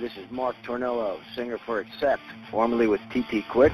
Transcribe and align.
this 0.00 0.12
is 0.16 0.30
Mark 0.30 0.54
Tornillo, 0.64 1.18
singer 1.34 1.58
for 1.58 1.80
Accept, 1.80 2.22
formerly 2.50 2.86
with 2.86 3.00
TT 3.10 3.46
Quick. 3.50 3.72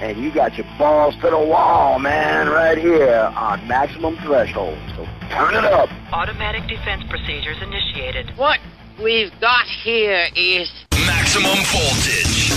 And 0.00 0.18
you 0.18 0.32
got 0.32 0.56
your 0.56 0.66
balls 0.78 1.14
to 1.16 1.30
the 1.30 1.38
wall, 1.38 1.98
man, 1.98 2.48
right 2.48 2.78
here 2.78 3.30
on 3.36 3.66
Maximum 3.68 4.16
Threshold. 4.18 4.78
So 4.96 5.04
turn 5.30 5.54
it 5.54 5.64
up. 5.64 5.88
Automatic 6.12 6.66
defense 6.66 7.04
procedures 7.08 7.56
initiated. 7.62 8.36
What 8.36 8.58
we've 9.02 9.32
got 9.40 9.66
here 9.66 10.26
is 10.34 10.72
Maximum 11.06 11.58
voltage. 11.70 12.50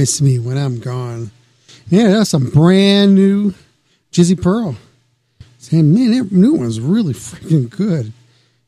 Miss 0.00 0.22
me 0.22 0.38
when 0.38 0.56
I'm 0.56 0.80
gone. 0.80 1.30
Yeah, 1.90 2.08
that's 2.08 2.32
a 2.32 2.38
brand 2.38 3.14
new 3.14 3.52
Jizzy 4.10 4.40
Pearl. 4.40 4.76
Saying, 5.58 5.92
man, 5.92 6.12
that 6.12 6.32
new 6.32 6.54
one's 6.54 6.80
really 6.80 7.12
freaking 7.12 7.68
good. 7.68 8.10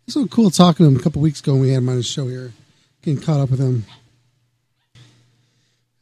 It's 0.04 0.12
so 0.12 0.26
cool 0.26 0.50
talking 0.50 0.84
to 0.84 0.92
him 0.92 1.00
a 1.00 1.02
couple 1.02 1.22
weeks 1.22 1.40
ago 1.40 1.54
when 1.54 1.62
we 1.62 1.70
had 1.70 1.78
him 1.78 1.88
on 1.88 1.96
the 1.96 2.02
show 2.02 2.26
here, 2.26 2.52
getting 3.00 3.22
caught 3.22 3.40
up 3.40 3.50
with 3.50 3.60
him. 3.60 3.86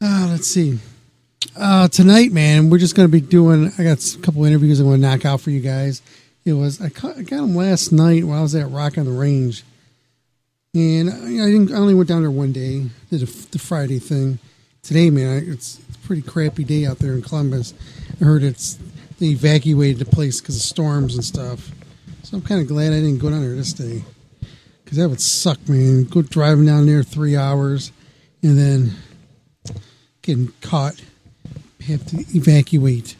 Uh, 0.02 0.26
let's 0.32 0.48
see. 0.48 0.80
Uh, 1.54 1.86
tonight, 1.86 2.32
man, 2.32 2.68
we're 2.68 2.78
just 2.78 2.96
going 2.96 3.06
to 3.06 3.12
be 3.12 3.20
doing. 3.20 3.70
I 3.78 3.84
got 3.84 4.04
a 4.04 4.18
couple 4.18 4.44
interviews 4.44 4.80
I 4.80 4.84
want 4.84 5.00
to 5.00 5.08
knock 5.08 5.24
out 5.24 5.40
for 5.40 5.50
you 5.50 5.60
guys. 5.60 6.02
It 6.44 6.54
was 6.54 6.80
I, 6.80 6.88
caught, 6.88 7.18
I 7.18 7.22
got 7.22 7.44
him 7.44 7.54
last 7.54 7.92
night 7.92 8.24
while 8.24 8.40
I 8.40 8.42
was 8.42 8.56
at 8.56 8.68
Rock 8.68 8.98
on 8.98 9.04
the 9.04 9.12
Range, 9.12 9.62
and 10.74 11.08
I, 11.08 11.14
I 11.14 11.50
didn't. 11.50 11.70
I 11.70 11.76
only 11.76 11.94
went 11.94 12.08
down 12.08 12.22
there 12.22 12.32
one 12.32 12.50
day, 12.50 12.86
did 13.10 13.22
a, 13.22 13.26
the 13.26 13.60
Friday 13.60 14.00
thing. 14.00 14.40
Today, 14.82 15.10
man, 15.10 15.44
it's, 15.46 15.78
it's 15.78 15.96
a 15.96 16.06
pretty 16.06 16.22
crappy 16.22 16.64
day 16.64 16.86
out 16.86 16.98
there 16.98 17.12
in 17.12 17.22
Columbus. 17.22 17.74
I 18.20 18.24
heard 18.24 18.42
it's 18.42 18.78
they 19.18 19.26
evacuated 19.26 19.98
the 19.98 20.06
place 20.06 20.40
because 20.40 20.56
of 20.56 20.62
storms 20.62 21.14
and 21.14 21.24
stuff. 21.24 21.70
So 22.22 22.36
I'm 22.36 22.42
kind 22.42 22.60
of 22.60 22.66
glad 22.66 22.92
I 22.92 23.00
didn't 23.00 23.18
go 23.18 23.30
down 23.30 23.42
there 23.42 23.54
this 23.54 23.74
day 23.74 24.02
because 24.82 24.98
that 24.98 25.08
would 25.08 25.20
suck, 25.20 25.68
man. 25.68 26.04
Go 26.04 26.22
driving 26.22 26.66
down 26.66 26.86
there 26.86 27.02
three 27.02 27.36
hours 27.36 27.92
and 28.42 28.58
then 28.58 28.92
getting 30.22 30.52
caught, 30.62 31.00
have 31.86 32.06
to 32.06 32.24
evacuate. 32.36 33.16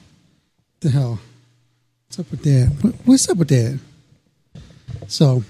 the 0.80 0.90
hell? 0.90 1.20
What's 2.06 2.18
up 2.18 2.30
with 2.30 2.42
that? 2.42 2.76
What, 2.80 2.94
what's 3.04 3.28
up 3.28 3.36
with 3.36 3.48
that? 3.48 3.78
So, 5.06 5.44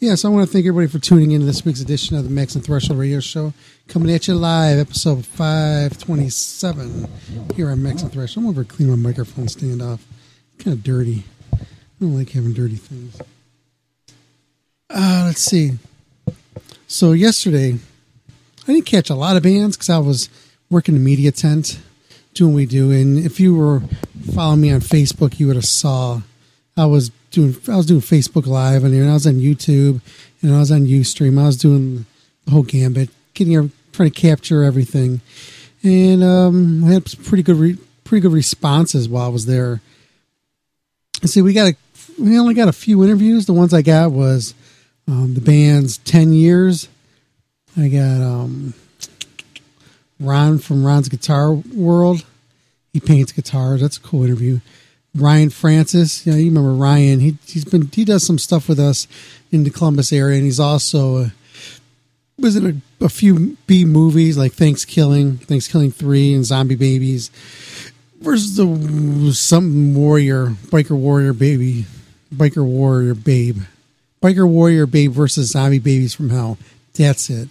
yeah, 0.00 0.14
so 0.14 0.30
I 0.30 0.32
want 0.32 0.46
to 0.46 0.52
thank 0.52 0.66
everybody 0.66 0.86
for 0.86 0.98
tuning 0.98 1.32
in 1.32 1.40
to 1.40 1.46
this 1.46 1.64
week's 1.64 1.80
edition 1.80 2.16
of 2.16 2.24
the 2.24 2.30
Maximum 2.30 2.62
Threshold 2.64 2.98
Radio 2.98 3.20
Show. 3.20 3.52
Coming 3.88 4.14
at 4.14 4.28
you 4.28 4.34
live, 4.34 4.78
episode 4.78 5.24
527 5.24 7.08
here 7.56 7.70
on 7.70 7.82
Maximum 7.82 8.10
Threshold. 8.10 8.44
I'm 8.44 8.50
over 8.50 8.62
to 8.62 8.68
clean 8.70 8.90
my 8.90 8.96
microphone 8.96 9.48
stand 9.48 9.80
off. 9.80 10.06
kind 10.58 10.76
of 10.76 10.84
dirty. 10.84 11.24
I 11.54 11.56
don't 11.98 12.14
like 12.14 12.28
having 12.28 12.52
dirty 12.52 12.76
things. 12.76 13.18
Uh, 14.90 15.22
let's 15.24 15.40
see. 15.40 15.78
So 16.86 17.12
yesterday, 17.12 17.78
I 18.68 18.72
didn't 18.72 18.84
catch 18.84 19.08
a 19.08 19.14
lot 19.14 19.38
of 19.38 19.42
bands 19.42 19.74
because 19.74 19.88
I 19.88 19.96
was 19.96 20.28
working 20.68 20.94
the 20.94 21.00
media 21.00 21.32
tent, 21.32 21.80
doing 22.34 22.52
what 22.52 22.58
we 22.58 22.66
do. 22.66 22.90
And 22.90 23.18
if 23.18 23.40
you 23.40 23.54
were 23.54 23.80
following 24.34 24.60
me 24.60 24.70
on 24.70 24.80
Facebook, 24.80 25.40
you 25.40 25.46
would 25.46 25.56
have 25.56 25.64
saw 25.64 26.20
I 26.76 26.84
was 26.84 27.08
doing 27.30 27.56
I 27.66 27.76
was 27.76 27.86
doing 27.86 28.02
Facebook 28.02 28.46
Live 28.46 28.84
on 28.84 28.90
there, 28.90 29.00
and 29.00 29.10
I 29.10 29.14
was 29.14 29.26
on 29.26 29.36
YouTube, 29.36 30.02
and 30.42 30.54
I 30.54 30.58
was 30.58 30.70
on 30.70 30.80
UStream. 30.82 31.40
I 31.40 31.46
was 31.46 31.56
doing 31.56 32.04
the 32.44 32.50
whole 32.50 32.64
gambit, 32.64 33.08
getting 33.32 33.54
trying 33.98 34.10
to 34.12 34.20
capture 34.20 34.62
everything, 34.62 35.20
and 35.82 36.22
um, 36.22 36.84
I 36.84 36.92
had 36.92 37.08
some 37.08 37.24
pretty 37.24 37.42
good 37.42 37.56
re- 37.56 37.78
pretty 38.04 38.22
good 38.22 38.32
responses 38.32 39.08
while 39.08 39.26
I 39.26 39.28
was 39.28 39.46
there. 39.46 39.80
See, 41.24 41.42
we 41.42 41.52
got 41.52 41.72
a 41.72 41.76
we 42.22 42.38
only 42.38 42.54
got 42.54 42.68
a 42.68 42.72
few 42.72 43.02
interviews. 43.02 43.46
The 43.46 43.52
ones 43.52 43.74
I 43.74 43.82
got 43.82 44.12
was 44.12 44.54
um, 45.08 45.34
the 45.34 45.40
band's 45.40 45.98
ten 45.98 46.32
years. 46.32 46.88
I 47.76 47.88
got 47.88 48.22
um, 48.22 48.74
Ron 50.20 50.58
from 50.58 50.86
Ron's 50.86 51.08
Guitar 51.08 51.52
World. 51.52 52.24
He 52.92 53.00
paints 53.00 53.32
guitars. 53.32 53.80
That's 53.80 53.96
a 53.96 54.00
cool 54.00 54.24
interview. 54.24 54.60
Ryan 55.14 55.50
Francis, 55.50 56.24
yeah, 56.24 56.34
you 56.34 56.46
remember 56.46 56.72
Ryan? 56.72 57.18
He 57.18 57.36
he's 57.46 57.64
been 57.64 57.90
he 57.92 58.04
does 58.04 58.24
some 58.24 58.38
stuff 58.38 58.68
with 58.68 58.78
us 58.78 59.08
in 59.50 59.64
the 59.64 59.70
Columbus 59.70 60.12
area, 60.12 60.36
and 60.36 60.44
he's 60.44 60.60
also 60.60 61.16
uh, 61.16 61.28
was 62.38 62.56
in 62.56 62.82
a, 63.00 63.04
a 63.04 63.08
few 63.08 63.56
B 63.66 63.84
movies 63.84 64.38
like 64.38 64.52
Thanksgiving, 64.52 65.38
Thanksgiving 65.38 65.90
Three, 65.90 66.34
and 66.34 66.44
Zombie 66.44 66.76
Babies 66.76 67.30
versus 68.20 68.56
the 68.56 69.32
something 69.32 69.94
warrior, 69.94 70.48
biker 70.66 70.96
warrior 70.96 71.32
baby, 71.32 71.86
biker 72.34 72.64
warrior 72.64 73.14
babe, 73.14 73.62
biker 74.22 74.48
warrior 74.48 74.86
babe 74.86 75.12
versus 75.12 75.50
zombie 75.50 75.78
babies 75.78 76.14
from 76.14 76.30
hell. 76.30 76.58
That's 76.94 77.30
it. 77.30 77.48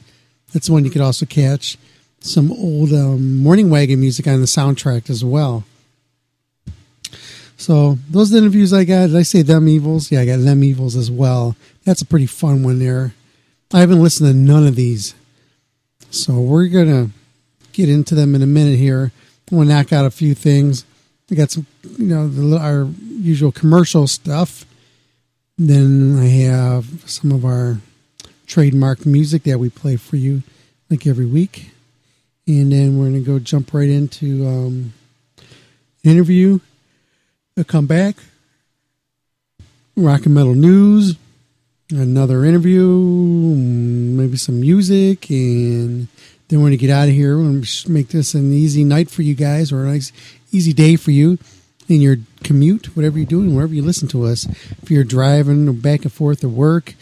That's 0.54 0.70
one 0.70 0.86
you 0.86 0.92
could 0.92 1.02
also 1.02 1.26
catch. 1.26 1.78
Some 2.20 2.52
old 2.52 2.92
um, 2.94 3.38
morning 3.38 3.70
wagon 3.70 4.00
music 4.00 4.28
on 4.28 4.42
the 4.42 4.48
soundtrack 4.48 5.10
as 5.10 5.24
well. 5.24 5.64
So 7.58 7.98
those 8.10 8.34
interviews 8.34 8.74
I 8.74 8.84
got. 8.84 9.08
Did 9.08 9.16
I 9.16 9.24
say 9.24 9.42
them 9.42 9.68
evils? 9.68 10.12
Yeah, 10.12 10.22
I 10.22 10.26
got 10.26 10.38
them 10.38 10.64
evils 10.64 10.96
as 10.96 11.10
well. 11.10 11.56
That's 11.86 12.02
a 12.02 12.06
pretty 12.06 12.26
fun 12.28 12.64
one 12.64 12.80
there. 12.80 13.14
I 13.74 13.80
haven't 13.82 14.02
listened 14.02 14.30
to 14.30 14.34
none 14.34 14.66
of 14.66 14.76
these, 14.76 15.14
so 16.10 16.40
we're 16.40 16.68
gonna 16.68 17.10
get 17.74 17.90
into 17.90 18.16
them 18.16 18.34
in 18.34 18.42
a 18.42 18.48
minute 18.48 18.78
here. 18.78 19.12
I 19.52 19.56
want 19.56 19.70
to 19.70 19.76
knock 19.76 19.92
out 19.92 20.06
a 20.06 20.12
few 20.12 20.34
things. 20.34 20.86
I 21.30 21.36
got 21.36 21.52
some, 21.52 21.66
you 21.98 22.06
know, 22.06 22.28
the, 22.28 22.58
our 22.58 22.88
usual 23.02 23.52
commercial 23.52 24.08
stuff. 24.08 24.66
Then 25.58 26.18
I 26.18 26.28
have 26.28 27.04
some 27.06 27.32
of 27.32 27.44
our 27.44 27.80
trademark 28.46 29.06
music 29.06 29.44
that 29.44 29.60
we 29.60 29.70
play 29.70 29.98
for 29.98 30.16
you, 30.16 30.44
like 30.90 31.06
every 31.06 31.26
week. 31.26 31.72
And 32.48 32.72
then 32.72 32.98
we're 32.98 33.08
gonna 33.08 33.20
go 33.20 33.40
jump 33.40 33.74
right 33.74 33.90
into 33.90 34.48
um, 34.48 34.94
interview 36.04 36.60
a 37.58 37.64
comeback, 37.64 38.16
rock 39.96 40.26
and 40.26 40.36
metal 40.36 40.54
news, 40.54 41.16
another 41.92 42.44
interview, 42.44 42.86
maybe 42.86 44.38
some 44.38 44.60
music, 44.60 45.30
and 45.30 46.08
then 46.48 46.60
we're 46.60 46.68
going 46.68 46.72
to 46.72 46.78
get 46.78 46.90
out 46.90 47.08
of 47.08 47.14
here 47.14 47.38
and 47.38 47.66
make 47.88 48.10
this 48.10 48.34
an 48.34 48.52
easy 48.52 48.84
night 48.84 49.10
for 49.10 49.22
you 49.22 49.36
guys 49.36 49.72
or 49.72 49.84
a 49.84 49.88
nice, 49.88 50.12
easy 50.52 50.74
day 50.74 50.96
for 50.96 51.12
you 51.12 51.38
in 51.88 52.02
your 52.02 52.18
commute, 52.44 52.96
whatever 52.96 53.18
you're 53.18 53.26
doing, 53.26 53.56
wherever 53.56 53.74
you 53.74 53.82
listen 53.82 54.08
to 54.10 54.26
us. 54.26 54.46
If 54.82 54.92
you're 54.92 55.04
driving 55.04 55.80
back 55.80 56.04
and 56.04 56.12
forth 56.12 56.42
to 56.42 56.50
work, 56.50 56.96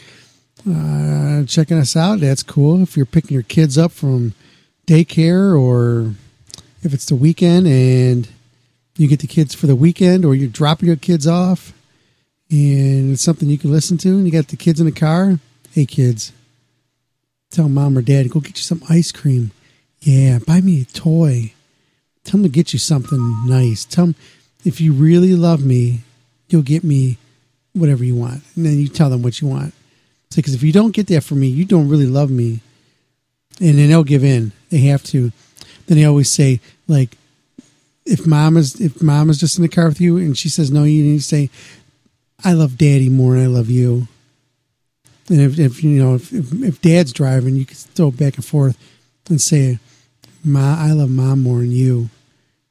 uh, 0.68 1.44
checking 1.44 1.78
us 1.78 1.96
out, 1.96 2.20
that's 2.20 2.42
cool. 2.42 2.82
If 2.82 2.96
you're 2.96 3.06
picking 3.06 3.34
your 3.34 3.42
kids 3.42 3.76
up 3.76 3.92
from 3.92 4.34
daycare 4.86 5.58
or 5.58 6.14
if 6.82 6.94
it's 6.94 7.06
the 7.06 7.16
weekend 7.16 7.66
and 7.66 8.28
you 8.96 9.08
get 9.08 9.20
the 9.20 9.26
kids 9.26 9.54
for 9.54 9.66
the 9.66 9.76
weekend 9.76 10.24
or 10.24 10.34
you're 10.34 10.48
dropping 10.48 10.86
your 10.86 10.96
kids 10.96 11.26
off 11.26 11.72
and 12.50 13.12
it's 13.12 13.22
something 13.22 13.48
you 13.48 13.58
can 13.58 13.72
listen 13.72 13.98
to. 13.98 14.08
And 14.10 14.26
you 14.26 14.32
got 14.32 14.48
the 14.48 14.56
kids 14.56 14.80
in 14.80 14.86
the 14.86 14.92
car. 14.92 15.38
Hey 15.72 15.86
kids 15.86 16.32
tell 17.50 17.68
mom 17.68 17.96
or 17.96 18.02
dad 18.02 18.30
go 18.30 18.40
get 18.40 18.56
you 18.56 18.62
some 18.62 18.82
ice 18.88 19.12
cream. 19.12 19.50
Yeah 20.00 20.38
buy 20.38 20.60
me 20.60 20.82
a 20.82 20.84
toy. 20.84 21.52
Tell 22.24 22.32
them 22.32 22.44
to 22.44 22.48
get 22.48 22.72
you 22.72 22.78
something 22.78 23.46
nice. 23.46 23.84
Tell 23.84 24.06
them 24.06 24.14
if 24.64 24.80
you 24.80 24.92
really 24.92 25.34
love 25.34 25.64
me 25.64 26.00
you'll 26.48 26.62
get 26.62 26.84
me 26.84 27.18
whatever 27.72 28.04
you 28.04 28.14
want. 28.14 28.42
And 28.54 28.64
then 28.64 28.78
you 28.78 28.88
tell 28.88 29.10
them 29.10 29.22
what 29.22 29.40
you 29.40 29.48
want. 29.48 29.74
Because 30.34 30.54
if 30.54 30.62
you 30.62 30.72
don't 30.72 30.94
get 30.94 31.06
that 31.08 31.22
for 31.22 31.34
me 31.34 31.48
you 31.48 31.64
don't 31.64 31.88
really 31.88 32.06
love 32.06 32.30
me. 32.30 32.60
And 33.60 33.78
then 33.78 33.88
they'll 33.88 34.04
give 34.04 34.24
in. 34.24 34.52
They 34.70 34.78
have 34.80 35.02
to. 35.04 35.32
Then 35.86 35.98
they 35.98 36.04
always 36.04 36.30
say 36.30 36.60
like 36.88 37.16
if 38.06 38.26
mom 38.26 38.56
is 38.56 38.80
if 38.80 39.02
mom 39.02 39.28
is 39.30 39.38
just 39.38 39.58
in 39.58 39.62
the 39.62 39.68
car 39.68 39.88
with 39.88 40.00
you 40.00 40.16
and 40.16 40.38
she 40.38 40.48
says 40.48 40.70
no, 40.70 40.84
you 40.84 41.02
need 41.02 41.18
to 41.18 41.24
say, 41.24 41.50
"I 42.44 42.52
love 42.52 42.78
daddy 42.78 43.08
more 43.08 43.34
than 43.34 43.44
I 43.44 43.46
love 43.46 43.70
you." 43.70 44.08
And 45.28 45.40
if, 45.40 45.58
if 45.58 45.82
you 45.82 46.02
know 46.02 46.14
if, 46.14 46.32
if 46.32 46.52
if 46.62 46.80
dad's 46.80 47.12
driving, 47.12 47.56
you 47.56 47.66
can 47.66 47.76
throw 47.76 48.10
back 48.10 48.36
and 48.36 48.44
forth 48.44 48.78
and 49.28 49.40
say, 49.40 49.78
"Ma, 50.44 50.76
I 50.78 50.92
love 50.92 51.10
mom 51.10 51.42
more 51.42 51.60
than 51.60 51.72
you." 51.72 52.10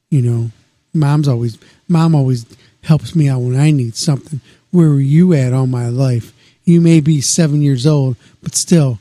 You 0.10 0.22
know, 0.22 0.52
mom's 0.94 1.28
always 1.28 1.58
mom 1.88 2.16
always 2.16 2.46
helps 2.84 3.16
me 3.16 3.28
out 3.28 3.40
when 3.40 3.60
I 3.60 3.72
need 3.72 3.96
something. 3.96 4.40
Where 4.72 4.90
were 4.90 5.00
you 5.02 5.34
at 5.34 5.54
all 5.54 5.68
my 5.68 5.90
life? 5.90 6.34
You 6.64 6.82
may 6.82 7.00
be 7.00 7.22
seven 7.22 7.62
years 7.62 7.86
old, 7.86 8.16
but 8.42 8.56
still, 8.56 9.00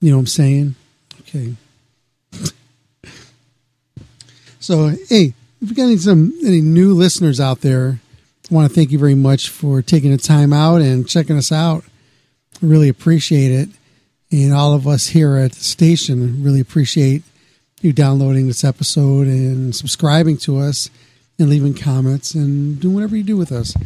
you 0.00 0.10
know 0.10 0.16
what 0.16 0.22
I'm 0.22 0.26
saying? 0.26 0.74
Okay. 1.20 1.54
So, 4.60 4.88
hey, 5.08 5.32
if 5.62 5.70
you 5.70 5.74
got 5.74 5.84
any 5.84 5.96
some 5.96 6.34
any 6.44 6.60
new 6.60 6.92
listeners 6.92 7.40
out 7.40 7.62
there, 7.62 8.00
want 8.50 8.68
to 8.68 8.74
thank 8.74 8.90
you 8.90 8.98
very 8.98 9.14
much 9.14 9.48
for 9.48 9.82
taking 9.82 10.10
the 10.10 10.18
time 10.18 10.52
out 10.52 10.80
and 10.80 11.08
checking 11.08 11.36
us 11.36 11.52
out. 11.52 11.84
Really 12.60 12.88
appreciate 12.88 13.52
it, 13.52 13.68
and 14.30 14.52
all 14.52 14.74
of 14.74 14.86
us 14.86 15.08
here 15.08 15.36
at 15.36 15.52
the 15.52 15.64
station 15.64 16.42
really 16.42 16.60
appreciate 16.60 17.22
you 17.80 17.92
downloading 17.92 18.46
this 18.46 18.64
episode 18.64 19.26
and 19.26 19.74
subscribing 19.74 20.36
to 20.38 20.58
us 20.58 20.90
and 21.38 21.48
leaving 21.48 21.74
comments 21.74 22.34
and 22.34 22.80
doing 22.80 22.94
whatever 22.94 23.16
you 23.16 23.22
do 23.22 23.36
with 23.36 23.52
us. 23.52 23.76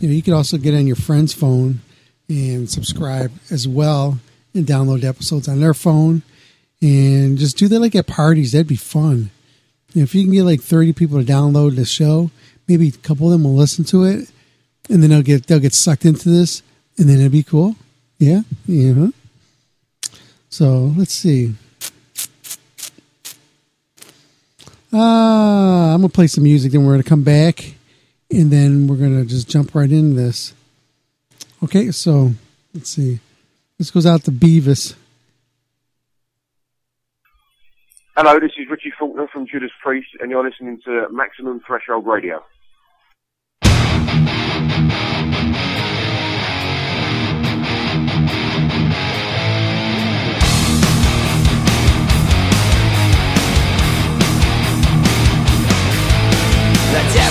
You 0.00 0.08
know, 0.08 0.14
you 0.14 0.22
could 0.22 0.34
also 0.34 0.58
get 0.58 0.74
on 0.74 0.86
your 0.86 0.96
friend's 0.96 1.32
phone 1.32 1.80
and 2.28 2.68
subscribe 2.68 3.30
as 3.50 3.68
well 3.68 4.18
and 4.54 4.66
download 4.66 5.04
episodes 5.04 5.48
on 5.48 5.60
their 5.60 5.74
phone 5.74 6.22
and 6.82 7.38
just 7.38 7.56
do 7.56 7.68
that 7.68 7.80
like 7.80 7.94
at 7.94 8.06
parties. 8.06 8.52
That'd 8.52 8.66
be 8.66 8.76
fun. 8.76 9.30
If 9.94 10.14
you 10.14 10.24
can 10.24 10.32
get 10.32 10.44
like 10.44 10.60
30 10.60 10.92
people 10.94 11.18
to 11.18 11.24
download 11.24 11.76
the 11.76 11.84
show, 11.84 12.30
maybe 12.70 12.88
a 12.88 12.92
couple 12.92 13.26
of 13.26 13.32
them 13.32 13.42
will 13.42 13.56
listen 13.56 13.84
to 13.84 14.04
it 14.04 14.30
and 14.88 15.02
then 15.02 15.10
they'll 15.10 15.22
get 15.22 15.46
they'll 15.46 15.58
get 15.58 15.74
sucked 15.74 16.04
into 16.04 16.28
this 16.28 16.62
and 16.96 17.08
then 17.08 17.18
it'd 17.18 17.32
be 17.32 17.42
cool. 17.42 17.74
Yeah. 18.18 18.42
Yeah. 18.66 19.08
So, 20.48 20.92
let's 20.96 21.14
see. 21.14 21.54
Uh, 24.92 24.96
I'm 25.94 26.02
to 26.02 26.08
play 26.08 26.26
some 26.26 26.44
music 26.44 26.72
then 26.72 26.84
we're 26.84 26.96
to 26.96 27.08
come 27.08 27.22
back 27.22 27.74
and 28.30 28.50
then 28.50 28.86
we're 28.86 28.96
to 29.20 29.24
just 29.24 29.48
jump 29.48 29.74
right 29.74 29.90
into 29.90 30.16
this. 30.16 30.52
Okay, 31.62 31.90
so 31.92 32.32
let's 32.74 32.90
see. 32.90 33.20
This 33.78 33.90
goes 33.90 34.06
out 34.06 34.24
to 34.24 34.32
Beavis. 34.32 34.94
Hello, 38.16 38.38
this 38.40 38.50
is 38.58 38.68
Richie 38.68 38.92
Faulkner 38.98 39.28
from 39.32 39.46
Judas 39.46 39.70
Priest, 39.82 40.08
and 40.20 40.30
you're 40.30 40.44
listening 40.44 40.80
to 40.84 41.06
Maximum 41.10 41.60
Threshold 41.66 42.06
Radio. 42.06 42.44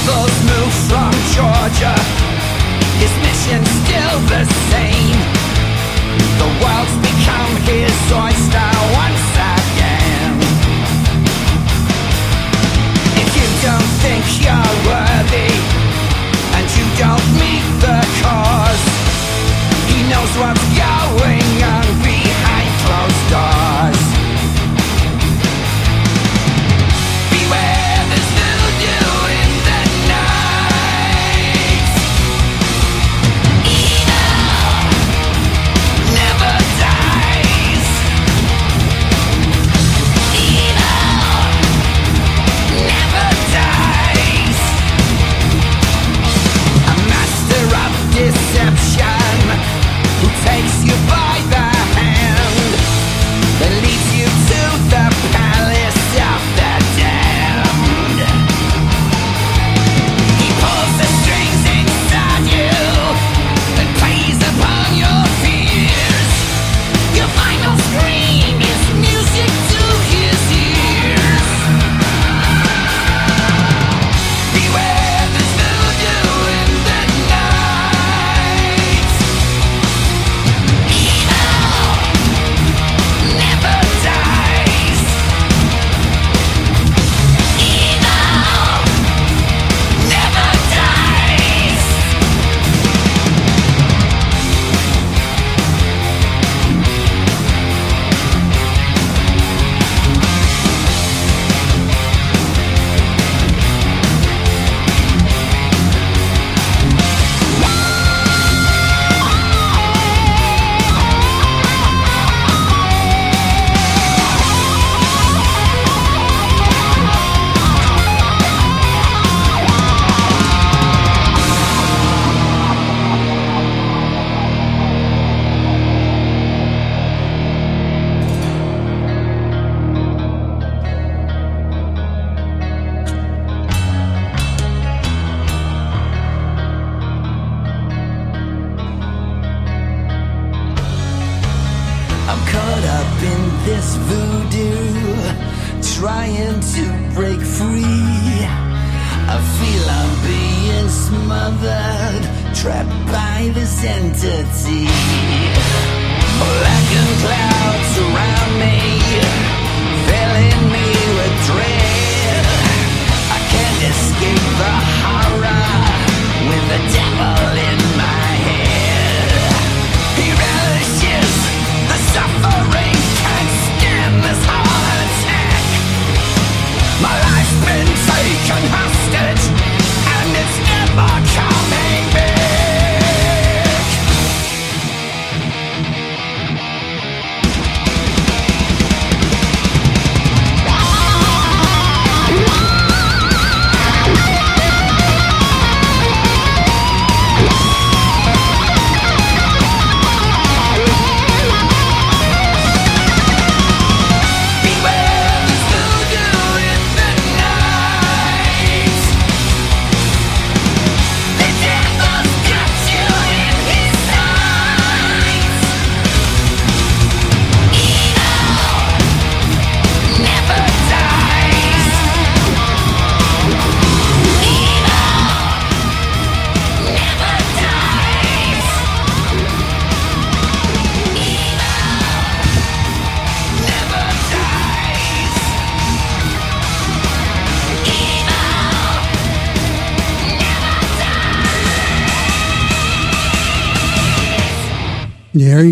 Devil's 0.10 0.42
moved 0.44 0.82
from 0.90 1.14
Georgia. 1.38 1.94
His 2.98 3.14
mission's 3.22 3.70
still 3.86 4.18
the 4.34 4.44
same. 4.74 5.22
The 6.42 6.50
world's 6.62 6.98
become 7.06 7.54
his 7.70 7.94
oyster 8.10 8.70
once 8.98 9.28
again. 9.54 10.34
If 13.22 13.30
you 13.38 13.48
don't 13.62 13.92
think 14.02 14.26
you're 14.42 14.74
worthy, 14.90 15.54
and 16.58 16.66
you 16.74 16.86
don't 16.98 17.28
meet 17.38 17.66
the 17.86 18.00
cause, 18.24 18.86
he 19.90 19.98
knows 20.10 20.32
what's 20.42 20.66
going 20.74 21.64
on 21.70 21.79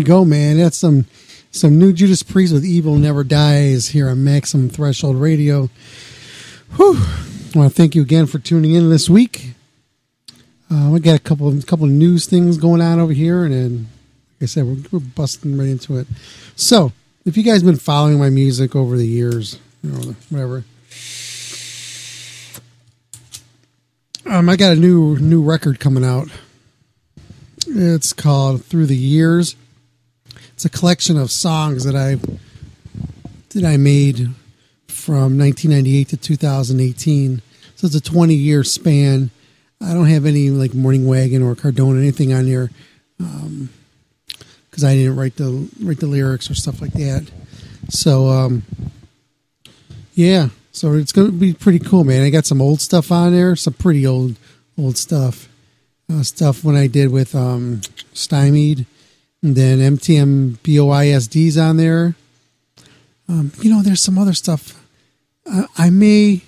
go, 0.08 0.24
man. 0.24 0.56
That's 0.56 0.78
some 0.78 1.04
some 1.50 1.78
new 1.78 1.92
Judas 1.92 2.22
Priest 2.22 2.52
with 2.52 2.64
"Evil 2.64 2.96
Never 2.96 3.22
Dies" 3.22 3.88
here 3.88 4.08
on 4.08 4.24
Maximum 4.24 4.70
Threshold 4.70 5.16
Radio. 5.16 5.68
Whew. 6.76 6.96
I 6.96 7.58
want 7.58 7.70
to 7.70 7.76
thank 7.76 7.94
you 7.94 8.02
again 8.02 8.26
for 8.26 8.38
tuning 8.38 8.72
in 8.72 8.88
this 8.88 9.10
week. 9.10 9.52
Uh, 10.70 10.88
we 10.90 11.00
got 11.00 11.14
a 11.14 11.18
couple 11.18 11.46
of 11.46 11.66
couple 11.66 11.84
of 11.84 11.90
news 11.90 12.26
things 12.26 12.56
going 12.56 12.80
on 12.80 12.98
over 12.98 13.12
here, 13.12 13.44
and 13.44 13.52
then, 13.52 13.88
like 14.40 14.44
I 14.44 14.46
said, 14.46 14.64
we're, 14.64 14.82
we're 14.90 14.98
busting 14.98 15.58
right 15.58 15.68
into 15.68 15.98
it. 15.98 16.06
So, 16.56 16.92
if 17.26 17.36
you 17.36 17.42
guys 17.42 17.62
been 17.62 17.76
following 17.76 18.18
my 18.18 18.30
music 18.30 18.74
over 18.74 18.96
the 18.96 19.06
years, 19.06 19.58
you 19.82 19.90
know, 19.90 20.16
whatever, 20.30 20.64
um, 24.24 24.48
I 24.48 24.56
got 24.56 24.72
a 24.72 24.80
new 24.80 25.18
new 25.18 25.42
record 25.42 25.80
coming 25.80 26.04
out. 26.04 26.28
It's 27.66 28.14
called 28.14 28.64
Through 28.64 28.86
the 28.86 28.96
Years. 28.96 29.54
It's 30.58 30.64
a 30.64 30.70
collection 30.70 31.16
of 31.16 31.30
songs 31.30 31.84
that 31.84 31.94
I 31.94 32.16
that 33.50 33.64
I 33.64 33.76
made 33.76 34.30
from 34.88 35.38
1998 35.38 36.08
to 36.08 36.16
2018. 36.16 37.42
So 37.76 37.86
it's 37.86 37.94
a 37.94 38.00
20 38.00 38.34
year 38.34 38.64
span. 38.64 39.30
I 39.80 39.94
don't 39.94 40.08
have 40.08 40.26
any 40.26 40.50
like 40.50 40.74
Morning 40.74 41.06
Wagon 41.06 41.44
or 41.44 41.54
Cardona 41.54 42.00
anything 42.00 42.32
on 42.32 42.46
there 42.46 42.70
because 43.18 44.82
I 44.82 44.96
didn't 44.96 45.14
write 45.14 45.36
the 45.36 45.70
write 45.80 46.00
the 46.00 46.08
lyrics 46.08 46.50
or 46.50 46.56
stuff 46.56 46.80
like 46.80 46.94
that. 46.94 47.30
So 47.88 48.26
um, 48.26 48.64
yeah, 50.14 50.48
so 50.72 50.94
it's 50.94 51.12
gonna 51.12 51.30
be 51.30 51.54
pretty 51.54 51.78
cool, 51.78 52.02
man. 52.02 52.24
I 52.24 52.30
got 52.30 52.46
some 52.46 52.60
old 52.60 52.80
stuff 52.80 53.12
on 53.12 53.30
there, 53.30 53.54
some 53.54 53.74
pretty 53.74 54.04
old 54.04 54.34
old 54.76 54.96
stuff 54.96 55.48
uh, 56.12 56.24
stuff 56.24 56.64
when 56.64 56.74
I 56.74 56.88
did 56.88 57.12
with 57.12 57.36
um, 57.36 57.82
Stymied, 58.12 58.86
then 59.42 59.78
MTM 59.78 60.58
BOISD's 60.58 61.56
on 61.56 61.76
there. 61.76 62.14
Um, 63.28 63.52
you 63.60 63.70
know, 63.70 63.82
there's 63.82 64.00
some 64.00 64.18
other 64.18 64.32
stuff. 64.32 64.84
I, 65.46 65.66
I 65.76 65.90
may. 65.90 66.42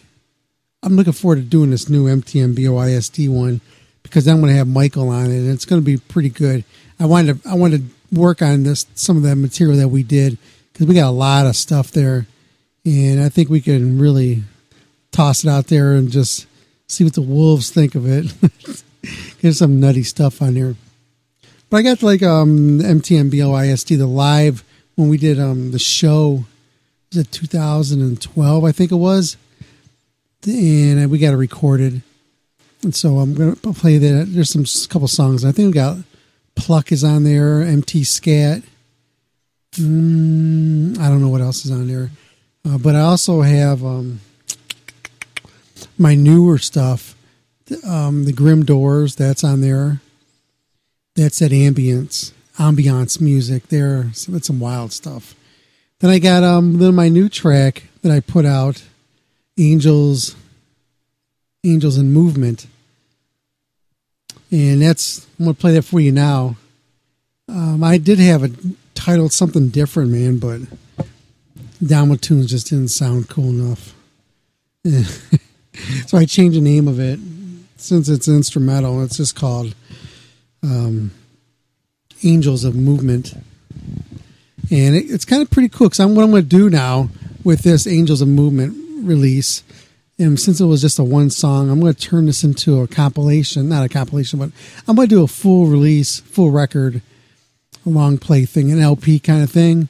I'm 0.82 0.96
looking 0.96 1.12
forward 1.12 1.36
to 1.36 1.42
doing 1.42 1.70
this 1.70 1.88
new 1.88 2.06
MTM 2.06 2.54
BOISD 2.54 3.28
one 3.28 3.60
because 4.02 4.26
I'm 4.26 4.40
going 4.40 4.52
to 4.52 4.56
have 4.56 4.66
Michael 4.66 5.10
on 5.10 5.26
it, 5.26 5.38
and 5.38 5.50
it's 5.50 5.66
going 5.66 5.80
to 5.80 5.84
be 5.84 5.98
pretty 5.98 6.30
good. 6.30 6.64
I 6.98 7.06
wanted 7.06 7.42
to, 7.42 7.48
I 7.48 7.54
wanted 7.54 7.88
to 7.88 8.18
work 8.18 8.42
on 8.42 8.62
this 8.62 8.86
some 8.94 9.16
of 9.16 9.22
that 9.24 9.36
material 9.36 9.76
that 9.78 9.88
we 9.88 10.02
did 10.02 10.38
because 10.72 10.86
we 10.86 10.94
got 10.94 11.08
a 11.08 11.10
lot 11.10 11.46
of 11.46 11.54
stuff 11.54 11.90
there, 11.90 12.26
and 12.84 13.20
I 13.20 13.28
think 13.28 13.50
we 13.50 13.60
can 13.60 13.98
really 13.98 14.42
toss 15.12 15.44
it 15.44 15.50
out 15.50 15.66
there 15.66 15.92
and 15.92 16.10
just 16.10 16.46
see 16.88 17.04
what 17.04 17.14
the 17.14 17.22
wolves 17.22 17.70
think 17.70 17.94
of 17.94 18.06
it. 18.06 18.32
There's 19.40 19.58
some 19.58 19.80
nutty 19.80 20.02
stuff 20.02 20.42
on 20.42 20.56
here. 20.56 20.76
But 21.70 21.78
I 21.78 21.82
got 21.82 22.02
like 22.02 22.22
um 22.22 22.80
BOISD 22.80 23.96
the 23.96 24.06
live 24.06 24.64
when 24.96 25.08
we 25.08 25.16
did 25.16 25.38
um 25.38 25.70
the 25.70 25.78
show 25.78 26.44
was 27.10 27.18
it 27.18 27.32
2012 27.32 28.64
I 28.64 28.72
think 28.72 28.92
it 28.92 28.96
was? 28.96 29.36
And 30.46 31.10
we 31.10 31.18
got 31.18 31.32
it 31.32 31.36
recorded. 31.36 32.02
And 32.82 32.94
so 32.94 33.18
I'm 33.18 33.34
gonna 33.34 33.56
play 33.56 33.98
that. 33.98 34.26
There's 34.30 34.50
some 34.50 34.64
couple 34.88 35.06
songs. 35.08 35.44
I 35.44 35.52
think 35.52 35.68
we 35.68 35.72
got 35.72 35.98
Pluck 36.56 36.90
is 36.92 37.04
on 37.04 37.24
there 37.24 37.62
MT 37.62 38.04
Scat. 38.04 38.62
Mm, 39.74 40.98
I 40.98 41.08
don't 41.08 41.20
know 41.20 41.28
what 41.28 41.40
else 41.40 41.64
is 41.64 41.70
on 41.70 41.86
there. 41.86 42.10
Uh, 42.66 42.78
but 42.78 42.96
I 42.96 43.00
also 43.00 43.42
have 43.42 43.84
um 43.84 44.20
my 45.96 46.14
newer 46.14 46.58
stuff. 46.58 47.14
Um, 47.86 48.24
the 48.24 48.32
Grim 48.32 48.64
Doors, 48.64 49.14
that's 49.14 49.44
on 49.44 49.60
there. 49.60 50.00
That's 51.20 51.40
that 51.40 51.52
ambience, 51.52 52.32
ambiance 52.56 53.20
music 53.20 53.68
there. 53.68 54.10
So 54.14 54.32
that's 54.32 54.46
some 54.46 54.58
wild 54.58 54.90
stuff. 54.90 55.34
Then 55.98 56.08
I 56.08 56.18
got 56.18 56.42
um 56.42 56.78
then 56.78 56.94
my 56.94 57.10
new 57.10 57.28
track 57.28 57.82
that 58.00 58.10
I 58.10 58.20
put 58.20 58.46
out, 58.46 58.82
Angels, 59.58 60.34
Angels 61.62 61.98
in 61.98 62.10
Movement, 62.10 62.66
and 64.50 64.80
that's 64.80 65.26
I'm 65.38 65.44
gonna 65.44 65.54
play 65.54 65.74
that 65.74 65.82
for 65.82 66.00
you 66.00 66.10
now. 66.10 66.56
Um, 67.50 67.84
I 67.84 67.98
did 67.98 68.18
have 68.18 68.42
it 68.42 68.52
titled 68.94 69.34
something 69.34 69.68
different, 69.68 70.12
man, 70.12 70.38
but 70.38 70.62
Downward 71.86 72.22
Tunes 72.22 72.48
just 72.50 72.68
didn't 72.68 72.88
sound 72.88 73.28
cool 73.28 73.50
enough. 73.50 73.94
so 76.06 76.16
I 76.16 76.24
changed 76.24 76.56
the 76.56 76.62
name 76.62 76.88
of 76.88 76.98
it 76.98 77.20
since 77.76 78.08
it's 78.08 78.26
instrumental. 78.26 79.02
It's 79.02 79.18
just 79.18 79.36
called 79.36 79.74
um, 80.62 81.10
Angels 82.22 82.64
of 82.64 82.74
Movement, 82.74 83.34
and 84.70 84.94
it, 84.94 85.10
it's 85.10 85.24
kind 85.24 85.42
of 85.42 85.50
pretty 85.50 85.68
cool. 85.68 85.88
Because 85.88 86.00
I'm 86.00 86.14
what 86.14 86.22
I'm 86.22 86.30
going 86.30 86.42
to 86.42 86.48
do 86.48 86.70
now 86.70 87.08
with 87.44 87.62
this 87.62 87.86
Angels 87.86 88.20
of 88.20 88.28
Movement 88.28 88.76
release, 89.06 89.62
and 90.18 90.38
since 90.38 90.60
it 90.60 90.66
was 90.66 90.82
just 90.82 90.98
a 90.98 91.04
one 91.04 91.30
song, 91.30 91.70
I'm 91.70 91.80
going 91.80 91.94
to 91.94 92.00
turn 92.00 92.26
this 92.26 92.44
into 92.44 92.80
a 92.80 92.86
compilation. 92.86 93.68
Not 93.68 93.84
a 93.84 93.88
compilation, 93.88 94.38
but 94.38 94.50
I'm 94.86 94.96
going 94.96 95.08
to 95.08 95.14
do 95.14 95.24
a 95.24 95.28
full 95.28 95.66
release, 95.66 96.20
full 96.20 96.50
record, 96.50 97.00
a 97.86 97.88
long 97.88 98.18
play 98.18 98.44
thing, 98.44 98.70
an 98.70 98.80
LP 98.80 99.18
kind 99.18 99.42
of 99.42 99.50
thing. 99.50 99.88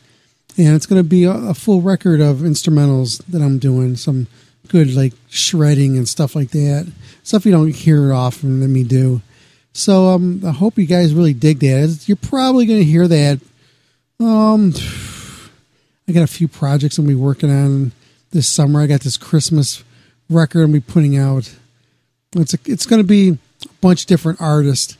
And 0.57 0.77
it's 0.77 0.87
going 0.87 1.00
to 1.03 1.09
be 1.09 1.25
a, 1.25 1.33
a 1.33 1.55
full 1.55 1.81
record 1.81 2.21
of 2.21 2.39
instrumentals 2.39 3.25
that 3.27 3.43
I'm 3.43 3.59
doing. 3.59 3.97
Some 3.97 4.29
good 4.69 4.95
like 4.95 5.15
shredding 5.29 5.97
and 5.97 6.09
stuff 6.09 6.37
like 6.37 6.50
that. 6.50 6.91
Stuff 7.25 7.45
you 7.45 7.53
don't 7.53 7.75
hear 7.75 8.12
often 8.12 8.61
that 8.61 8.69
me 8.69 8.85
do. 8.85 9.21
So 9.73 10.09
um, 10.09 10.43
I 10.45 10.50
hope 10.50 10.79
you 10.79 10.87
guys 10.87 11.15
really 11.15 11.35
dig 11.35 11.61
that. 11.61 12.05
You're 12.07 12.17
probably 12.17 12.67
going 12.67 12.81
to 12.81 12.85
hear 12.85 13.07
that. 13.09 13.41
Um, 14.19 14.73
I 16.09 16.12
got 16.12 16.23
a 16.23 16.27
few 16.27 16.49
projects 16.49 16.99
I'm 16.99 17.07
be 17.07 17.15
working 17.15 17.50
on 17.50 17.93
this 18.33 18.49
summer. 18.49 18.81
I 18.81 18.87
got 18.87 19.00
this 19.00 19.17
Christmas 19.17 19.85
record 20.29 20.62
I'm 20.62 20.73
be 20.73 20.81
putting 20.81 21.17
out. 21.17 21.55
It's 22.35 22.55
a, 22.55 22.59
it's 22.65 22.87
going 22.87 23.03
to 23.03 23.07
be 23.07 23.31
a 23.31 23.73
bunch 23.81 24.03
of 24.03 24.07
different 24.07 24.41
artists, 24.41 24.97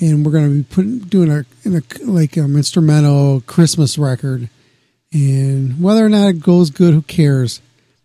and 0.00 0.24
we're 0.24 0.32
going 0.32 0.48
to 0.48 0.56
be 0.56 0.74
putting 0.74 0.98
doing 1.00 1.30
a, 1.30 1.44
a 1.66 1.82
like 2.04 2.36
um, 2.36 2.56
instrumental 2.56 3.42
Christmas 3.42 3.98
record, 3.98 4.48
And 5.12 5.80
whether 5.82 6.04
or 6.04 6.08
not 6.08 6.28
it 6.28 6.40
goes 6.40 6.70
good, 6.70 6.94
who 6.94 7.02
cares? 7.02 7.60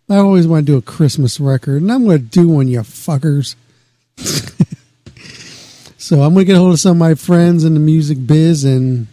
I 0.10 0.18
always 0.18 0.48
want 0.48 0.66
to 0.66 0.72
do 0.72 0.78
a 0.78 0.82
Christmas 0.82 1.40
record, 1.40 1.82
and 1.82 1.92
I'm 1.92 2.06
going 2.06 2.20
to 2.20 2.24
do 2.24 2.48
one, 2.48 2.68
you 2.70 2.80
fuckers. 2.80 3.56
so 6.08 6.22
I'm 6.22 6.34
to 6.36 6.46
get 6.46 6.56
a 6.56 6.60
hold 6.60 6.72
of 6.72 6.80
some 6.80 6.92
of 6.92 6.98
my 6.98 7.16
friends 7.16 7.66
in 7.66 7.74
the 7.74 7.82
music 7.82 8.26
biz 8.26 8.64
and 8.64 9.08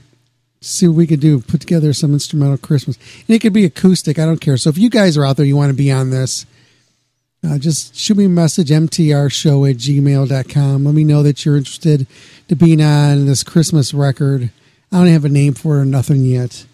see 0.61 0.87
what 0.87 0.97
we 0.97 1.09
could 1.09 1.19
do. 1.19 1.41
Put 1.41 1.61
together 1.61 1.93
some 1.93 2.13
instrumental 2.13 2.57
Christmas. 2.57 2.97
And 3.27 3.35
it 3.35 3.41
could 3.41 3.53
be 3.53 3.65
acoustic. 3.65 4.17
I 4.17 4.25
don't 4.25 4.41
care. 4.41 4.57
So 4.57 4.71
if 4.71 4.79
you 4.79 4.89
guys 4.89 5.17
are 5.17 5.25
out 5.25 5.37
there, 5.37 5.45
you 5.45 5.57
want 5.57 5.71
to 5.71 5.77
be 5.77 5.91
on 5.91 6.11
this, 6.11 6.47
uh, 7.45 7.59
just 7.59 7.97
shoot 7.97 8.17
me 8.17 8.27
a 8.27 8.29
message, 8.29 8.69
mtrshow 8.69 9.69
at 9.69 9.77
gmail.com. 9.77 10.85
Let 10.85 10.95
me 10.95 11.03
know 11.03 11.25
that 11.25 11.45
you're 11.45 11.57
interested 11.57 12.07
to 12.47 12.55
being 12.55 12.81
on 12.81 13.27
this 13.27 13.43
Christmas 13.43 13.93
record. 13.93 14.51
I 14.93 14.99
don't 14.99 15.09
have 15.09 15.25
a 15.25 15.29
name 15.29 15.55
for 15.55 15.79
it 15.79 15.83
or 15.83 15.85
nothing 15.85 16.25
yet. 16.25 16.65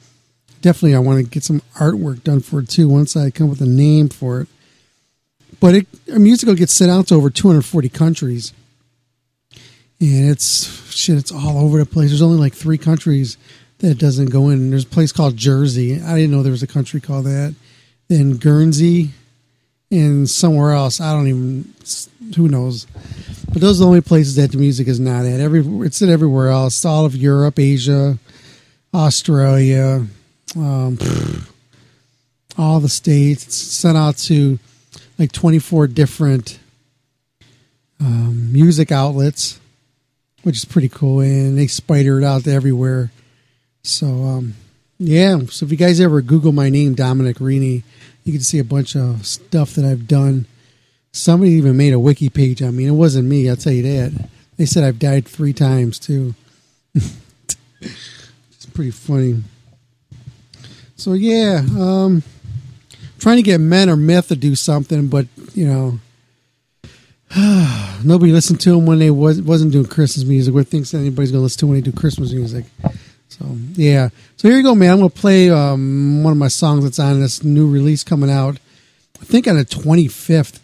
Definitely, 0.60 0.96
I 0.96 0.98
want 0.98 1.24
to 1.24 1.30
get 1.30 1.44
some 1.44 1.62
artwork 1.76 2.24
done 2.24 2.40
for 2.40 2.60
it 2.60 2.68
too 2.68 2.90
once 2.90 3.16
I 3.16 3.30
come 3.30 3.46
up 3.46 3.58
with 3.58 3.62
a 3.62 3.70
name 3.70 4.10
for 4.10 4.42
it. 4.42 4.48
But 5.60 5.76
it, 5.76 5.86
our 6.12 6.18
music 6.18 6.46
will 6.46 6.56
get 6.56 6.68
sent 6.68 6.90
out 6.90 7.06
to 7.06 7.14
over 7.14 7.30
240 7.30 7.88
countries. 7.88 8.52
And 10.00 10.30
it's 10.30 10.90
shit, 10.90 11.18
it's 11.18 11.32
all 11.32 11.58
over 11.58 11.78
the 11.78 11.86
place. 11.86 12.10
There's 12.10 12.22
only 12.22 12.38
like 12.38 12.54
three 12.54 12.78
countries 12.78 13.36
that 13.78 13.98
doesn't 13.98 14.30
go 14.30 14.48
in. 14.48 14.70
There's 14.70 14.84
a 14.84 14.88
place 14.88 15.12
called 15.12 15.36
Jersey. 15.36 16.00
I 16.00 16.14
didn't 16.14 16.30
know 16.30 16.42
there 16.42 16.52
was 16.52 16.62
a 16.62 16.66
country 16.66 17.00
called 17.00 17.26
that. 17.26 17.54
Then 18.08 18.36
Guernsey 18.36 19.10
and 19.90 20.28
somewhere 20.28 20.72
else. 20.72 21.00
I 21.00 21.12
don't 21.12 21.28
even, 21.28 21.74
who 22.36 22.48
knows. 22.48 22.86
But 23.52 23.60
those 23.60 23.80
are 23.80 23.84
the 23.84 23.88
only 23.88 24.00
places 24.00 24.36
that 24.36 24.52
the 24.52 24.58
music 24.58 24.88
is 24.88 25.00
not 25.00 25.24
at. 25.26 25.40
Every 25.40 25.60
It's 25.84 26.00
at 26.02 26.08
everywhere 26.08 26.48
else. 26.48 26.84
All 26.84 27.04
of 27.04 27.16
Europe, 27.16 27.58
Asia, 27.58 28.18
Australia, 28.94 30.06
um, 30.56 30.98
all 32.56 32.80
the 32.80 32.88
states. 32.88 33.46
It's 33.46 33.56
sent 33.56 33.96
out 33.96 34.16
to 34.18 34.58
like 35.18 35.32
24 35.32 35.88
different 35.88 36.58
um, 38.00 38.52
music 38.52 38.90
outlets, 38.90 39.59
which 40.42 40.56
is 40.56 40.64
pretty 40.64 40.88
cool. 40.88 41.20
And 41.20 41.58
they 41.58 41.66
spider 41.66 42.18
it 42.18 42.24
out 42.24 42.46
everywhere. 42.46 43.10
So, 43.82 44.06
um, 44.06 44.54
yeah. 44.98 45.38
So 45.50 45.64
if 45.64 45.70
you 45.70 45.76
guys 45.76 46.00
ever 46.00 46.20
Google 46.20 46.52
my 46.52 46.68
name, 46.68 46.94
Dominic 46.94 47.38
Rini, 47.38 47.82
you 48.24 48.32
can 48.32 48.42
see 48.42 48.58
a 48.58 48.64
bunch 48.64 48.96
of 48.96 49.26
stuff 49.26 49.74
that 49.74 49.84
I've 49.84 50.06
done. 50.06 50.46
Somebody 51.12 51.52
even 51.52 51.76
made 51.76 51.92
a 51.92 51.98
wiki 51.98 52.28
page 52.28 52.62
I 52.62 52.70
mean, 52.70 52.88
It 52.88 52.92
wasn't 52.92 53.28
me, 53.28 53.48
I'll 53.48 53.56
tell 53.56 53.72
you 53.72 53.82
that. 53.82 54.28
They 54.56 54.66
said 54.66 54.84
I've 54.84 54.98
died 54.98 55.26
three 55.26 55.52
times 55.52 55.98
too. 55.98 56.34
it's 56.94 58.66
pretty 58.74 58.90
funny. 58.90 59.42
So 60.96 61.14
yeah, 61.14 61.62
um, 61.78 62.22
trying 63.18 63.36
to 63.36 63.42
get 63.42 63.58
men 63.58 63.88
or 63.88 63.96
myth 63.96 64.28
to 64.28 64.36
do 64.36 64.54
something, 64.54 65.08
but 65.08 65.26
you 65.54 65.66
know, 65.66 65.98
nobody 68.04 68.32
listened 68.32 68.60
to 68.60 68.76
him 68.76 68.86
when 68.86 68.98
they 68.98 69.10
was 69.10 69.40
wasn't 69.40 69.72
doing 69.72 69.86
Christmas 69.86 70.24
music. 70.24 70.54
What 70.54 70.68
thinks 70.68 70.94
anybody's 70.94 71.30
gonna 71.30 71.42
listen 71.42 71.60
to 71.60 71.66
when 71.66 71.76
they 71.76 71.90
do 71.90 71.92
Christmas 71.92 72.32
music? 72.32 72.64
So 73.28 73.44
yeah, 73.74 74.08
so 74.36 74.48
here 74.48 74.56
you 74.56 74.62
go, 74.62 74.74
man. 74.74 74.92
I'm 74.92 74.98
gonna 74.98 75.10
play 75.10 75.50
um, 75.50 76.22
one 76.24 76.32
of 76.32 76.38
my 76.38 76.48
songs 76.48 76.84
that's 76.84 76.98
on 76.98 77.20
this 77.20 77.44
new 77.44 77.70
release 77.70 78.02
coming 78.02 78.30
out. 78.30 78.58
I 79.20 79.24
think 79.24 79.46
on 79.46 79.56
the 79.56 79.64
25th 79.64 80.58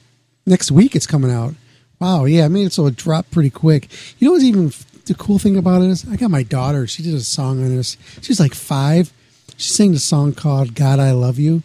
next 0.44 0.70
week. 0.70 0.96
It's 0.96 1.06
coming 1.06 1.30
out. 1.30 1.54
Wow, 2.00 2.24
yeah, 2.24 2.44
I 2.44 2.48
it 2.48 2.72
so 2.72 2.86
it 2.86 2.96
dropped 2.96 3.30
pretty 3.30 3.50
quick. 3.50 3.88
You 4.18 4.28
know 4.28 4.32
what's 4.32 4.44
even 4.44 4.72
the 5.06 5.14
cool 5.14 5.38
thing 5.38 5.56
about 5.56 5.82
it 5.82 5.88
is 5.88 6.06
I 6.08 6.16
got 6.16 6.30
my 6.30 6.42
daughter. 6.42 6.86
She 6.86 7.02
did 7.02 7.14
a 7.14 7.20
song 7.20 7.62
on 7.62 7.76
this. 7.76 7.96
She's 8.20 8.40
like 8.40 8.54
five 8.54 9.12
she 9.56 9.70
sang 9.70 9.92
the 9.92 9.98
song 9.98 10.34
called 10.34 10.74
God 10.74 10.98
I 10.98 11.12
Love 11.12 11.38
You. 11.38 11.62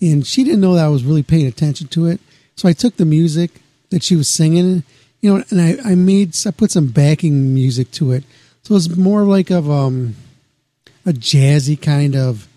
And 0.00 0.26
she 0.26 0.42
didn't 0.42 0.60
know 0.60 0.74
that 0.74 0.86
I 0.86 0.88
was 0.88 1.04
really 1.04 1.22
paying 1.22 1.46
attention 1.46 1.88
to 1.88 2.06
it. 2.06 2.20
So 2.56 2.68
I 2.68 2.72
took 2.72 2.96
the 2.96 3.04
music 3.04 3.50
that 3.90 4.02
she 4.02 4.16
was 4.16 4.28
singing, 4.28 4.82
you 5.20 5.34
know, 5.34 5.44
and 5.50 5.60
I, 5.60 5.92
I 5.92 5.94
made, 5.94 6.36
I 6.46 6.50
put 6.50 6.70
some 6.70 6.88
backing 6.88 7.54
music 7.54 7.90
to 7.92 8.12
it. 8.12 8.24
So 8.62 8.74
it's 8.76 8.88
more 8.96 9.22
like 9.22 9.50
of 9.50 9.70
um, 9.70 10.14
a 11.06 11.10
jazzy 11.10 11.80
kind 11.80 12.14
of 12.16 12.48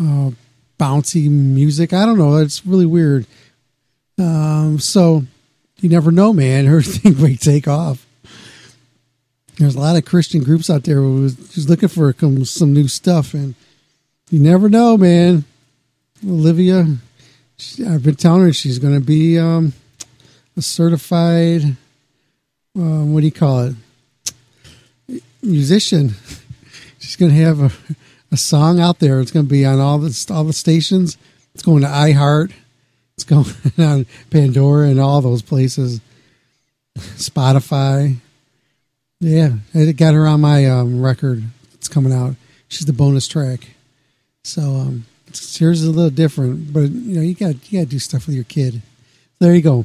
uh, 0.00 0.30
bouncy 0.78 1.30
music. 1.30 1.92
I 1.92 2.06
don't 2.06 2.18
know. 2.18 2.36
It's 2.36 2.66
really 2.66 2.86
weird. 2.86 3.26
Um, 4.18 4.78
so 4.78 5.24
you 5.80 5.88
never 5.88 6.10
know, 6.10 6.32
man. 6.32 6.66
Her 6.66 6.82
thing 6.82 7.20
might 7.20 7.40
take 7.40 7.68
off. 7.68 8.06
There's 9.58 9.74
a 9.74 9.80
lot 9.80 9.96
of 9.96 10.04
Christian 10.04 10.42
groups 10.42 10.70
out 10.70 10.84
there 10.84 10.96
who's 10.96 11.68
looking 11.68 11.88
for 11.88 12.14
some 12.44 12.72
new 12.72 12.88
stuff, 12.88 13.34
and 13.34 13.54
you 14.30 14.40
never 14.40 14.68
know, 14.68 14.96
man. 14.96 15.44
Olivia, 16.26 16.86
I've 17.86 18.02
been 18.02 18.16
telling 18.16 18.42
her 18.42 18.52
she's 18.52 18.78
going 18.78 18.94
to 18.94 19.04
be 19.04 19.38
um, 19.38 19.72
a 20.56 20.62
certified, 20.62 21.76
um, 22.76 23.12
what 23.12 23.20
do 23.20 23.26
you 23.26 23.32
call 23.32 23.74
it, 25.08 25.22
musician. 25.42 26.14
She's 26.98 27.16
going 27.16 27.32
to 27.32 27.38
have 27.38 27.60
a, 27.60 27.70
a 28.30 28.36
song 28.36 28.80
out 28.80 28.98
there. 28.98 29.20
It's 29.20 29.30
going 29.30 29.46
to 29.46 29.50
be 29.50 29.64
on 29.64 29.80
all 29.80 29.98
the 29.98 30.32
all 30.32 30.44
the 30.44 30.52
stations. 30.52 31.16
It's 31.54 31.62
going 31.62 31.82
to 31.82 31.88
iHeart. 31.88 32.52
It's 33.14 33.24
going 33.24 33.46
on 33.78 34.06
Pandora 34.30 34.88
and 34.88 35.00
all 35.00 35.20
those 35.20 35.42
places. 35.42 36.00
Spotify. 36.96 38.16
Yeah, 39.20 39.50
I 39.74 39.92
got 39.92 40.14
her 40.14 40.26
on 40.26 40.40
my 40.40 40.66
um, 40.66 41.00
record. 41.00 41.44
It's 41.74 41.88
coming 41.88 42.12
out. 42.12 42.34
She's 42.68 42.86
the 42.86 42.92
bonus 42.92 43.28
track. 43.28 43.68
So 44.44 44.62
um, 44.62 45.04
yours 45.26 45.82
is 45.82 45.86
a 45.86 45.92
little 45.92 46.10
different, 46.10 46.72
but 46.72 46.90
you 46.90 47.16
know 47.16 47.22
you 47.22 47.34
got 47.34 47.70
you 47.70 47.78
got 47.78 47.84
to 47.84 47.90
do 47.90 47.98
stuff 47.98 48.26
with 48.26 48.34
your 48.34 48.44
kid. 48.44 48.82
There 49.42 49.56
you 49.56 49.60
go. 49.60 49.84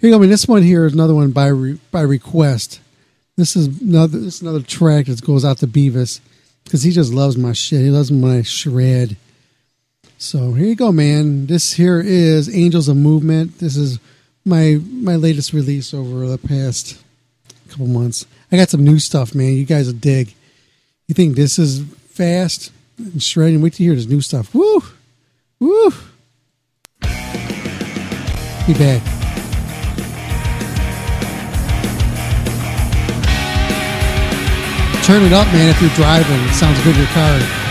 Here 0.00 0.10
you 0.10 0.10
go. 0.10 0.16
I 0.16 0.20
mean, 0.20 0.28
this 0.28 0.46
one 0.46 0.62
here 0.62 0.84
is 0.84 0.92
another 0.92 1.14
one 1.14 1.30
by 1.30 1.46
re, 1.46 1.80
by 1.90 2.02
request. 2.02 2.80
This 3.36 3.56
is 3.56 3.80
another 3.80 4.18
this 4.18 4.34
is 4.34 4.42
another 4.42 4.60
track 4.60 5.06
that 5.06 5.24
goes 5.24 5.46
out 5.46 5.56
to 5.58 5.66
Beavis 5.66 6.20
because 6.64 6.82
he 6.82 6.90
just 6.90 7.10
loves 7.10 7.38
my 7.38 7.54
shit. 7.54 7.80
He 7.80 7.88
loves 7.88 8.12
my 8.12 8.42
shred. 8.42 9.16
So 10.18 10.52
here 10.52 10.66
you 10.66 10.76
go, 10.76 10.92
man. 10.92 11.46
This 11.46 11.72
here 11.72 12.00
is 12.00 12.54
Angels 12.54 12.86
of 12.86 12.98
Movement. 12.98 13.60
This 13.60 13.78
is 13.78 13.98
my 14.44 14.78
my 14.84 15.16
latest 15.16 15.54
release 15.54 15.94
over 15.94 16.26
the 16.26 16.36
past 16.36 17.02
couple 17.70 17.86
months. 17.86 18.26
I 18.52 18.58
got 18.58 18.68
some 18.68 18.84
new 18.84 18.98
stuff, 18.98 19.34
man. 19.34 19.54
You 19.54 19.64
guys 19.64 19.86
will 19.86 19.94
dig. 19.94 20.34
You 21.06 21.14
think 21.14 21.34
this 21.34 21.58
is 21.58 21.82
fast? 22.10 22.72
and 22.98 23.22
shredding. 23.22 23.62
Wait 23.62 23.72
to 23.74 23.84
hear 23.84 23.94
this 23.94 24.06
new 24.06 24.20
stuff. 24.20 24.54
Woo! 24.54 24.82
Woo! 25.60 25.92
Be 28.68 28.74
back. 28.74 29.02
Turn 35.04 35.22
it 35.22 35.32
up, 35.32 35.46
man, 35.54 35.70
if 35.70 35.80
you're 35.80 35.88
driving. 35.92 36.38
It 36.48 36.52
sounds 36.52 36.78
good 36.84 36.94
in 36.94 37.00
your 37.00 37.08
car. 37.12 37.67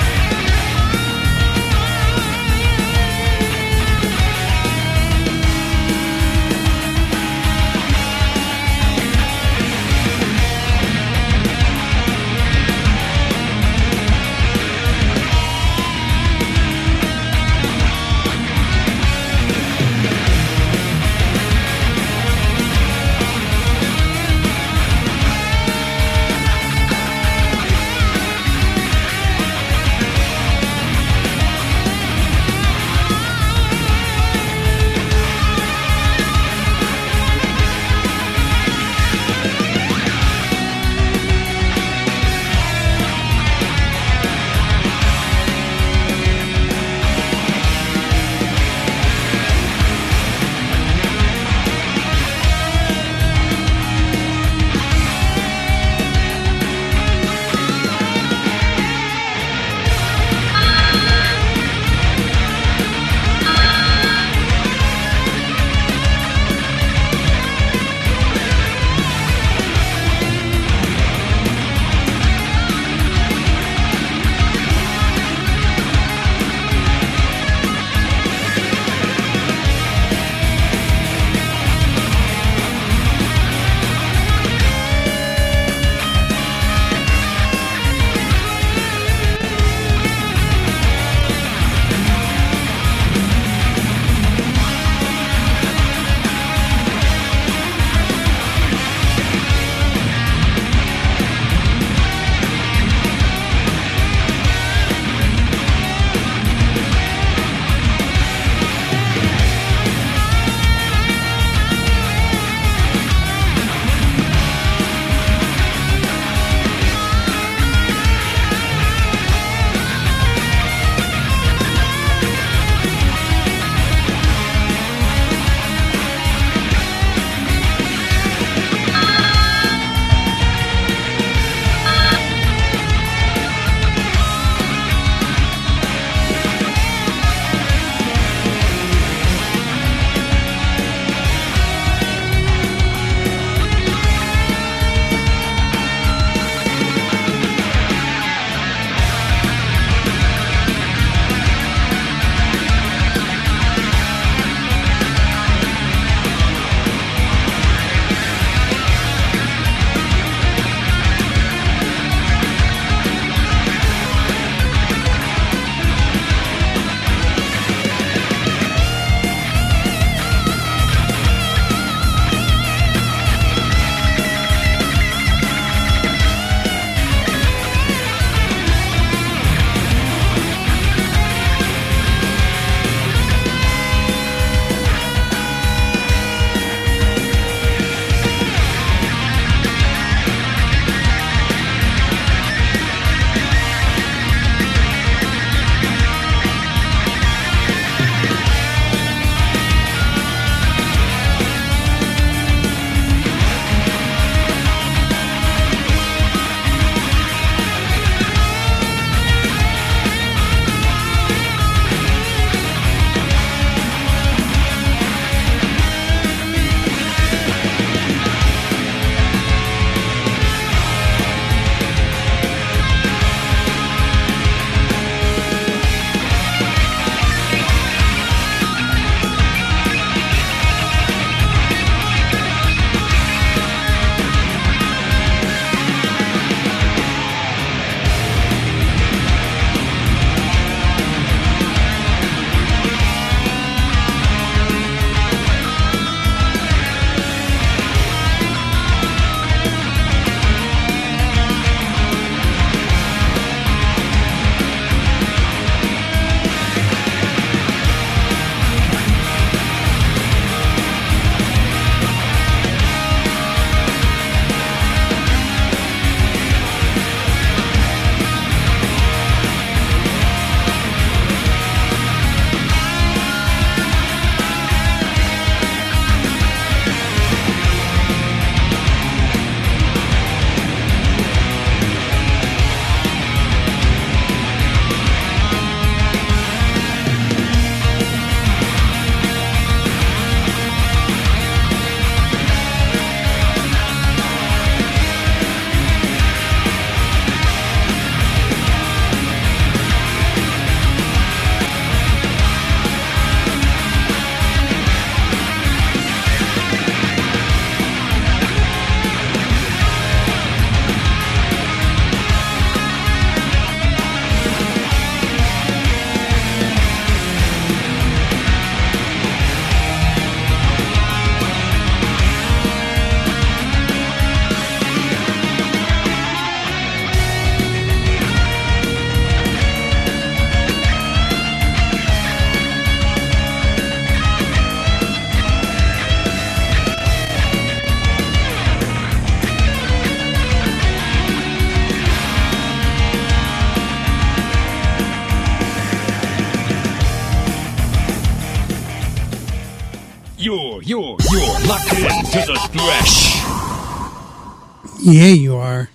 Yeah, 355.10 355.28
you 355.28 355.56
are. 355.56 355.89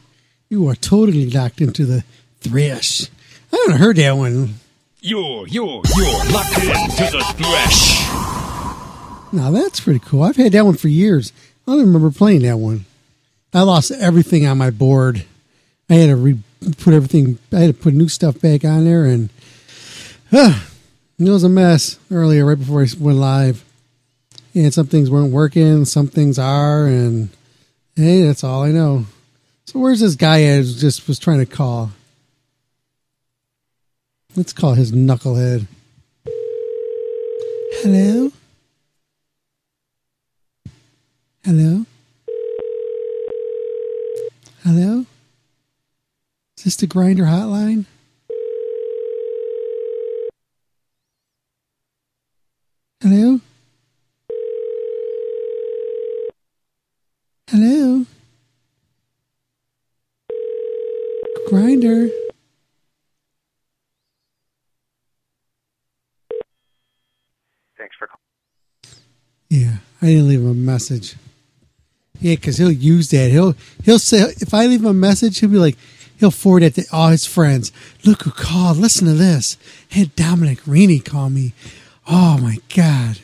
You 0.48 0.68
are 0.68 0.74
totally 0.74 1.28
locked 1.28 1.60
into 1.60 1.84
the 1.84 2.02
thresh. 2.40 3.10
I 3.52 3.62
haven't 3.66 3.78
heard 3.78 3.96
that 3.96 4.16
one. 4.16 4.54
You're, 5.00 5.46
you're, 5.48 5.82
you're 5.96 6.32
locked 6.32 6.56
into 6.56 7.10
the 7.10 7.34
thresh. 7.36 8.00
Now 9.34 9.50
that's 9.50 9.80
pretty 9.80 9.98
cool. 9.98 10.22
I've 10.22 10.36
had 10.36 10.52
that 10.52 10.64
one 10.64 10.76
for 10.76 10.88
years. 10.88 11.30
I 11.68 11.72
don't 11.72 11.80
remember 11.80 12.10
playing 12.10 12.40
that 12.42 12.56
one. 12.56 12.86
I 13.52 13.60
lost 13.60 13.90
everything 13.90 14.46
on 14.46 14.56
my 14.56 14.70
board. 14.70 15.26
I 15.90 15.94
had 15.94 16.06
to 16.06 16.16
re- 16.16 16.42
put 16.78 16.94
everything. 16.94 17.38
I 17.52 17.58
had 17.60 17.76
to 17.76 17.82
put 17.82 17.92
new 17.92 18.08
stuff 18.08 18.40
back 18.40 18.64
on 18.64 18.86
there, 18.86 19.04
and 19.04 19.28
uh, 20.32 20.58
it 21.18 21.28
was 21.28 21.44
a 21.44 21.50
mess 21.50 21.98
earlier, 22.10 22.46
right 22.46 22.58
before 22.58 22.80
I 22.80 22.86
went 22.98 23.18
live. 23.18 23.62
And 24.54 24.72
some 24.72 24.86
things 24.86 25.10
weren't 25.10 25.32
working, 25.32 25.84
some 25.84 26.08
things 26.08 26.38
are, 26.38 26.86
and 26.86 27.28
hey, 27.96 28.22
that's 28.22 28.44
all 28.44 28.62
I 28.62 28.70
know. 28.70 29.06
So 29.66 29.78
where's 29.78 30.00
this 30.00 30.14
guy 30.16 30.42
at? 30.44 30.64
Just 30.64 31.06
was 31.08 31.18
trying 31.18 31.38
to 31.38 31.46
call. 31.46 31.90
Let's 34.34 34.52
call 34.52 34.74
his 34.74 34.92
knucklehead. 34.92 35.66
Hello. 37.82 38.32
Hello? 41.44 41.84
Hello? 44.64 45.06
Is 46.56 46.64
this 46.64 46.76
the 46.76 46.86
grinder 46.86 47.24
hotline? 47.24 47.84
Hello? 53.00 53.40
Hello? 57.50 58.06
Grinder? 61.48 62.08
Thanks 67.76 67.96
for 67.98 68.06
calling. 68.06 68.20
Yeah, 69.50 69.78
I 70.02 70.06
didn't 70.06 70.28
leave 70.28 70.40
him 70.40 70.50
a 70.50 70.54
message. 70.54 71.14
Yeah, 72.20 72.34
because 72.34 72.58
he'll 72.58 72.72
use 72.72 73.10
that. 73.10 73.30
He'll 73.30 73.54
he'll 73.84 73.98
say 74.00 74.18
if 74.40 74.52
I 74.52 74.66
leave 74.66 74.80
him 74.80 74.86
a 74.86 74.92
message, 74.92 75.38
he'll 75.38 75.50
be 75.50 75.58
like, 75.58 75.78
he'll 76.18 76.30
forward 76.32 76.64
it 76.64 76.74
to 76.74 76.84
all 76.92 77.08
his 77.08 77.24
friends. 77.24 77.72
Look 78.04 78.22
who 78.22 78.32
called. 78.32 78.76
Listen 78.76 79.06
to 79.06 79.14
this. 79.14 79.56
Had 79.90 80.14
Dominic 80.16 80.58
Rainey 80.66 80.98
call 80.98 81.30
me. 81.30 81.52
Oh 82.08 82.36
my 82.38 82.58
god! 82.74 83.18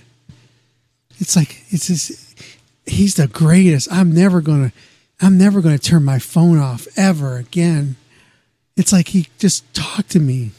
It's 1.19 1.35
like 1.35 1.65
it's 1.71 1.89
just 1.89 2.41
he's 2.87 3.17
the 3.17 3.27
greatest. 3.27 3.93
I'm 3.93 4.13
never 4.13 4.41
gonna 4.41 4.73
I'm 5.21 5.37
never 5.37 5.61
gonna 5.61 5.79
turn 5.79 6.05
my 6.05 6.19
phone 6.19 6.59
off 6.59 6.87
ever 6.97 7.37
again. 7.37 7.97
It's 8.77 8.93
like 8.93 9.09
he 9.09 9.29
just 9.39 9.73
talked 9.75 10.11
to 10.11 10.21
me. 10.21 10.53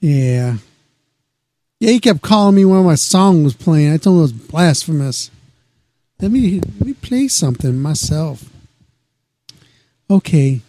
Yeah. 0.00 0.58
Yeah, 1.80 1.90
he 1.92 2.00
kept 2.00 2.22
calling 2.22 2.56
me 2.56 2.64
when 2.64 2.84
my 2.84 2.96
song 2.96 3.44
was 3.44 3.54
playing. 3.54 3.92
I 3.92 3.98
told 3.98 4.16
him 4.16 4.18
it 4.18 4.22
was 4.22 4.32
blasphemous. 4.32 5.30
Let 6.20 6.32
me 6.32 6.60
let 6.60 6.86
me 6.86 6.94
play 6.94 7.28
something 7.28 7.80
myself. 7.80 8.50
Okay. 10.10 10.60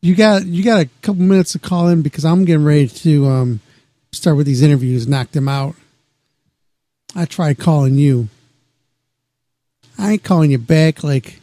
You 0.00 0.14
got 0.14 0.46
you 0.46 0.64
got 0.64 0.80
a 0.80 0.88
couple 1.02 1.20
minutes 1.22 1.52
to 1.52 1.58
call 1.58 1.88
in 1.88 2.00
because 2.00 2.24
I'm 2.24 2.46
getting 2.46 2.64
ready 2.64 2.88
to 2.88 3.26
um, 3.26 3.60
start 4.12 4.38
with 4.38 4.46
these 4.46 4.62
interviews, 4.62 5.06
knock 5.06 5.32
them 5.32 5.48
out. 5.48 5.74
I 7.14 7.26
tried 7.26 7.58
calling 7.58 7.96
you. 7.96 8.28
I 9.98 10.12
ain't 10.12 10.24
calling 10.24 10.50
you 10.50 10.58
back 10.58 11.04
like 11.04 11.40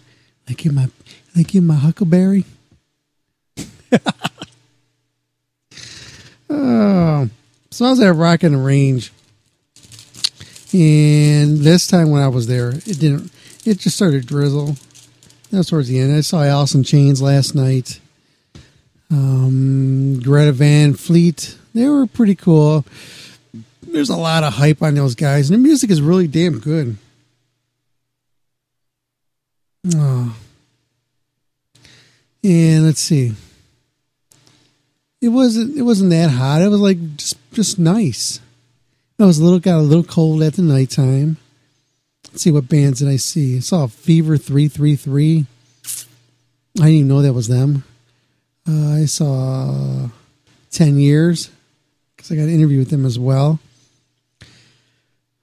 like 0.48 0.66
you 0.66 0.72
my 0.72 0.90
like 1.36 1.54
you 1.54 1.62
my 1.62 1.76
huckleberry. 1.76 2.46
oh. 6.50 7.30
So 7.74 7.88
I 7.88 7.90
was 7.90 8.00
at 8.02 8.14
Rock 8.14 8.44
the 8.52 8.64
Range, 8.64 9.12
and 10.74 11.58
this 11.58 11.88
time 11.88 12.12
when 12.12 12.22
I 12.22 12.28
was 12.28 12.46
there, 12.46 12.70
it 12.70 13.00
didn't. 13.00 13.32
It 13.66 13.80
just 13.80 13.96
started 13.96 14.28
drizzle. 14.28 14.76
That 15.50 15.58
was 15.58 15.70
towards 15.70 15.88
the 15.88 15.98
end. 15.98 16.16
I 16.16 16.22
saw 16.22 16.44
in 16.76 16.84
Chains 16.84 17.20
last 17.20 17.56
night. 17.56 18.00
Um, 19.10 20.20
Greta 20.22 20.52
Van 20.52 20.94
Fleet. 20.94 21.58
They 21.74 21.90
were 21.90 22.06
pretty 22.06 22.36
cool. 22.36 22.86
There's 23.82 24.10
a 24.12 24.18
lot 24.18 24.44
of 24.44 24.54
hype 24.54 24.84
on 24.84 24.94
those 24.94 25.16
guys, 25.16 25.50
and 25.50 25.58
the 25.58 25.64
music 25.64 25.90
is 25.90 26.00
really 26.00 26.28
damn 26.28 26.60
good. 26.60 26.98
Oh. 29.96 30.38
And 32.44 32.86
let's 32.86 33.02
see 33.02 33.34
it 35.24 35.30
wasn't 35.30 35.78
it 35.78 35.84
wasn't 35.84 36.10
that 36.10 36.30
hot. 36.30 36.62
It 36.62 36.68
was 36.68 36.82
like 36.82 37.16
just 37.16 37.38
just 37.54 37.80
nice. 37.80 38.42
It 39.18 39.24
was 39.24 39.40
a 39.40 39.44
little 39.44 39.60
got 39.60 39.78
a 39.78 39.82
little 39.82 40.04
cold 40.04 40.44
at 40.44 40.56
the 40.56 40.62
nighttime. 40.62 41.38
Let's 42.28 42.42
see 42.42 42.52
what 42.52 42.68
bands 42.68 43.00
did 43.00 43.08
I 43.08 43.16
see. 43.16 43.58
I 43.58 43.60
saw 43.62 43.88
Fever 43.88 44.36
three 44.36 44.68
three 44.68 44.98
three. 44.98 45.46
I 46.78 46.86
didn't 46.86 46.92
even 46.92 47.08
know 47.08 47.22
that 47.22 47.34
was 47.34 47.48
them. 47.48 47.86
Uh, 48.68 48.96
I 49.02 49.06
saw 49.06 50.10
Ten 50.72 50.98
Years 50.98 51.50
because 52.16 52.30
I 52.30 52.36
got 52.36 52.44
an 52.44 52.54
interview 52.54 52.80
with 52.80 52.90
them 52.90 53.06
as 53.06 53.18
well. 53.18 53.60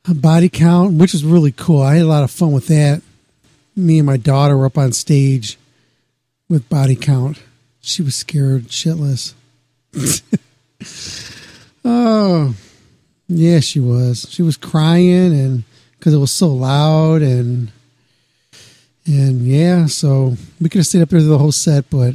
A 0.08 0.14
body 0.14 0.50
count, 0.50 0.94
which 0.94 1.14
was 1.14 1.24
really 1.24 1.52
cool. 1.52 1.80
I 1.80 1.94
had 1.94 2.04
a 2.04 2.08
lot 2.08 2.24
of 2.24 2.30
fun 2.30 2.52
with 2.52 2.66
that. 2.66 3.00
Me 3.74 3.98
and 3.98 4.06
my 4.06 4.18
daughter 4.18 4.58
were 4.58 4.66
up 4.66 4.76
on 4.76 4.92
stage 4.92 5.56
with 6.50 6.68
body 6.68 6.96
count. 6.96 7.38
She 7.80 8.02
was 8.02 8.14
scared 8.14 8.68
shitless. 8.68 9.34
oh, 11.84 12.54
yeah, 13.28 13.60
she 13.60 13.80
was. 13.80 14.26
She 14.30 14.42
was 14.42 14.56
crying, 14.56 15.32
and 15.32 15.64
because 15.98 16.14
it 16.14 16.18
was 16.18 16.32
so 16.32 16.48
loud, 16.48 17.22
and 17.22 17.70
and 19.06 19.42
yeah, 19.46 19.86
so 19.86 20.36
we 20.60 20.68
could 20.68 20.78
have 20.78 20.86
stayed 20.86 21.02
up 21.02 21.08
there 21.08 21.20
the 21.20 21.38
whole 21.38 21.52
set, 21.52 21.90
but 21.90 22.14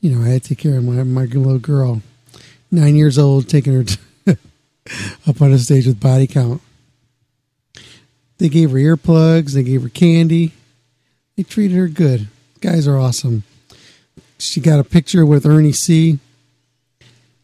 you 0.00 0.10
know, 0.10 0.24
I 0.24 0.30
had 0.30 0.42
to 0.42 0.48
take 0.50 0.58
care 0.58 0.78
of 0.78 0.84
my 0.84 1.02
my 1.04 1.24
little 1.24 1.58
girl, 1.58 2.02
nine 2.70 2.96
years 2.96 3.18
old, 3.18 3.48
taking 3.48 3.72
her 3.72 3.84
to, 3.84 3.98
up 5.26 5.40
on 5.40 5.52
the 5.52 5.58
stage 5.58 5.86
with 5.86 6.00
body 6.00 6.26
count. 6.26 6.60
They 8.38 8.48
gave 8.48 8.72
her 8.72 8.78
earplugs. 8.78 9.54
They 9.54 9.62
gave 9.62 9.82
her 9.82 9.88
candy. 9.88 10.52
They 11.36 11.44
treated 11.44 11.76
her 11.76 11.86
good. 11.86 12.26
Guys 12.60 12.88
are 12.88 12.98
awesome. 12.98 13.44
She 14.38 14.60
got 14.60 14.80
a 14.80 14.84
picture 14.84 15.24
with 15.24 15.46
Ernie 15.46 15.70
C. 15.70 16.18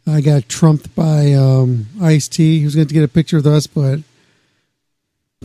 I 0.09 0.21
got 0.23 0.49
trumped 0.49 0.95
by 0.95 1.33
um, 1.35 1.87
Ice 2.01 2.29
T. 2.29 2.59
He 2.59 2.65
was 2.65 2.75
going 2.75 2.89
to 2.89 2.95
get 2.95 3.05
a 3.05 3.09
picture 3.09 3.37
with 3.37 3.47
us, 3.47 3.67
but 3.67 4.01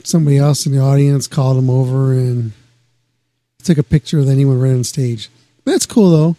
somebody 0.04 0.38
else 0.38 0.66
in 0.66 0.72
the 0.72 0.80
audience 0.80 1.28
called 1.28 1.58
him 1.58 1.70
over 1.70 2.14
and 2.14 2.54
took 3.64 3.78
a 3.78 3.84
picture. 3.84 4.24
Then 4.24 4.38
he 4.38 4.46
went 4.46 4.62
right 4.62 4.72
on 4.72 4.84
stage. 4.84 5.30
That's 5.66 5.86
cool 5.86 6.12
though. 6.12 6.36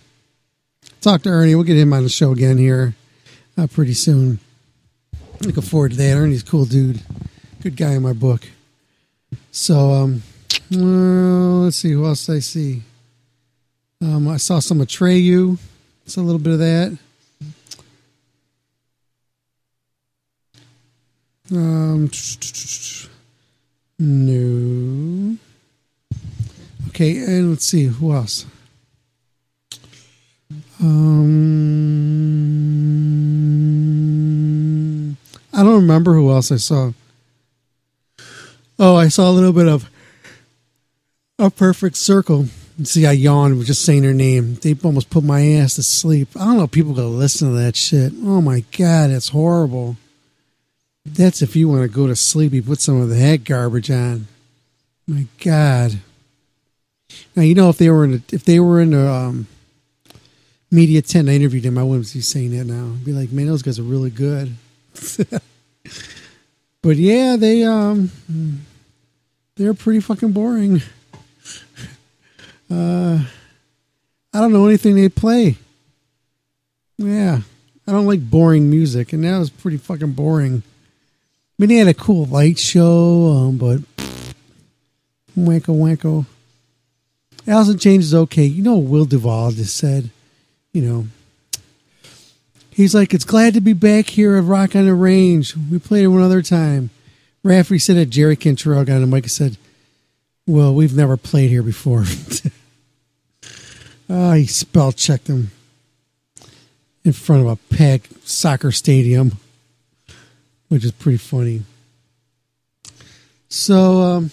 Talk 1.00 1.22
to 1.22 1.28
Ernie. 1.28 1.54
We'll 1.54 1.64
get 1.64 1.76
him 1.76 1.92
on 1.92 2.02
the 2.02 2.08
show 2.08 2.32
again 2.32 2.56
here 2.56 2.94
uh, 3.58 3.66
pretty 3.66 3.94
soon. 3.94 4.38
Looking 5.40 5.62
forward 5.62 5.92
to 5.92 5.96
that. 5.98 6.16
Ernie's 6.16 6.42
a 6.42 6.46
cool 6.46 6.64
dude. 6.64 7.02
Good 7.62 7.76
guy 7.76 7.92
in 7.92 8.02
my 8.02 8.12
book. 8.12 8.48
So, 9.50 9.92
um, 9.92 10.22
well, 10.70 11.64
let's 11.64 11.76
see 11.76 11.92
who 11.92 12.06
else 12.06 12.28
I 12.30 12.38
see. 12.38 12.82
Um, 14.00 14.28
I 14.28 14.38
saw 14.38 14.60
some 14.60 14.78
Atreyu. 14.78 15.58
It's 16.06 16.16
a 16.16 16.22
little 16.22 16.40
bit 16.40 16.54
of 16.54 16.58
that. 16.60 16.98
Um, 21.52 22.10
no. 23.98 25.36
Okay, 26.88 27.18
and 27.18 27.50
let's 27.50 27.66
see 27.66 27.84
who 27.84 28.14
else. 28.14 28.46
Um, 30.80 31.18
I 35.52 35.62
don't 35.62 35.74
remember 35.74 36.14
who 36.14 36.30
else 36.30 36.50
I 36.50 36.56
saw. 36.56 36.92
Oh, 38.78 38.96
I 38.96 39.08
saw 39.08 39.30
a 39.30 39.32
little 39.32 39.52
bit 39.52 39.68
of 39.68 39.90
a 41.38 41.50
perfect 41.50 41.96
circle. 41.96 42.46
See, 42.82 43.04
I 43.06 43.12
yawned 43.12 43.62
just 43.66 43.84
saying 43.84 44.04
her 44.04 44.14
name. 44.14 44.54
They 44.56 44.74
almost 44.82 45.10
put 45.10 45.24
my 45.24 45.46
ass 45.46 45.74
to 45.74 45.82
sleep. 45.82 46.28
I 46.36 46.46
don't 46.46 46.56
know. 46.56 46.66
People 46.66 46.94
gonna 46.94 47.08
listen 47.08 47.50
to 47.50 47.54
that 47.56 47.76
shit. 47.76 48.14
Oh 48.22 48.40
my 48.40 48.64
god, 48.76 49.10
it's 49.10 49.28
horrible. 49.28 49.96
That's 51.04 51.42
if 51.42 51.54
you 51.54 51.68
want 51.68 51.82
to 51.82 51.88
go 51.88 52.06
to 52.06 52.16
sleep. 52.16 52.52
You 52.52 52.62
put 52.62 52.80
some 52.80 53.00
of 53.00 53.10
that 53.10 53.44
garbage 53.44 53.90
on. 53.90 54.26
My 55.06 55.26
God. 55.42 55.98
Now 57.36 57.42
you 57.42 57.54
know 57.54 57.68
if 57.68 57.78
they 57.78 57.90
were 57.90 58.04
in 58.04 58.14
a, 58.14 58.20
if 58.32 58.44
they 58.44 58.58
were 58.58 58.80
in 58.80 58.94
a, 58.94 59.06
um, 59.06 59.46
media 60.70 61.02
tent, 61.02 61.28
I 61.28 61.32
interviewed 61.32 61.64
him. 61.64 61.78
I 61.78 61.84
wouldn't 61.84 62.12
be 62.12 62.20
saying 62.20 62.56
that 62.56 62.64
now. 62.64 62.94
I'd 62.94 63.04
be 63.04 63.12
like, 63.12 63.30
man, 63.30 63.46
those 63.46 63.62
guys 63.62 63.78
are 63.78 63.82
really 63.82 64.10
good. 64.10 64.54
But 66.84 66.98
yeah, 66.98 67.36
they 67.36 67.64
um 67.64 68.10
they're 69.56 69.72
pretty 69.72 70.00
fucking 70.00 70.32
boring. 70.32 70.82
Uh 72.70 73.22
I 74.32 74.40
don't 74.40 74.52
know 74.52 74.66
anything 74.66 74.96
they 74.96 75.10
play. 75.10 75.56
Yeah. 76.96 77.40
I 77.86 77.92
don't 77.92 78.06
like 78.06 78.28
boring 78.28 78.70
music, 78.70 79.12
and 79.12 79.22
that 79.22 79.38
was 79.38 79.50
pretty 79.50 79.76
fucking 79.76 80.12
boring. 80.12 80.62
I 81.56 81.62
mean, 81.62 81.68
they 81.68 81.76
had 81.76 81.88
a 81.88 81.94
cool 81.94 82.26
light 82.26 82.58
show, 82.58 83.28
um, 83.28 83.58
but 83.58 83.78
wacko 85.38 85.76
wacko. 85.76 86.26
Alice 87.46 87.68
in 87.68 87.78
Chains 87.78 88.06
is 88.06 88.14
okay. 88.14 88.44
You 88.44 88.62
know, 88.62 88.76
Will 88.76 89.04
Duvall 89.04 89.52
just 89.52 89.76
said, 89.76 90.10
you 90.72 90.82
know, 90.82 91.06
he's 92.70 92.94
like, 92.94 93.14
it's 93.14 93.24
glad 93.24 93.54
to 93.54 93.60
be 93.60 93.72
back 93.72 94.06
here 94.06 94.36
at 94.36 94.44
Rock 94.44 94.74
on 94.74 94.86
the 94.86 94.94
Range. 94.94 95.54
We 95.70 95.78
played 95.78 96.04
it 96.04 96.08
one 96.08 96.22
other 96.22 96.42
time. 96.42 96.90
Rafferty 97.42 97.78
said 97.78 97.96
that 97.96 98.06
Jerry 98.10 98.36
Cantrell 98.36 98.84
got 98.84 98.96
on 98.96 99.02
the 99.02 99.06
mic 99.06 99.24
and 99.24 99.30
said, 99.30 99.58
well, 100.46 100.74
we've 100.74 100.96
never 100.96 101.16
played 101.16 101.50
here 101.50 101.62
before. 101.62 102.04
Ah, 104.08 104.34
he 104.34 104.46
spell 104.46 104.92
checked 104.92 105.28
him 105.28 105.50
in 107.04 107.12
front 107.12 107.40
of 107.40 107.48
a 107.48 107.74
packed 107.74 108.28
soccer 108.28 108.70
stadium, 108.70 109.38
which 110.68 110.84
is 110.84 110.92
pretty 110.92 111.18
funny. 111.18 111.62
So, 113.48 114.00
um, 114.02 114.30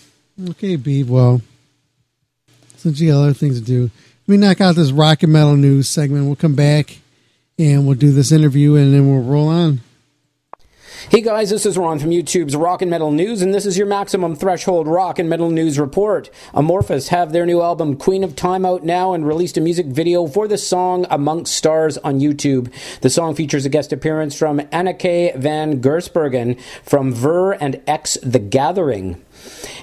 okay, 0.50 0.78
Beeb, 0.78 1.08
well, 1.08 1.41
since 2.78 3.00
you 3.00 3.12
got 3.12 3.20
other 3.22 3.34
things 3.34 3.60
to 3.60 3.65
do, 3.65 3.91
let 4.28 4.28
me 4.28 4.38
knock 4.38 4.62
out 4.62 4.76
this 4.76 4.91
rock 4.91 5.24
and 5.24 5.32
metal 5.32 5.56
news 5.56 5.88
segment. 5.88 6.26
We'll 6.26 6.36
come 6.36 6.56
back 6.56 6.98
and 7.60 7.86
we'll 7.86 7.98
do 7.98 8.12
this 8.12 8.32
interview 8.32 8.76
and 8.76 8.94
then 8.94 9.08
we'll 9.10 9.24
roll 9.24 9.48
on. 9.48 9.82
Hey 11.10 11.22
guys, 11.22 11.50
this 11.50 11.66
is 11.66 11.80
Ron 11.80 11.98
from 11.98 12.12
YouTube's 12.12 12.56
Rock 12.56 12.84
and 12.84 12.92
Metal 12.92 13.12
News, 13.12 13.42
and 13.42 13.54
this 13.54 13.66
is 13.66 13.76
your 13.76 13.88
Maximum 13.88 14.36
Threshold 14.36 14.88
Rock 14.88 15.18
and 15.18 15.28
Metal 15.28 15.50
News 15.50 15.80
report. 15.80 16.30
Amorphis 16.54 17.08
have 17.08 17.32
their 17.32 17.46
new 17.46 17.60
album 17.60 17.98
Queen 17.98 18.24
of 18.24 18.36
Time 18.36 18.66
out 18.66 18.84
now 18.86 19.14
and 19.14 19.28
released 19.28 19.58
a 19.58 19.62
music 19.62 19.88
video 19.88 20.28
for 20.28 20.48
the 20.48 20.60
song 20.60 21.08
Amongst 21.10 21.56
Stars 21.56 21.98
on 21.98 22.20
YouTube. 22.20 22.72
The 23.02 23.10
song 23.10 23.34
features 23.34 23.66
a 23.66 23.70
guest 23.70 23.92
appearance 23.92 24.38
from 24.38 24.62
Anna 24.72 24.94
Anneke 24.94 25.36
van 25.38 25.82
Giersbergen 25.82 26.62
from 26.84 27.14
Vuur 27.14 27.58
and 27.60 27.82
X 27.88 28.18
The 28.22 28.40
Gathering 28.40 29.20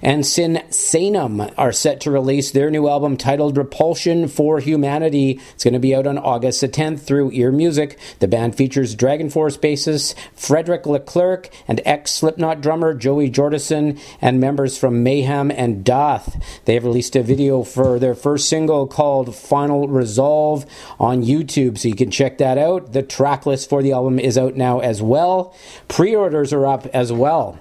and 0.02 0.24
Sinsaenum 0.24 1.52
are 1.56 1.72
set 1.72 2.00
to 2.02 2.10
release 2.10 2.50
their 2.50 2.70
new 2.70 2.88
album 2.88 3.16
titled 3.16 3.56
Repulsion 3.56 4.28
for 4.28 4.60
Humanity. 4.60 5.40
It's 5.54 5.64
going 5.64 5.74
to 5.74 5.80
be 5.80 5.94
out 5.94 6.06
on 6.06 6.18
August 6.18 6.60
the 6.60 6.68
10th 6.68 7.00
through 7.00 7.32
Ear 7.32 7.52
Music. 7.52 7.98
The 8.20 8.28
band 8.28 8.56
features 8.56 8.94
DragonForce 8.94 9.58
bassist 9.58 10.14
Frederick 10.34 10.84
Leclercq 10.84 11.50
and 11.66 11.80
ex 11.84 12.12
Slipknot 12.12 12.60
drummer 12.60 12.94
Joey 12.94 13.30
Jordison 13.30 14.00
and 14.20 14.40
members 14.40 14.78
from 14.78 15.02
Mayhem 15.02 15.50
and 15.50 15.84
Daath. 15.84 16.42
They 16.64 16.74
have 16.74 16.84
released 16.84 17.16
a 17.16 17.22
video 17.22 17.62
for 17.62 17.98
their 17.98 18.14
first 18.14 18.48
single 18.48 18.86
called 18.86 19.34
Final 19.34 19.88
Resolve 19.88 20.66
on 20.98 21.22
YouTube, 21.22 21.78
so 21.78 21.88
you 21.88 21.94
can 21.94 22.10
check 22.10 22.38
that 22.38 22.58
out. 22.58 22.92
The 22.92 23.02
track 23.02 23.46
list 23.46 23.68
for 23.68 23.82
the 23.82 23.92
album 23.92 24.18
is 24.18 24.38
out 24.38 24.56
now 24.56 24.80
as 24.80 25.02
well. 25.02 25.54
Pre 25.88 26.14
orders 26.14 26.52
are 26.52 26.66
up 26.66 26.86
as 26.86 27.12
well. 27.12 27.58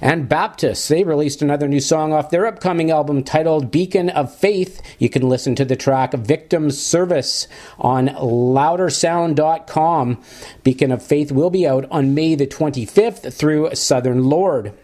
And 0.00 0.28
Baptist, 0.28 0.88
they 0.88 1.04
released 1.04 1.42
another 1.42 1.68
new 1.68 1.80
song 1.80 2.12
off 2.12 2.30
their 2.30 2.46
upcoming 2.46 2.90
album 2.90 3.22
titled 3.24 3.70
Beacon 3.70 4.10
of 4.10 4.34
Faith. 4.34 4.82
You 4.98 5.08
can 5.08 5.28
listen 5.28 5.54
to 5.56 5.64
the 5.64 5.76
track 5.76 6.12
Victim 6.12 6.70
Service 6.70 7.48
on 7.78 8.08
loudersound.com. 8.08 10.22
Beacon 10.62 10.92
of 10.92 11.02
Faith 11.02 11.32
will 11.32 11.50
be 11.50 11.66
out 11.66 11.86
on 11.90 12.14
May 12.14 12.34
the 12.34 12.46
25th 12.46 13.32
through 13.32 13.74
Southern 13.74 14.24
Lord. 14.24 14.74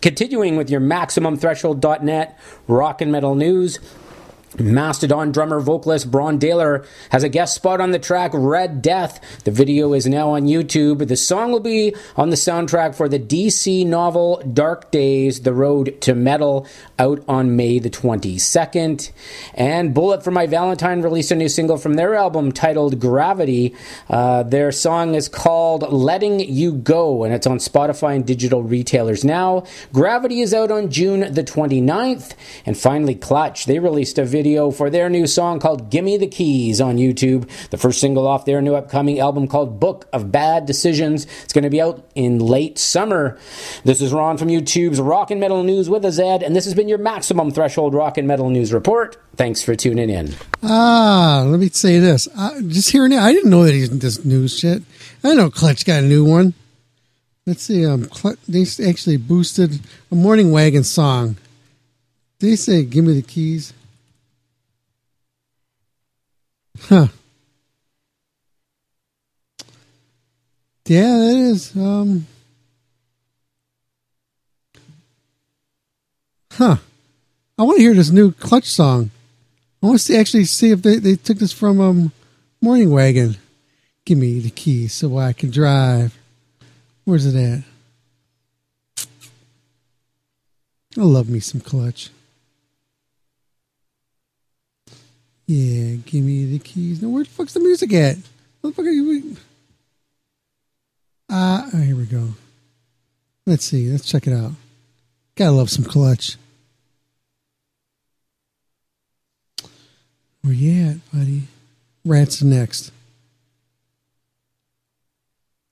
Continuing 0.00 0.56
with 0.56 0.70
your 0.70 0.80
MaximumThreshold.net 0.80 2.38
rock 2.68 3.00
and 3.00 3.10
metal 3.10 3.34
news. 3.34 3.80
Mastodon 4.56 5.30
drummer 5.30 5.60
vocalist 5.60 6.10
Brann 6.10 6.38
Dailor 6.38 6.86
has 7.10 7.22
a 7.22 7.28
guest 7.28 7.54
spot 7.54 7.80
on 7.80 7.90
the 7.90 7.98
track 7.98 8.30
Red 8.32 8.80
Death. 8.80 9.42
The 9.44 9.50
video 9.50 9.92
is 9.92 10.06
now 10.06 10.30
on 10.30 10.46
YouTube. 10.46 11.06
The 11.06 11.16
song 11.16 11.52
will 11.52 11.60
be 11.60 11.94
on 12.16 12.30
the 12.30 12.36
soundtrack 12.36 12.94
for 12.94 13.08
the 13.08 13.18
DC 13.18 13.86
novel 13.86 14.42
Dark 14.52 14.90
Days 14.90 15.42
The 15.42 15.52
Road 15.52 16.00
to 16.00 16.14
Metal 16.14 16.66
out 16.98 17.22
on 17.28 17.56
May 17.56 17.78
the 17.78 17.90
22nd. 17.90 19.10
And 19.54 19.92
Bullet 19.92 20.24
for 20.24 20.30
My 20.30 20.46
Valentine 20.46 21.02
released 21.02 21.30
a 21.30 21.36
new 21.36 21.48
single 21.48 21.76
from 21.76 21.94
their 21.94 22.14
album 22.14 22.50
titled 22.50 22.98
Gravity. 22.98 23.74
Uh, 24.08 24.44
their 24.44 24.72
song 24.72 25.14
is 25.14 25.28
called 25.28 25.92
Letting 25.92 26.40
You 26.40 26.72
Go 26.72 27.22
and 27.24 27.34
it's 27.34 27.46
on 27.46 27.58
Spotify 27.58 28.16
and 28.16 28.26
digital 28.26 28.62
retailers 28.62 29.24
now. 29.24 29.64
Gravity 29.92 30.40
is 30.40 30.54
out 30.54 30.70
on 30.70 30.90
June 30.90 31.32
the 31.32 31.44
29th. 31.44 32.34
And 32.64 32.76
finally, 32.76 33.14
Clutch. 33.14 33.66
They 33.66 33.78
released 33.78 34.18
a 34.18 34.24
video 34.24 34.37
for 34.72 34.88
their 34.88 35.08
new 35.08 35.26
song 35.26 35.58
called 35.58 35.90
Gimme 35.90 36.16
the 36.16 36.26
Keys 36.26 36.80
on 36.80 36.96
YouTube. 36.96 37.48
The 37.70 37.76
first 37.76 38.00
single 38.00 38.26
off 38.26 38.44
their 38.44 38.62
new 38.62 38.74
upcoming 38.74 39.18
album 39.18 39.48
called 39.48 39.80
Book 39.80 40.08
of 40.12 40.30
Bad 40.30 40.64
Decisions. 40.64 41.26
It's 41.42 41.52
going 41.52 41.64
to 41.64 41.70
be 41.70 41.80
out 41.80 42.08
in 42.14 42.38
late 42.38 42.78
summer. 42.78 43.36
This 43.84 44.00
is 44.00 44.12
Ron 44.12 44.38
from 44.38 44.48
YouTube's 44.48 45.00
Rock 45.00 45.32
and 45.32 45.40
Metal 45.40 45.64
News 45.64 45.90
with 45.90 46.04
a 46.04 46.12
Z, 46.12 46.22
and 46.44 46.54
this 46.54 46.64
has 46.66 46.74
been 46.74 46.88
your 46.88 46.98
Maximum 46.98 47.50
Threshold 47.50 47.94
Rock 47.94 48.16
and 48.16 48.28
Metal 48.28 48.48
News 48.48 48.72
Report. 48.72 49.16
Thanks 49.36 49.62
for 49.62 49.74
tuning 49.74 50.08
in. 50.08 50.34
Ah, 50.62 51.44
let 51.46 51.58
me 51.58 51.68
say 51.70 51.98
this. 51.98 52.28
I, 52.36 52.60
just 52.62 52.90
hearing 52.90 53.12
it, 53.12 53.18
I 53.18 53.32
didn't 53.32 53.50
know 53.50 53.64
that 53.64 53.74
he's 53.74 53.90
this 53.98 54.24
news 54.24 54.56
shit. 54.56 54.82
I 55.24 55.34
know 55.34 55.50
Clutch 55.50 55.84
got 55.84 56.04
a 56.04 56.06
new 56.06 56.24
one. 56.24 56.54
Let's 57.46 57.62
see. 57.62 57.84
Um, 57.86 58.08
they 58.46 58.66
actually 58.86 59.16
boosted 59.16 59.80
a 60.12 60.14
Morning 60.14 60.50
Wagon 60.52 60.84
song. 60.84 61.36
They 62.40 62.56
say, 62.56 62.84
"Give 62.84 63.04
me 63.04 63.14
the 63.14 63.22
keys." 63.22 63.72
Huh. 66.82 67.08
Yeah, 70.86 71.18
that 71.18 71.36
is. 71.36 71.76
Um. 71.76 72.26
Huh. 76.52 76.76
I 77.58 77.62
want 77.62 77.76
to 77.76 77.82
hear 77.82 77.94
this 77.94 78.10
new 78.10 78.32
Clutch 78.32 78.64
song. 78.64 79.10
I 79.82 79.86
want 79.86 79.98
to 79.98 80.04
see, 80.04 80.16
actually 80.16 80.44
see 80.44 80.70
if 80.70 80.82
they, 80.82 80.96
they 80.96 81.16
took 81.16 81.38
this 81.38 81.52
from 81.52 81.80
um 81.80 82.12
Morning 82.60 82.90
Wagon. 82.90 83.36
Give 84.04 84.18
me 84.18 84.40
the 84.40 84.50
keys 84.50 84.94
so 84.94 85.18
I 85.18 85.32
can 85.32 85.50
drive. 85.50 86.16
Where's 87.04 87.26
it 87.26 87.36
at? 87.36 87.64
I 90.96 91.02
love 91.02 91.28
me 91.28 91.40
some 91.40 91.60
Clutch. 91.60 92.10
Yeah, 95.48 95.96
give 96.04 96.22
me 96.24 96.44
the 96.44 96.58
keys. 96.58 97.00
Now, 97.00 97.08
where 97.08 97.24
the 97.24 97.30
fuck's 97.30 97.54
the 97.54 97.60
music 97.60 97.90
at? 97.94 98.18
What 98.60 98.70
the 98.70 98.74
fuck 98.74 98.84
are 98.84 98.90
you? 98.90 99.34
Ah, 101.30 101.66
uh, 101.66 101.76
here 101.78 101.96
we 101.96 102.04
go. 102.04 102.34
Let's 103.46 103.64
see. 103.64 103.90
Let's 103.90 104.04
check 104.04 104.26
it 104.26 104.34
out. 104.34 104.52
Gotta 105.36 105.52
love 105.52 105.70
some 105.70 105.86
clutch. 105.86 106.36
Where 110.42 110.52
you 110.52 110.86
at, 110.86 111.12
buddy? 111.12 111.44
Rats 112.04 112.42
next. 112.42 112.92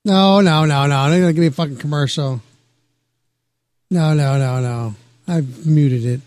No, 0.06 0.40
no, 0.40 0.64
no, 0.64 0.86
no. 0.86 1.10
They're 1.10 1.20
gonna 1.20 1.32
give 1.34 1.42
me 1.42 1.48
a 1.48 1.50
fucking 1.50 1.76
commercial. 1.76 2.40
No, 3.90 4.14
no, 4.14 4.38
no, 4.38 4.60
no. 4.60 4.94
I've 5.28 5.66
muted 5.66 6.06
it. 6.06 6.20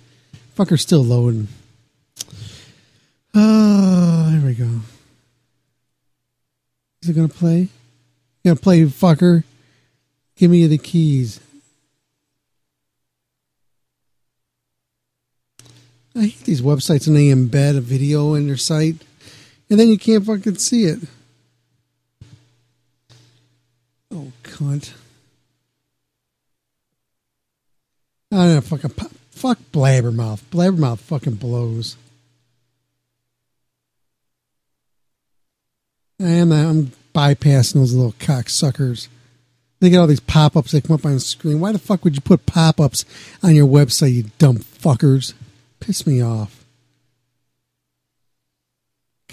Fucker's 0.55 0.81
still 0.81 1.03
loading. 1.03 1.47
Oh, 3.33 4.29
here 4.31 4.45
we 4.45 4.53
go. 4.55 4.81
Is 7.01 7.09
it 7.09 7.13
gonna 7.13 7.27
play? 7.27 7.67
Gonna 8.43 8.55
play, 8.55 8.81
fucker? 8.83 9.43
Give 10.35 10.49
me 10.51 10.65
the 10.67 10.77
keys. 10.77 11.39
I 16.15 16.21
hate 16.23 16.43
these 16.43 16.61
websites 16.61 17.07
and 17.07 17.15
they 17.15 17.27
embed 17.27 17.77
a 17.77 17.81
video 17.81 18.33
in 18.33 18.47
their 18.47 18.57
site, 18.57 18.95
and 19.69 19.79
then 19.79 19.87
you 19.87 19.97
can't 19.97 20.25
fucking 20.25 20.55
see 20.55 20.83
it. 20.83 20.99
Oh, 24.11 24.31
cunt! 24.43 24.93
I 28.31 28.35
don't 28.35 28.55
know, 28.55 28.61
fucking 28.61 28.91
fuck 29.31 29.59
Blabbermouth. 29.71 30.41
Blabbermouth 30.51 30.99
fucking 30.99 31.35
blows. 31.35 31.95
And 36.19 36.53
I'm 36.53 36.91
bypassing 37.15 37.75
those 37.75 37.93
little 37.93 38.13
cocksuckers. 38.13 39.07
They 39.79 39.89
get 39.89 39.99
all 39.99 40.07
these 40.07 40.19
pop 40.19 40.57
ups 40.57 40.71
that 40.71 40.83
come 40.83 40.95
up 40.95 41.05
on 41.05 41.13
the 41.13 41.19
screen. 41.21 41.61
Why 41.61 41.71
the 41.71 41.79
fuck 41.79 42.03
would 42.03 42.15
you 42.15 42.21
put 42.21 42.45
pop 42.45 42.81
ups 42.81 43.05
on 43.41 43.55
your 43.55 43.67
website, 43.67 44.13
you 44.13 44.23
dumb 44.37 44.57
fuckers? 44.57 45.33
Piss 45.79 46.05
me 46.05 46.21
off. 46.21 46.65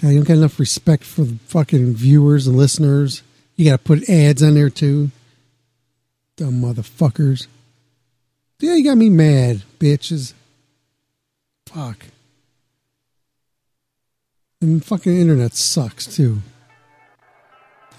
God, 0.01 0.09
you 0.09 0.15
don't 0.19 0.27
got 0.27 0.37
enough 0.37 0.59
respect 0.59 1.03
for 1.03 1.23
the 1.23 1.37
fucking 1.47 1.95
viewers 1.95 2.47
and 2.47 2.55
listeners. 2.55 3.23
You 3.55 3.65
got 3.69 3.77
to 3.77 3.83
put 3.83 4.07
ads 4.07 4.43
on 4.43 4.53
there 4.53 4.69
too. 4.69 5.11
Dumb 6.37 6.61
motherfuckers. 6.61 7.47
Yeah, 8.59 8.75
you 8.75 8.83
got 8.83 8.97
me 8.97 9.09
mad, 9.09 9.63
bitches. 9.79 10.33
Fuck. 11.65 12.05
And 14.61 14.83
fucking 14.85 15.15
internet 15.15 15.53
sucks 15.53 16.05
too. 16.05 16.41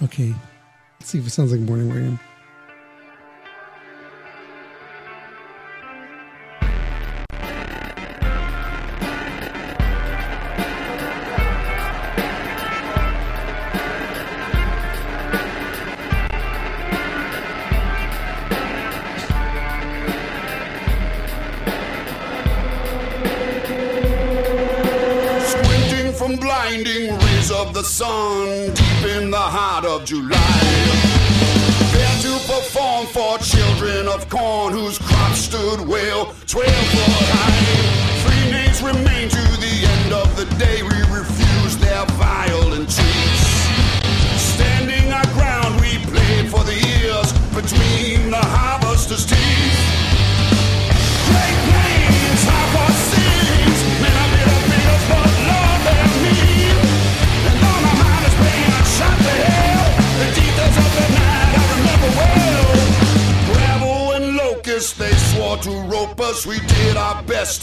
Okay. 0.03 0.35
Let's 1.01 1.11
see 1.11 1.19
if 1.19 1.27
it 1.27 1.31
sounds 1.31 1.53
like 1.53 1.61
morning 1.61 1.91
rain. 1.91 2.19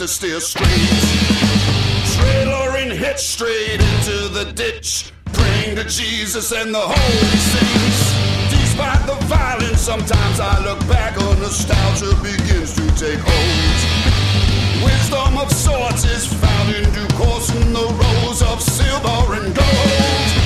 To 0.06 0.12
steer 0.12 0.40
straight. 0.40 0.70
Trailer 2.14 2.78
and 2.78 2.92
hit 2.92 3.20
straight 3.20 3.82
into 3.82 4.28
the 4.30 4.52
ditch, 4.54 5.12
praying 5.34 5.76
to 5.78 5.84
Jesus 5.86 6.52
and 6.52 6.72
the 6.74 6.80
holy 6.80 7.38
saints. 7.54 8.14
Despite 8.52 9.04
the 9.08 9.16
violence, 9.26 9.82
sometimes 9.82 10.40
I 10.40 10.64
look 10.64 10.80
back 10.88 11.20
on 11.20 11.40
nostalgia 11.40 12.14
begins 12.22 12.74
to 12.76 12.86
take 13.04 13.20
hold. 13.20 14.86
Wisdom 14.86 15.40
of 15.40 15.52
sorts 15.52 16.06
is 16.06 16.32
found 16.32 16.76
in 16.76 16.84
due 16.94 17.08
course 17.16 17.50
in 17.56 17.74
the 17.74 17.88
rows 17.88 18.44
of 18.44 18.62
silver 18.62 19.34
and 19.42 19.56
gold. 19.56 20.45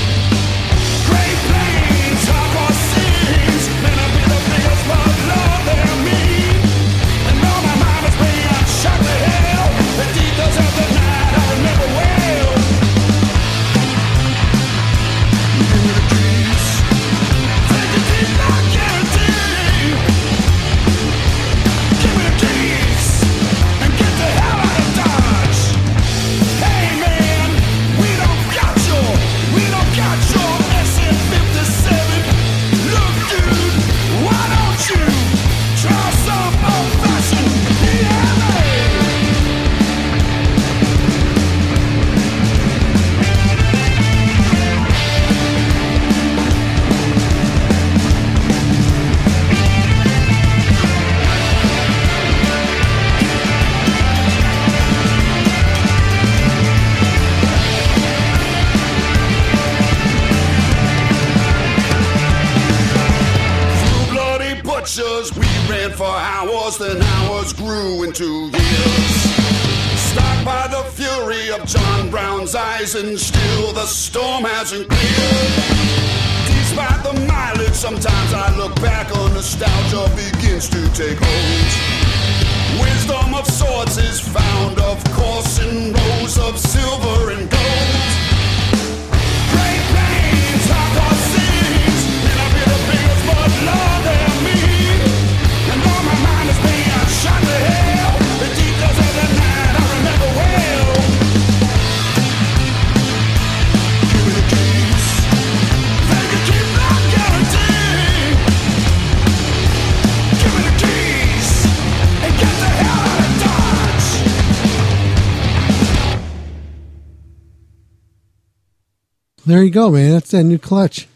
You 119.70 119.74
go, 119.74 119.92
man. 119.92 120.12
That's 120.12 120.32
that 120.32 120.44
new 120.44 120.58
clutch. 120.58 121.08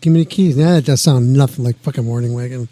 Give 0.00 0.12
me 0.12 0.20
the 0.20 0.26
keys. 0.26 0.56
Now 0.56 0.74
that 0.74 0.84
does 0.84 1.00
sound 1.00 1.32
nothing 1.32 1.64
like 1.64 1.76
fucking 1.78 2.04
Morning 2.04 2.34
Wagon. 2.34 2.68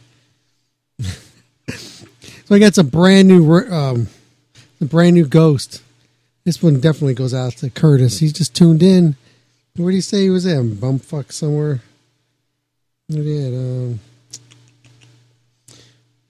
so 1.01 2.55
I 2.55 2.59
got 2.59 2.75
some 2.75 2.89
brand 2.89 3.29
new, 3.29 3.49
um, 3.71 4.09
a 4.81 4.85
brand 4.85 5.15
new 5.15 5.27
Ghost. 5.27 5.83
This 6.45 6.63
one 6.63 6.81
definitely 6.81 7.15
goes 7.15 7.33
out 7.33 7.53
to 7.59 7.71
Curtis. 7.71 8.19
He's 8.19 8.33
just 8.33 8.57
tuned 8.57 8.83
in. 8.83 9.17
Where 9.77 9.91
did 9.91 9.99
he 9.99 10.01
say 10.01 10.23
he 10.23 10.31
was 10.31 10.47
at? 10.47 10.63
Bumfuck 10.63 11.33
somewhere. 11.33 11.81
What 13.07 13.23
did 13.23 13.55
um, 13.55 14.01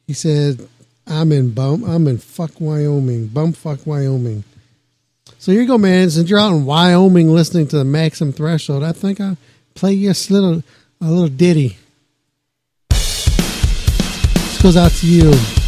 he 0.07 0.13
said, 0.13 0.69
"I'm 1.07 1.33
in 1.33 1.53
bum. 1.53 1.85
I'm 1.85 2.07
in 2.07 2.19
fuck 2.19 2.61
Wyoming. 2.61 3.29
Bumfuck 3.29 3.87
Wyoming." 3.87 4.45
So 5.45 5.53
here 5.53 5.61
you 5.61 5.67
go, 5.67 5.77
man. 5.77 6.09
Since 6.09 6.31
you're 6.31 6.39
out 6.39 6.53
in 6.53 6.65
Wyoming 6.65 7.31
listening 7.31 7.69
to 7.69 7.77
the 7.77 7.85
Maximum 7.85 8.33
Threshold, 8.33 8.83
I 8.83 8.93
think 8.93 9.21
I'll 9.21 9.37
play 9.75 9.93
you 9.93 10.09
a 10.11 10.17
little, 10.31 10.63
a 11.03 11.05
little 11.05 11.29
ditty. 11.29 11.77
This 12.89 14.63
goes 14.63 14.79
out 14.79 14.93
to 14.93 15.07
you. 15.07 15.64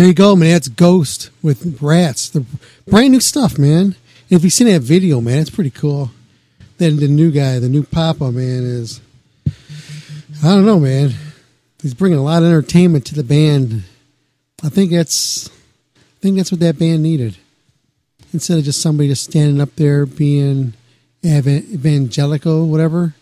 There 0.00 0.08
you 0.08 0.14
go, 0.14 0.34
man. 0.34 0.52
That's 0.52 0.68
Ghost 0.68 1.28
with 1.42 1.82
Rats. 1.82 2.30
The 2.30 2.46
brand 2.88 3.12
new 3.12 3.20
stuff, 3.20 3.58
man. 3.58 3.96
If 4.30 4.42
you've 4.42 4.52
seen 4.54 4.68
that 4.68 4.80
video, 4.80 5.20
man, 5.20 5.40
it's 5.40 5.50
pretty 5.50 5.68
cool. 5.68 6.10
Then 6.78 6.96
the 6.96 7.06
new 7.06 7.30
guy, 7.30 7.58
the 7.58 7.68
new 7.68 7.82
Papa, 7.82 8.32
man, 8.32 8.64
is 8.64 9.02
I 9.46 10.54
don't 10.54 10.64
know, 10.64 10.80
man. 10.80 11.12
He's 11.82 11.92
bringing 11.92 12.18
a 12.18 12.22
lot 12.22 12.42
of 12.42 12.48
entertainment 12.48 13.04
to 13.08 13.14
the 13.14 13.22
band. 13.22 13.82
I 14.64 14.70
think 14.70 14.90
that's 14.90 15.50
I 15.98 16.20
think 16.22 16.38
that's 16.38 16.50
what 16.50 16.60
that 16.60 16.78
band 16.78 17.02
needed. 17.02 17.36
Instead 18.32 18.56
of 18.56 18.64
just 18.64 18.80
somebody 18.80 19.10
just 19.10 19.24
standing 19.24 19.60
up 19.60 19.76
there 19.76 20.06
being 20.06 20.72
evan- 21.22 21.68
evangelical, 21.74 22.66
whatever. 22.68 23.16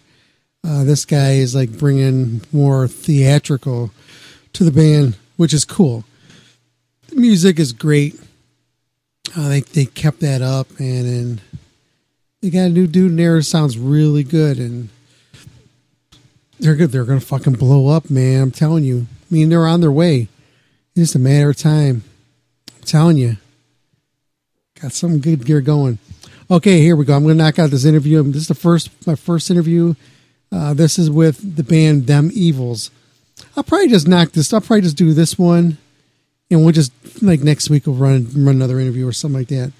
Uh, 0.63 0.85
this 0.85 1.05
guy 1.05 1.33
is 1.33 1.57
like 1.57 1.77
bringing 1.77 2.43
more 2.53 2.87
theatrical 2.87 3.91
to 4.53 4.63
the 4.63 4.71
band, 4.71 5.17
which 5.37 5.53
is 5.53 5.65
cool. 5.65 6.05
The 7.09 7.17
music 7.17 7.59
is 7.59 7.73
great. 7.73 8.21
I 9.31 9.49
think 9.49 9.71
they 9.71 9.85
kept 9.87 10.21
that 10.21 10.43
up, 10.43 10.69
and 10.79 11.07
and 11.07 11.41
they 12.41 12.51
got 12.51 12.67
a 12.67 12.69
new 12.69 12.87
dude 12.87 13.11
in 13.11 13.17
there 13.17 13.41
sounds 13.43 13.79
really 13.79 14.23
good, 14.23 14.59
and 14.59 14.89
they're 16.61 16.77
good. 16.77 16.93
They're 16.93 17.05
gonna 17.05 17.21
fucking 17.21 17.55
blow 17.55 17.89
up, 17.89 18.11
man. 18.11 18.43
I'm 18.43 18.51
telling 18.51 18.85
you. 18.85 19.07
I 19.11 19.35
mean, 19.35 19.49
they're 19.49 19.67
on 19.67 19.81
their 19.81 19.93
way. 19.93 20.29
It's 20.95 21.13
just 21.13 21.15
a 21.15 21.19
matter 21.19 21.51
of 21.51 21.57
time. 21.57 22.05
I'm 22.77 22.83
telling 22.85 23.17
you. 23.17 23.37
Got 24.81 24.93
some 24.93 25.19
good 25.19 25.45
gear 25.45 25.61
going. 25.61 25.99
Okay, 26.51 26.81
here 26.81 26.97
we 26.97 27.05
go. 27.05 27.15
I'm 27.15 27.23
gonna 27.23 27.35
knock 27.35 27.59
out 27.59 27.71
this 27.71 27.85
interview. 27.85 28.23
This 28.23 28.43
is 28.43 28.49
the 28.49 28.55
first 28.55 28.91
my 29.07 29.15
first 29.15 29.51
interview. 29.51 29.95
Uh, 30.51 30.73
this 30.75 30.99
is 30.99 31.11
with 31.11 31.57
the 31.57 31.65
band 31.65 32.07
Them 32.07 32.31
Evils. 32.33 32.91
I'll 33.57 33.65
probably 33.65 33.89
just 33.89 34.09
knock 34.09 34.33
this. 34.33 34.53
I'll 34.53 34.61
probably 34.61 34.83
just 34.83 34.97
do 34.97 35.13
this 35.13 35.39
one, 35.39 35.79
and 36.51 36.65
we'll 36.65 36.73
just 36.73 36.93
like 37.23 37.41
next 37.41 37.71
week 37.71 37.87
we'll 37.87 37.97
run 37.97 38.27
run 38.35 38.57
another 38.57 38.81
interview 38.81 39.07
or 39.07 39.13
something 39.13 39.41
like 39.41 39.49
that. 39.49 39.73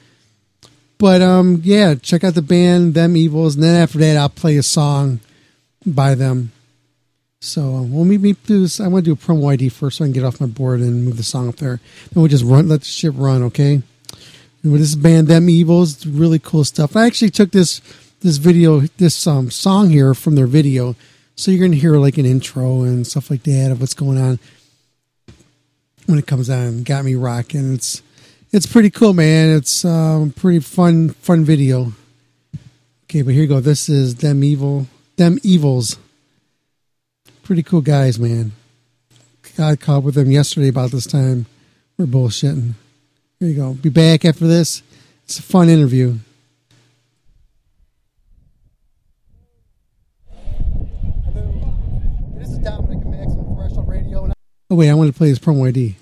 But 0.99 1.23
um, 1.23 1.61
yeah, 1.63 1.95
check 1.95 2.25
out 2.25 2.35
the 2.35 2.43
band 2.43 2.95
Them 2.95 3.17
Evils, 3.17 3.55
and 3.55 3.63
then 3.63 3.81
after 3.81 3.99
that 3.99 4.17
I'll 4.17 4.29
play 4.29 4.57
a 4.57 4.63
song 4.63 5.21
by 5.87 6.15
them. 6.15 6.53
So 7.41 7.77
uh, 7.77 7.83
we'll 7.83 8.05
meet, 8.05 8.21
meet 8.21 8.45
do 8.47 8.63
this. 8.63 8.81
I 8.81 8.89
want 8.89 9.05
to 9.05 9.11
do 9.11 9.13
a 9.13 9.17
promo 9.17 9.53
ID 9.53 9.69
first, 9.69 9.99
so 9.99 10.05
I 10.05 10.09
can 10.09 10.13
get 10.13 10.25
off 10.25 10.41
my 10.41 10.49
board 10.49 10.81
and 10.81 11.05
move 11.05 11.17
the 11.17 11.23
song 11.23 11.49
up 11.49 11.57
there. 11.57 11.79
Then 12.11 12.23
we'll 12.23 12.27
just 12.27 12.45
run, 12.45 12.69
let 12.69 12.81
the 12.81 12.87
ship 12.87 13.15
run. 13.17 13.45
Okay. 13.45 13.81
And 14.63 14.73
with 14.73 14.81
this 14.81 14.97
band, 14.97 15.29
Them 15.29 15.49
Evils, 15.49 16.05
really 16.05 16.41
cool 16.41 16.65
stuff. 16.65 16.97
I 16.97 17.07
actually 17.07 17.31
took 17.31 17.53
this 17.53 17.81
this 18.21 18.39
video, 18.39 18.81
this 18.97 19.25
um, 19.29 19.53
song 19.53 19.91
here 19.91 20.13
from 20.15 20.35
their 20.35 20.49
video, 20.49 20.97
so 21.37 21.53
you're 21.53 21.65
gonna 21.65 21.81
hear 21.81 21.97
like 21.99 22.19
an 22.19 22.27
intro 22.27 22.83
and 22.83 23.07
stuff 23.07 23.31
like 23.31 23.45
that 23.45 23.71
of 23.71 23.81
what's 23.81 23.95
going 23.95 24.19
on 24.19 24.41
when 26.09 26.19
it 26.19 26.27
comes 26.27 26.49
on. 26.49 26.83
Got 26.85 27.05
me 27.05 27.15
rocking. 27.15 27.75
It's 27.75 28.03
it's 28.51 28.67
pretty 28.67 28.89
cool, 28.91 29.13
man. 29.13 29.55
It's 29.55 29.85
um, 29.85 30.33
pretty 30.33 30.61
fun 30.61 31.11
fun 31.11 31.45
video. 31.45 31.93
Okay, 33.05 33.23
but 33.23 33.35
here 33.35 33.43
you 33.43 33.49
go. 33.49 33.61
This 33.61 33.89
is 33.89 34.17
Them 34.17 34.43
Evil, 34.43 34.87
Them 35.17 35.39
Evils. 35.43 35.99
Pretty 37.43 37.63
cool 37.63 37.83
guys, 37.83 38.19
man. 38.19 38.53
Got 39.57 39.81
caught 39.81 40.03
with 40.03 40.15
them 40.15 40.31
yesterday 40.31 40.69
about 40.69 40.91
this 40.91 41.07
time. 41.07 41.47
We're 41.99 42.07
bullshitting. 42.07 42.73
Here 43.39 43.49
you 43.49 43.55
go. 43.55 43.75
Be 43.75 43.89
back 43.91 44.25
after 44.25 44.47
this. 44.47 44.83
It's 45.25 45.39
a 45.39 45.43
fun 45.43 45.69
interview. 45.69 46.19
This 52.35 52.49
is 52.49 52.59
Dominic 52.59 53.01
at 53.01 53.11
Maximum 53.11 53.57
Threshold 53.57 53.89
Radio. 53.89 54.31
Oh 54.71 54.75
wait, 54.75 54.91
I 54.91 54.95
want 54.95 55.11
to 55.11 55.17
play 55.17 55.31
this 55.31 55.39
promo 55.39 55.67
ID. 55.67 55.97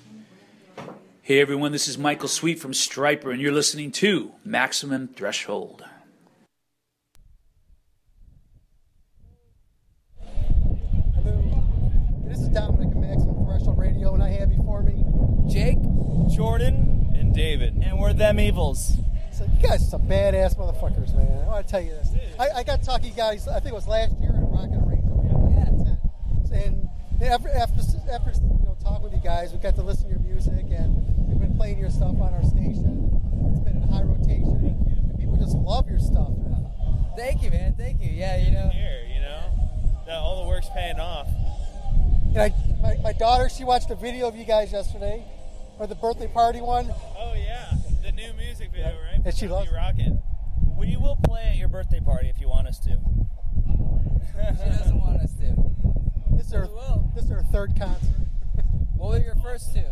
Hey 1.22 1.38
everyone, 1.38 1.70
this 1.70 1.86
is 1.86 1.96
Michael 1.96 2.28
Sweet 2.28 2.58
from 2.58 2.72
Stryper, 2.72 3.30
and 3.30 3.40
you're 3.40 3.52
listening 3.52 3.92
to 3.92 4.32
Maximum 4.44 5.06
Threshold. 5.06 5.84
This 12.24 12.40
is 12.40 12.48
Dominic 12.48 12.88
at 12.88 12.96
Maximum 12.96 13.46
Threshold 13.46 13.78
Radio, 13.78 14.14
and 14.14 14.22
I 14.24 14.30
have 14.30 14.50
before 14.50 14.82
me 14.82 15.04
Jake, 15.48 15.78
Jordan, 16.34 17.12
and 17.16 17.32
David. 17.32 17.74
And 17.80 18.00
we're 18.00 18.14
them 18.14 18.40
evils. 18.40 18.96
So 19.32 19.44
you 19.44 19.62
guys 19.62 19.80
are 19.82 19.90
some 19.90 20.08
badass 20.08 20.56
motherfuckers, 20.56 21.14
man. 21.14 21.44
I 21.44 21.46
want 21.46 21.64
to 21.64 21.70
tell 21.70 21.80
you 21.80 21.90
this. 21.90 22.08
I, 22.36 22.48
I 22.50 22.62
got 22.64 22.80
to 22.80 22.84
talk 22.84 23.02
to 23.02 23.06
you 23.06 23.14
guys. 23.14 23.46
I 23.46 23.60
think 23.60 23.74
it 23.74 23.74
was 23.74 23.86
last 23.86 24.10
year 24.20 24.30
at 24.30 24.42
Rock 24.42 24.70
and 24.72 24.90
Range. 24.90 25.04
Yeah. 26.50 26.64
And 26.64 26.88
after 27.22 27.48
after 27.48 27.80
after 28.10 28.30
you 28.32 28.64
know 28.64 28.76
talking 28.82 29.02
with 29.02 29.12
you 29.12 29.20
guys, 29.22 29.52
we 29.52 29.58
got 29.58 29.74
to 29.76 29.82
listen 29.82 30.04
to 30.04 30.10
your 30.10 30.20
music, 30.20 30.66
and 30.70 30.94
we've 31.26 31.40
been 31.40 31.56
playing 31.56 31.78
your 31.78 31.90
stuff 31.90 32.20
on 32.20 32.34
our 32.34 32.44
station. 32.44 33.10
It's 33.52 33.60
been 33.60 33.82
in 33.82 33.88
high 33.88 34.02
rotation, 34.02 34.76
and 35.08 35.18
people 35.18 35.36
just 35.36 35.56
love 35.56 35.88
your 35.88 35.98
stuff. 35.98 36.30
Thank 37.16 37.42
you, 37.42 37.50
man. 37.50 37.74
Thank 37.74 38.02
you. 38.02 38.10
Yeah, 38.10 38.36
you 38.36 38.50
know. 38.52 38.68
Here, 38.68 39.06
you 39.12 39.20
know, 39.20 39.40
that 40.06 40.16
all 40.16 40.42
the 40.42 40.48
work's 40.48 40.68
paying 40.74 41.00
off. 41.00 41.26
And 42.34 42.38
I, 42.38 42.54
my, 42.82 42.96
my 43.02 43.12
daughter, 43.12 43.48
she 43.48 43.64
watched 43.64 43.90
a 43.90 43.94
video 43.94 44.28
of 44.28 44.36
you 44.36 44.44
guys 44.44 44.70
yesterday, 44.70 45.24
or 45.78 45.86
the 45.86 45.94
birthday 45.94 46.28
party 46.28 46.60
one. 46.60 46.92
Oh 47.16 47.34
yeah, 47.34 47.72
the 48.02 48.12
new 48.12 48.34
music 48.34 48.70
video, 48.72 48.94
right? 49.02 49.22
And 49.24 49.34
she 49.34 49.48
loves 49.48 49.70
rocking. 49.72 50.20
We 50.76 50.96
will 50.96 51.18
play 51.24 51.52
at 51.52 51.56
your 51.56 51.68
birthday 51.68 52.00
party 52.00 52.28
if 52.28 52.38
you 52.38 52.48
want 52.48 52.68
us 52.68 52.78
to. 52.80 52.90
she 54.28 54.68
doesn't 54.68 55.00
want 55.00 55.22
us 55.22 55.32
to. 55.40 55.85
This 56.36 56.46
is 56.46 56.52
her, 56.52 56.68
this 57.14 57.24
is 57.24 57.30
her 57.30 57.42
third 57.50 57.72
concert. 57.78 58.14
What 58.96 59.10
were 59.10 59.18
your 59.18 59.34
first 59.36 59.74
two? 59.74 59.84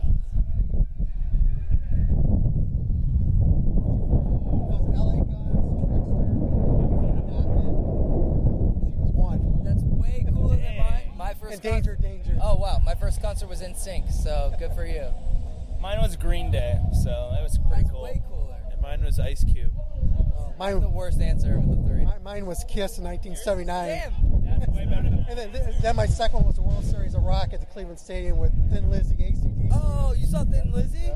That's 9.65 9.83
way 9.83 10.27
cooler 10.33 10.57
than 10.57 10.77
mine. 10.77 11.13
My 11.17 11.35
first 11.35 11.55
And 11.55 11.63
Danger, 11.63 11.97
Danger. 11.97 12.39
Oh 12.43 12.57
wow, 12.57 12.79
my 12.85 12.95
first 12.95 13.23
concert 13.23 13.49
was 13.49 13.61
NSYNC, 13.61 14.13
so 14.13 14.55
good 14.59 14.73
for 14.75 14.85
you. 14.85 15.07
Mine 15.81 15.99
was 16.01 16.17
Green 16.17 16.51
Day, 16.51 16.79
so 17.03 17.31
that 17.33 17.43
was 17.43 17.59
pretty 17.69 17.89
cool. 17.91 18.03
way 18.03 18.23
cooler. 18.29 18.54
And 18.85 19.01
mine 19.01 19.05
was 19.07 19.19
Ice 19.19 19.45
Cube. 19.45 19.73
Mine 20.59 20.81
the 20.81 20.89
worst 20.91 21.21
answer 21.21 21.57
of 21.57 21.67
the 21.67 21.75
three. 21.89 22.05
Mine, 22.05 22.23
mine 22.23 22.47
was 22.47 22.63
Kiss 22.69 22.99
in 22.99 23.05
1979. 23.05 25.27
and 25.29 25.39
then, 25.39 25.75
then 25.81 25.97
my 25.97 26.07
second 26.07 26.37
one 26.41 26.47
was 26.47 26.57
the 26.57 26.63
World 26.63 26.85
Series 26.85 27.15
of 27.15 27.23
Rock 27.23 27.53
at 27.55 27.61
the 27.61 27.67
Cleveland 27.67 27.99
Stadium 27.99 28.37
with 28.39 28.53
Thin 28.71 28.91
Lizzy, 28.91 29.15
ACDC. 29.17 29.69
Oh, 29.73 30.13
you 30.17 30.27
saw 30.27 30.45
Thin 30.45 30.71
Lizzy? 30.71 31.11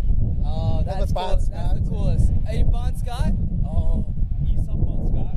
Oh, 0.45 0.79
And 0.81 0.89
that's 0.89 1.13
cool. 1.13 1.23
Bon 1.23 1.31
That's 1.37 1.47
Scott. 1.47 1.85
the 1.85 1.91
coolest. 1.91 2.33
Hey, 2.47 2.63
Bon 2.63 2.97
Scott? 2.97 3.33
Oh, 3.67 4.07
you 4.45 4.57
saw 4.65 4.75
Bon 4.75 5.07
Scott? 5.13 5.35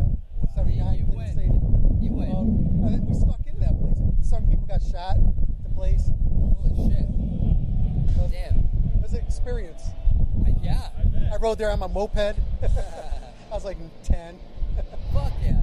79 0.56 0.98
You 1.00 1.06
Cleveland 1.06 1.18
win. 1.18 1.32
Stadium. 1.34 1.98
You 2.02 2.12
win. 2.14 2.32
Um, 2.32 2.86
and 2.88 2.94
then 2.96 3.06
we 3.06 3.14
snuck 3.14 3.42
into 3.46 3.60
that 3.60 3.78
place. 3.80 4.00
Some 4.28 4.48
people 4.48 4.66
got 4.66 4.82
shot 4.82 5.18
at 5.18 5.64
the 5.64 5.70
place. 5.76 6.08
Holy 6.08 6.90
shit. 6.90 7.08
Damn. 8.32 8.58
It 8.96 9.02
was 9.02 9.14
an 9.14 9.20
experience. 9.20 9.84
Yeah. 10.62 10.90
I 11.32 11.38
rode 11.38 11.58
there 11.58 11.72
on 11.72 11.80
my 11.80 11.88
moped. 11.88 12.18
I 12.64 13.54
was 13.54 13.66
like 13.66 13.78
10. 14.04 14.40
Fuck 15.14 15.32
yeah. 15.44 15.62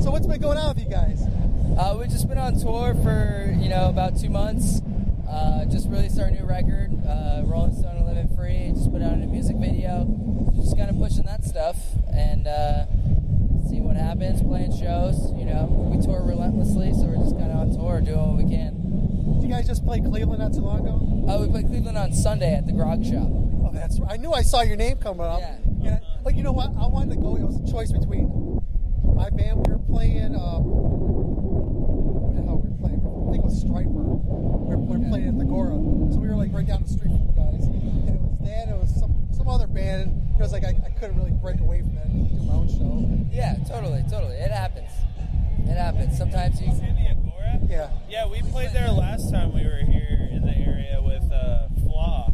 So 0.00 0.10
what's 0.10 0.26
been 0.26 0.40
going 0.40 0.58
on 0.58 0.74
with 0.74 0.84
you 0.84 0.90
guys? 0.90 1.22
Uh, 1.78 1.96
we've 1.98 2.10
just 2.10 2.28
been 2.28 2.38
on 2.38 2.58
tour 2.58 2.94
for, 3.02 3.54
you 3.58 3.68
know, 3.68 3.88
about 3.88 4.18
two 4.18 4.28
months. 4.28 4.82
Uh, 5.28 5.64
just 5.66 5.88
released 5.88 6.18
our 6.20 6.30
new 6.30 6.44
record, 6.44 6.90
uh, 7.06 7.42
Rolling 7.44 7.74
Stone 7.74 7.96
and 7.96 8.06
Living 8.06 8.36
Free. 8.36 8.72
Just 8.74 8.92
put 8.92 9.00
out 9.00 9.12
a 9.12 9.16
new 9.16 9.28
music 9.28 9.56
video. 9.56 10.06
Just 10.56 10.76
kind 10.76 10.90
of 10.90 10.98
pushing 10.98 11.24
that 11.24 11.44
stuff 11.44 11.76
and 12.12 12.46
uh, 12.46 12.84
see 13.68 13.80
what 13.80 13.96
happens, 13.96 14.42
playing 14.42 14.76
shows. 14.76 15.32
You 15.32 15.46
know, 15.46 15.66
we 15.70 16.04
tour 16.04 16.22
relentlessly, 16.22 16.92
so 16.92 17.06
we're 17.06 17.22
just 17.22 17.38
kind 17.38 17.50
of 17.50 17.58
on 17.58 17.72
tour 17.72 18.00
doing 18.00 18.18
what 18.18 18.44
we 18.44 18.50
can. 18.50 18.76
Did 19.42 19.48
you 19.48 19.54
guys 19.56 19.66
just 19.66 19.84
play 19.84 20.00
Cleveland 20.00 20.38
not 20.38 20.52
too 20.54 20.60
long 20.60 20.86
ago? 20.86 21.02
Uh, 21.28 21.42
we 21.44 21.48
played 21.50 21.66
Cleveland 21.66 21.98
on 21.98 22.12
Sunday 22.12 22.54
at 22.54 22.64
the 22.64 22.70
Grog 22.72 23.04
Shop. 23.04 23.26
Oh, 23.26 23.70
that's 23.72 23.98
right. 23.98 24.12
I 24.12 24.16
knew 24.16 24.30
I 24.32 24.42
saw 24.42 24.62
your 24.62 24.76
name 24.76 24.98
coming 24.98 25.26
up. 25.26 25.40
Yeah. 25.40 25.98
I- 25.98 26.00
but 26.22 26.36
you 26.36 26.44
know 26.44 26.52
what? 26.52 26.70
I 26.80 26.86
wanted 26.86 27.10
to 27.16 27.20
go. 27.20 27.34
It 27.34 27.42
was 27.42 27.58
a 27.58 27.66
choice 27.66 27.90
between 27.90 28.62
my 29.02 29.30
band. 29.30 29.66
We 29.66 29.72
were 29.72 29.80
playing. 29.80 30.36
Um, 30.36 30.62
what 32.22 32.36
the 32.36 32.42
hell 32.46 32.62
we 32.62 32.70
were 32.70 32.78
playing? 32.78 33.02
I 33.02 33.30
think 33.34 33.42
it 33.42 33.46
was 33.50 33.64
Stryper. 33.64 33.90
We 33.90 34.70
were, 34.70 34.78
we 34.78 34.96
were 35.02 35.08
playing 35.10 35.26
at 35.26 35.38
the 35.38 35.44
Gora. 35.44 35.74
So 36.14 36.22
we 36.22 36.28
were 36.28 36.36
like 36.38 36.52
right 36.54 36.64
down 36.64 36.84
the 36.84 36.88
street 36.88 37.10
from 37.10 37.26
you 37.26 37.34
guys. 37.34 37.66
And 37.66 38.14
it 38.14 38.22
was 38.22 38.38
that. 38.46 38.68
It 38.70 38.78
was 38.78 38.94
some 38.94 39.26
some 39.34 39.48
other 39.48 39.66
band. 39.66 40.38
It 40.38 40.40
was 40.40 40.52
like 40.52 40.62
I, 40.62 40.78
I 40.86 40.90
couldn't 40.94 41.18
really 41.18 41.32
break 41.34 41.58
away 41.58 41.82
from 41.82 41.96
that 41.96 42.06
and 42.06 42.30
do 42.30 42.46
my 42.46 42.54
own 42.54 42.68
show. 42.70 42.94
Yeah, 43.34 43.58
totally, 43.66 44.04
totally. 44.08 44.36
It 44.38 44.52
happens. 44.54 44.90
It 45.66 45.74
happens. 45.74 46.16
Sometimes 46.16 46.62
you. 46.62 46.70
Yeah. 47.68 47.90
Yeah, 48.08 48.26
we 48.26 48.42
played 48.42 48.70
there 48.72 48.90
last 48.90 49.30
time 49.30 49.52
we 49.54 49.64
were 49.64 49.82
here 49.84 50.28
in 50.30 50.42
the 50.44 50.54
area 50.54 51.00
with 51.02 51.30
uh, 51.32 51.68
Flaw. 51.82 52.30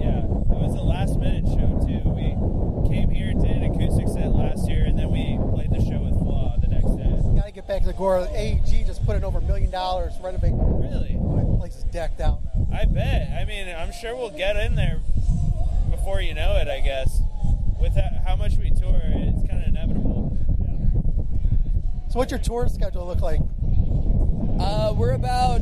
Yeah, 0.00 0.24
it 0.24 0.58
was 0.62 0.74
a 0.74 0.82
last 0.82 1.18
minute 1.18 1.46
show 1.46 1.78
too. 1.86 2.08
We 2.10 2.34
came 2.88 3.10
here, 3.10 3.32
did 3.34 3.50
an 3.50 3.64
acoustic 3.74 4.08
set 4.08 4.32
last 4.32 4.68
year, 4.68 4.84
and 4.84 4.98
then 4.98 5.10
we 5.10 5.38
played 5.54 5.70
the 5.70 5.84
show 5.84 5.98
with 5.98 6.14
Flaw 6.18 6.56
the 6.60 6.68
next 6.68 6.96
day. 6.96 7.10
Got 7.34 7.46
to 7.46 7.52
get 7.52 7.66
back 7.66 7.80
to 7.82 7.86
the 7.88 7.92
Gora. 7.92 8.28
AEG 8.30 8.86
just 8.86 9.04
put 9.04 9.16
in 9.16 9.24
over 9.24 9.38
a 9.38 9.42
million 9.42 9.70
dollars 9.70 10.12
renovating. 10.22 10.58
Really? 10.80 11.14
The 11.14 11.56
place 11.58 11.76
is 11.76 11.84
decked 11.84 12.20
out 12.20 12.40
now. 12.44 12.68
I 12.72 12.84
bet. 12.84 13.30
I 13.30 13.44
mean, 13.44 13.68
I'm 13.74 13.92
sure 13.92 14.14
we'll 14.16 14.30
get 14.30 14.56
in 14.56 14.74
there 14.74 15.00
before 15.90 16.20
you 16.20 16.34
know 16.34 16.56
it. 16.56 16.68
I 16.68 16.80
guess. 16.80 17.20
With 17.80 17.94
that, 17.94 18.22
how 18.24 18.36
much 18.36 18.56
we 18.56 18.70
tour, 18.70 19.00
it's 19.04 19.46
kind 19.48 19.62
of 19.62 19.68
inevitable. 19.68 20.38
So, 22.08 22.20
what's 22.20 22.30
your 22.30 22.40
tour 22.40 22.68
schedule 22.68 23.06
look 23.06 23.20
like? 23.20 23.40
Uh, 24.58 24.94
we're 24.96 25.12
about 25.12 25.58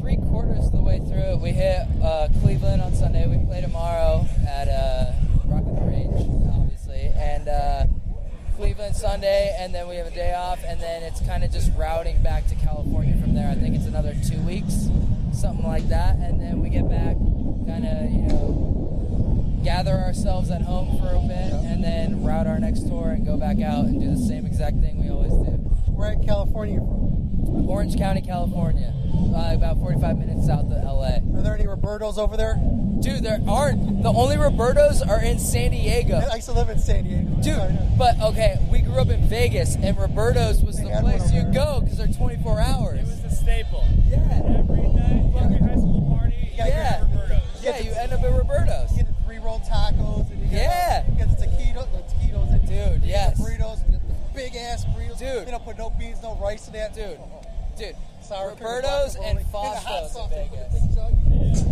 three 0.00 0.16
quarters 0.16 0.66
of 0.66 0.72
the 0.72 0.80
way 0.80 0.98
through 0.98 1.34
it. 1.34 1.40
We 1.40 1.50
hit 1.50 1.86
uh, 2.02 2.28
Cleveland 2.40 2.80
on 2.80 2.94
Sunday. 2.94 3.26
We 3.26 3.44
play 3.44 3.60
tomorrow 3.60 4.26
at 4.46 4.68
uh, 4.68 5.12
Rock 5.46 5.64
and 5.66 5.76
the 5.76 5.82
Range, 5.82 6.54
obviously, 6.54 7.10
and 7.16 7.48
uh, 7.48 7.86
Cleveland 8.56 8.94
Sunday, 8.94 9.56
and 9.58 9.74
then 9.74 9.88
we 9.88 9.96
have 9.96 10.06
a 10.06 10.14
day 10.14 10.34
off, 10.34 10.62
and 10.64 10.80
then 10.80 11.02
it's 11.02 11.20
kind 11.22 11.42
of 11.42 11.50
just 11.50 11.72
routing 11.76 12.22
back 12.22 12.46
to 12.48 12.54
California 12.54 13.20
from 13.20 13.34
there. 13.34 13.50
I 13.50 13.54
think 13.54 13.74
it's 13.74 13.86
another 13.86 14.14
two 14.28 14.40
weeks, 14.42 14.88
something 15.32 15.66
like 15.66 15.88
that, 15.88 16.16
and 16.16 16.40
then 16.40 16.60
we 16.60 16.68
get 16.68 16.88
back, 16.88 17.16
kind 17.66 17.84
of, 17.84 18.10
you 18.10 18.22
know, 18.28 19.60
gather 19.64 19.94
ourselves 19.94 20.50
at 20.50 20.62
home 20.62 20.98
for 21.00 21.10
a 21.10 21.20
bit, 21.20 21.52
and 21.66 21.82
then 21.82 22.22
route 22.22 22.46
our 22.46 22.60
next 22.60 22.86
tour 22.86 23.10
and 23.10 23.26
go 23.26 23.36
back 23.36 23.60
out 23.60 23.86
and 23.86 24.00
do 24.00 24.10
the 24.10 24.26
same 24.28 24.46
exact 24.46 24.78
thing 24.78 25.02
we 25.02 25.10
always 25.10 25.32
do. 25.32 25.58
Where 25.90 26.12
in 26.12 26.24
California 26.24 26.78
from? 26.78 27.21
Orange 27.68 27.96
County, 27.96 28.20
California, 28.20 28.92
uh, 29.34 29.54
about 29.54 29.78
45 29.78 30.18
minutes 30.18 30.46
south 30.46 30.66
of 30.70 30.82
LA. 30.84 31.16
Are 31.38 31.42
there 31.42 31.54
any 31.54 31.64
Robertos 31.64 32.18
over 32.18 32.36
there? 32.36 32.56
Dude, 33.00 33.22
there 33.22 33.40
aren't. 33.48 34.02
The 34.02 34.08
only 34.12 34.36
Robertos 34.36 35.06
are 35.06 35.22
in 35.22 35.38
San 35.38 35.70
Diego. 35.72 36.16
I 36.30 36.36
used 36.36 36.48
to 36.48 36.54
live 36.54 36.68
in 36.68 36.78
San 36.78 37.04
Diego. 37.04 37.30
Dude, 37.42 37.98
but 37.98 38.18
okay, 38.20 38.58
we 38.70 38.80
grew 38.80 39.00
up 39.00 39.08
in 39.08 39.22
Vegas, 39.28 39.76
and 39.76 39.96
Roberto's 39.98 40.62
was 40.62 40.76
the 40.80 40.88
place 41.00 41.30
you 41.32 41.42
go 41.52 41.80
because 41.80 41.98
they're 41.98 42.06
24 42.08 42.60
hours. 42.60 43.00
It 43.00 43.06
was 43.06 43.22
the 43.22 43.30
staple. 43.30 43.84
Yeah. 44.06 44.18
Every 44.18 44.82
night, 44.88 45.32
every 45.42 45.58
high 45.58 45.76
school 45.76 46.16
party, 46.16 46.36
you 46.52 46.64
Yeah. 46.64 47.00
Roberto's. 47.02 47.42
Yeah, 47.62 47.78
you 47.78 47.92
end 47.92 48.12
up 48.12 48.22
at 48.22 48.32
Roberto's. 48.32 48.90
You 48.92 48.98
get 49.04 49.06
the 49.16 49.22
three 49.24 49.38
roll 49.38 49.60
tacos 49.60 50.30
and 50.30 50.40
you 50.42 50.48
get, 50.50 50.62
Yeah. 50.62 51.04
you 51.08 51.14
get 51.18 51.28
the 51.38 51.46
taquitos, 51.46 51.88
the 51.92 51.98
taquitos 52.14 52.50
and 52.50 52.60
Dude, 52.66 52.92
you 52.94 52.98
get 53.00 53.08
yes. 53.08 53.36
the 53.38 53.44
burritos, 53.44 53.78
you 53.78 53.84
get 53.84 53.91
the 53.91 53.91
big 54.42 54.56
ass 54.56 54.84
burritos. 54.84 55.18
Dude. 55.18 55.46
They 55.46 55.50
don't 55.50 55.64
put 55.64 55.78
no 55.78 55.90
beans, 55.90 56.22
no 56.22 56.36
rice 56.36 56.66
in 56.66 56.72
that. 56.72 56.94
Dude, 56.94 57.18
dude, 57.78 57.96
Sour 58.22 58.50
Roberto's 58.50 59.16
and 59.16 59.38
the 59.38 59.44
Fosco's 59.44 60.16
in 60.16 60.30
they 60.30 60.48
put 60.50 60.72
in 60.72 61.28
Vegas. 61.28 61.64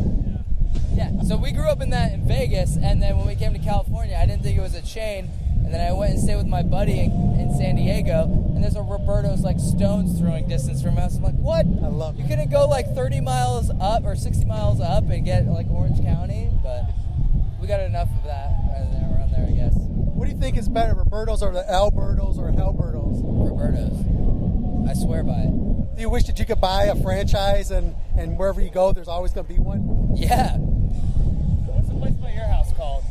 Yeah, 0.95 1.23
so 1.23 1.37
we 1.37 1.53
grew 1.53 1.69
up 1.69 1.81
in 1.81 1.91
that 1.91 2.13
in 2.13 2.27
Vegas, 2.27 2.77
and 2.77 3.03
then 3.03 3.17
when 3.17 3.27
we 3.27 3.35
came 3.35 3.53
to 3.55 3.59
California, 3.59 4.19
I 4.21 4.27
didn't 4.27 4.43
think 4.43 4.59
it 4.59 4.61
was 4.61 4.75
a 4.75 4.83
chain, 4.83 5.31
and 5.65 5.73
then 5.73 5.81
I 5.81 5.93
went 5.93 6.13
and 6.13 6.21
stayed 6.21 6.37
with 6.37 6.47
my 6.47 6.63
buddy 6.63 7.01
in, 7.01 7.11
in 7.41 7.55
San 7.57 7.77
Diego, 7.77 8.25
and 8.55 8.63
there's 8.63 8.77
a 8.77 8.83
Roberto's 8.83 9.41
like 9.41 9.59
stones 9.59 10.19
throwing 10.19 10.47
distance 10.47 10.83
from 10.83 10.99
us. 10.99 11.17
I'm 11.17 11.23
like, 11.23 11.37
what? 11.37 11.65
I 11.83 11.89
love 11.89 12.19
You 12.19 12.27
couldn't 12.27 12.51
go 12.51 12.69
like 12.69 12.95
30 12.95 13.21
miles 13.21 13.71
up 13.81 14.05
or 14.05 14.15
60 14.15 14.45
miles 14.45 14.81
up 14.81 15.09
and 15.11 15.25
get 15.25 15.47
like 15.47 15.69
Orange 15.71 16.03
County, 16.03 16.51
but 16.63 16.85
we 17.61 17.67
got 17.67 17.81
enough 17.81 18.09
of 18.19 18.25
that 18.25 18.51
around 19.11 19.33
there, 19.33 19.47
I 19.47 19.53
guess. 19.53 19.90
What 20.21 20.29
do 20.29 20.35
you 20.35 20.39
think 20.39 20.59
is 20.59 20.69
better, 20.69 20.93
Roberto's 20.93 21.43
or 21.43 21.51
the 21.51 21.63
Albertos 21.63 22.37
or 22.37 22.53
Halbertos? 22.53 23.23
Roberto's. 23.25 23.97
I 24.87 24.93
swear 24.93 25.25
by 25.25 25.49
it. 25.49 25.97
Do 25.97 26.03
you 26.03 26.11
wish 26.11 26.25
that 26.25 26.39
you 26.39 26.45
could 26.45 26.61
buy 26.61 26.85
a 26.85 26.95
franchise 27.03 27.71
and, 27.71 27.95
and 28.19 28.37
wherever 28.39 28.61
you 28.61 28.69
go, 28.71 28.93
there's 28.93 29.09
always 29.09 29.33
going 29.33 29.47
to 29.47 29.53
be 29.55 29.59
one? 29.59 30.11
Yeah. 30.15 30.59
What's 30.59 31.89
the 31.89 31.95
place 31.95 32.13
by 32.21 32.33
your 32.33 32.45
house 32.45 32.71
called? 32.77 33.03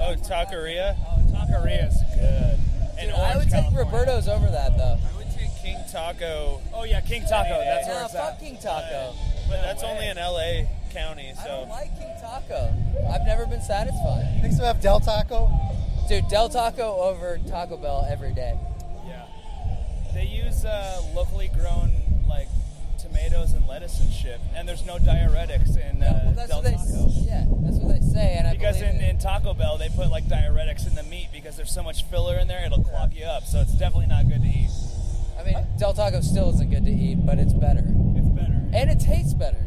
Oh, 0.00 0.16
Taqueria. 0.26 0.96
Oh, 1.06 1.22
Taqueria's 1.30 2.02
good. 2.18 2.58
In 2.98 3.06
Dude, 3.10 3.14
I 3.14 3.30
Orange, 3.30 3.34
would 3.36 3.42
take 3.44 3.62
California. 3.70 3.84
Roberto's 3.84 4.26
over 4.26 4.46
that 4.50 4.76
though. 4.76 4.98
I 4.98 5.16
would 5.18 5.30
take 5.30 5.54
King 5.62 5.78
Taco. 5.92 6.60
Oh 6.74 6.82
yeah, 6.82 7.00
King 7.00 7.22
Taco. 7.30 7.62
That's 7.62 7.86
where 7.86 7.94
Nah, 8.00 8.04
it's 8.06 8.12
fuck 8.14 8.32
at. 8.34 8.40
King 8.40 8.58
Taco. 8.60 9.14
But 9.48 9.62
that's 9.62 9.84
only 9.84 10.08
in 10.08 10.16
LA 10.16 10.66
County, 10.90 11.32
I 11.40 11.46
don't 11.46 11.68
like 11.68 11.96
King 11.96 12.10
Taco. 12.20 12.74
I've 13.08 13.22
never 13.24 13.46
been 13.46 13.62
satisfied. 13.62 14.40
They 14.42 14.50
still 14.50 14.66
have 14.66 14.80
Del 14.80 14.98
Taco. 14.98 15.48
Dude, 16.10 16.26
Del 16.26 16.48
Taco 16.48 16.96
over 17.02 17.38
Taco 17.48 17.76
Bell 17.76 18.04
every 18.10 18.32
day. 18.34 18.58
yeah. 19.06 19.26
They 20.12 20.24
use 20.24 20.64
uh, 20.64 21.00
locally 21.14 21.52
grown 21.54 21.92
like 22.28 22.48
tomatoes 22.98 23.52
and 23.52 23.64
lettuce 23.68 24.00
and 24.00 24.12
shit, 24.12 24.40
and 24.56 24.68
there's 24.68 24.84
no 24.84 24.96
diuretics 24.96 25.76
in 25.76 26.02
uh, 26.02 26.06
Yeah, 26.06 26.24
well, 26.24 26.32
that's 26.34 26.48
Del 26.48 26.62
what 26.62 26.64
they 26.64 26.72
Taco. 26.72 27.06
yeah, 27.12 27.44
that's 27.62 27.76
what 27.76 27.94
they 27.94 28.04
say, 28.04 28.34
and 28.36 28.48
I 28.48 28.54
Because 28.54 28.82
in, 28.82 29.00
in 29.00 29.18
Taco 29.20 29.54
Bell 29.54 29.78
they 29.78 29.88
put 29.88 30.10
like 30.10 30.24
diuretics 30.24 30.84
in 30.88 30.96
the 30.96 31.04
meat 31.04 31.28
because 31.32 31.54
there's 31.56 31.72
so 31.72 31.84
much 31.84 32.02
filler 32.06 32.36
in 32.38 32.48
there 32.48 32.64
it'll 32.66 32.82
clog 32.82 33.14
you 33.14 33.24
up. 33.26 33.44
So 33.44 33.60
it's 33.60 33.74
definitely 33.74 34.08
not 34.08 34.28
good 34.28 34.42
to 34.42 34.48
eat. 34.48 34.70
I 35.38 35.44
mean, 35.44 35.64
Del 35.78 35.92
Taco 35.94 36.22
still 36.22 36.50
isn't 36.54 36.70
good 36.72 36.86
to 36.86 36.90
eat, 36.92 37.24
but 37.24 37.38
it's 37.38 37.52
better, 37.52 37.84
It's 38.16 38.28
better. 38.30 38.60
and 38.74 38.90
it 38.90 38.98
tastes 38.98 39.34
better. 39.34 39.64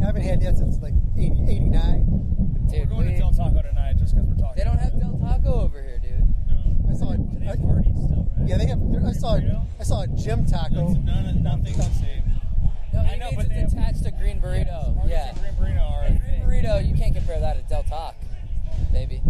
I 0.00 0.04
haven't 0.06 0.22
had 0.22 0.40
that 0.42 0.58
since 0.58 0.80
like 0.80 0.94
80, 1.18 1.42
89. 1.48 2.27
We're 2.70 2.86
going 2.86 3.06
we- 3.06 3.12
to 3.14 3.18
Del 3.18 3.32
Taco 3.32 3.62
tonight 3.62 3.96
just 3.98 4.14
because 4.14 4.26
we're 4.28 4.36
talking. 4.36 4.56
they 4.56 4.64
don't 4.64 4.78
have 4.78 4.98
Del 4.98 5.18
Taco 5.18 5.60
over 5.60 5.82
here, 5.82 5.98
dude. 5.98 6.24
No. 6.48 6.90
I 6.90 6.94
saw 6.94 7.10
a, 7.12 7.16
Today's 7.16 7.48
I, 7.48 7.56
party 7.56 7.92
still, 7.94 8.28
right? 8.36 8.48
yeah, 8.48 8.56
they 8.58 8.66
have. 8.66 8.78
I 8.78 9.12
saw 9.12 9.36
Burrito? 9.38 9.66
I 9.80 9.82
saw 9.84 10.02
a 10.02 10.06
gym 10.08 10.44
taco. 10.46 10.88
That's 10.88 10.98
none, 11.04 11.42
nothing 11.42 11.76
the 11.76 11.82
same. 11.82 12.22
No, 12.92 13.00
I 13.00 13.16
know, 13.16 13.26
means 13.30 13.36
but 13.36 13.48
they 13.48 13.54
it's 13.56 13.72
have- 13.74 13.82
attached 13.82 14.02
to 14.04 14.08
a 14.08 14.12
Green 14.12 14.40
Burrito. 14.40 14.94
Marcus 14.94 15.10
Yeah, 15.10 15.32
Green 15.34 15.54
Burrito 15.54 15.90
are 15.90 16.04
a 16.04 16.10
Green. 16.10 16.42
Burrito, 16.64 16.86
you 16.88 16.94
can't 16.94 17.14
compare 17.14 17.40
that 17.40 17.56
to 17.56 17.62
Del 17.68 17.82
Taco, 17.84 18.16
baby. 18.92 19.22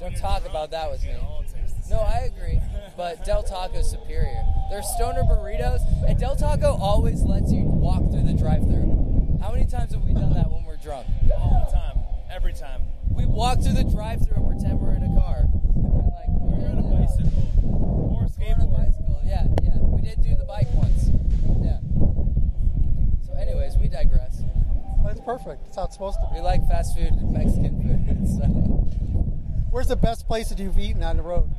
Don't 0.00 0.16
talk 0.16 0.44
about 0.44 0.70
that 0.72 0.90
with 0.90 1.02
me. 1.04 1.10
It 1.10 1.20
all 1.22 1.42
tastes 1.42 1.72
the 1.76 1.82
same. 1.82 1.96
No, 1.96 2.02
I 2.02 2.30
agree. 2.34 2.60
But 2.96 3.24
Del 3.24 3.42
Taco's 3.42 3.90
superior. 3.90 4.42
There's 4.70 4.86
stoner 4.94 5.22
burritos, 5.22 5.80
and 6.08 6.18
Del 6.18 6.36
Taco 6.36 6.76
always 6.76 7.22
lets 7.22 7.52
you 7.52 7.62
walk 7.64 8.10
through 8.10 8.24
the 8.24 8.34
drive-through. 8.34 9.38
How 9.40 9.52
many 9.52 9.66
times 9.66 9.92
have 9.94 10.02
we 10.04 10.12
done 10.14 10.32
that 10.34 10.50
when 10.50 10.64
we're 10.64 10.76
drunk? 10.76 11.06
all 11.32 11.64
the 11.66 11.72
time, 11.72 11.93
every 12.34 12.52
time. 12.52 12.82
We 13.10 13.26
walk 13.26 13.62
through 13.62 13.74
the 13.74 13.84
drive-through 13.84 14.34
and 14.34 14.48
pretend 14.48 14.80
we're 14.80 14.94
in 14.94 15.04
a 15.04 15.20
car. 15.20 15.44
Like, 15.84 16.30
We're 16.30 16.68
on 16.68 16.78
a 16.78 16.82
bicycle 16.82 17.30
or 17.62 18.26
We're 18.38 18.54
on 18.54 18.60
a 18.60 18.66
bicycle. 18.66 19.20
Yeah, 19.24 19.46
yeah. 19.62 19.78
We 19.78 20.02
did 20.02 20.22
do 20.22 20.34
the 20.36 20.44
bike 20.44 20.66
once. 20.74 21.10
Yeah. 21.62 21.78
So, 23.26 23.34
anyways, 23.34 23.76
we 23.76 23.88
digress. 23.88 24.42
That's 25.04 25.20
perfect. 25.20 25.64
That's 25.64 25.76
how 25.76 25.84
it's 25.84 25.94
supposed 25.94 26.18
to 26.20 26.28
be. 26.30 26.36
We 26.36 26.40
like 26.40 26.66
fast 26.68 26.96
food, 26.96 27.12
and 27.12 27.32
Mexican 27.32 27.82
food. 27.82 28.00
So. 28.24 28.44
Where's 29.70 29.88
the 29.88 29.96
best 29.96 30.26
place 30.26 30.48
that 30.48 30.58
you've 30.58 30.78
eaten 30.78 31.02
on 31.02 31.16
the 31.18 31.22
road? 31.22 31.50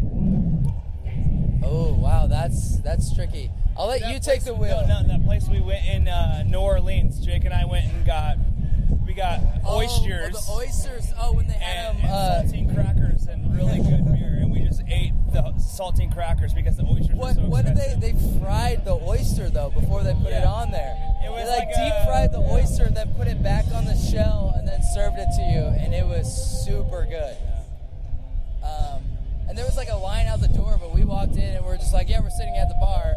Oh 1.63 1.93
wow, 1.93 2.27
that's 2.27 2.77
that's 2.79 3.13
tricky. 3.13 3.51
I'll 3.77 3.87
let 3.87 4.01
That 4.01 4.13
you 4.13 4.19
take 4.19 4.43
the 4.43 4.53
wheel. 4.53 4.83
No, 4.87 5.01
no, 5.01 5.07
that 5.07 5.25
place 5.25 5.47
we 5.47 5.59
went 5.59 5.85
in 5.85 6.07
uh, 6.07 6.43
New 6.43 6.57
Orleans. 6.57 7.19
Jake 7.19 7.45
and 7.45 7.53
I 7.53 7.65
went 7.65 7.85
and 7.85 8.05
got 8.05 8.37
we 8.54 8.54
got 9.15 9.39
Oh, 9.65 9.77
oysters 9.77 10.35
Oh, 10.35 10.59
the 10.59 10.65
oysters. 10.67 11.13
Oh, 11.19 11.33
when 11.33 11.47
they 11.47 11.53
had 11.53 11.95
and, 11.95 11.97
them. 11.99 12.05
and 12.05 12.13
Uh, 12.13 12.43
saltine 12.43 12.73
crackers 12.75 13.25
and 13.27 13.55
really 13.55 13.77
good 13.79 14.05
beer, 14.13 14.39
and 14.41 14.51
we 14.51 14.59
just 14.61 14.81
ate 14.87 15.13
the 15.31 15.41
saltine 15.57 16.13
crackers 16.13 16.53
because 16.53 16.77
the 16.77 16.83
oysters 16.85 17.15
what 17.15 17.35
were 17.35 17.41
so 17.43 17.47
what 17.49 17.65
did 17.65 17.75
they? 17.77 17.95
They 17.99 18.39
fried 18.39 18.85
the 18.85 18.95
oyster 18.95 19.49
though 19.49 19.69
before 19.71 20.03
they 20.03 20.13
put 20.13 20.31
it 20.33 20.45
on 20.45 20.71
there. 20.71 20.95
It 21.25 21.31
was 21.31 21.43
they 21.45 21.49
like, 21.57 21.67
like 21.67 21.75
deep 21.75 21.93
a- 21.95 22.05
fried 22.05 22.31
the 22.31 22.39
yeah. 22.41 22.53
oyster, 22.53 22.89
then 22.89 23.13
put 23.15 23.27
it 23.27 23.41
back 23.41 23.65
on 23.73 23.85
the 23.85 23.95
shell, 23.95 24.53
and 24.55 24.67
then 24.67 24.81
served 24.93 25.17
it 25.17 25.27
to 25.37 25.41
you, 25.41 25.63
and 25.83 25.93
it 25.93 26.05
was 26.05 26.27
super 26.65 27.05
good. 27.09 27.35
Um, 28.63 29.01
and 29.47 29.57
there 29.57 29.65
was 29.65 29.77
like 29.77 29.89
a 29.89 29.95
line 29.97 30.27
out 30.27 30.39
the 30.41 30.47
door, 30.47 30.77
but 30.79 30.93
we 30.93 31.03
walked 31.03 31.35
in 31.35 31.55
and 31.55 31.65
we 31.65 31.71
are 31.71 31.77
just 31.77 31.93
like, 31.93 32.09
yeah, 32.09 32.19
we're 32.19 32.29
sitting 32.31 32.55
at 32.57 32.67
the 32.67 32.75
bar, 32.79 33.13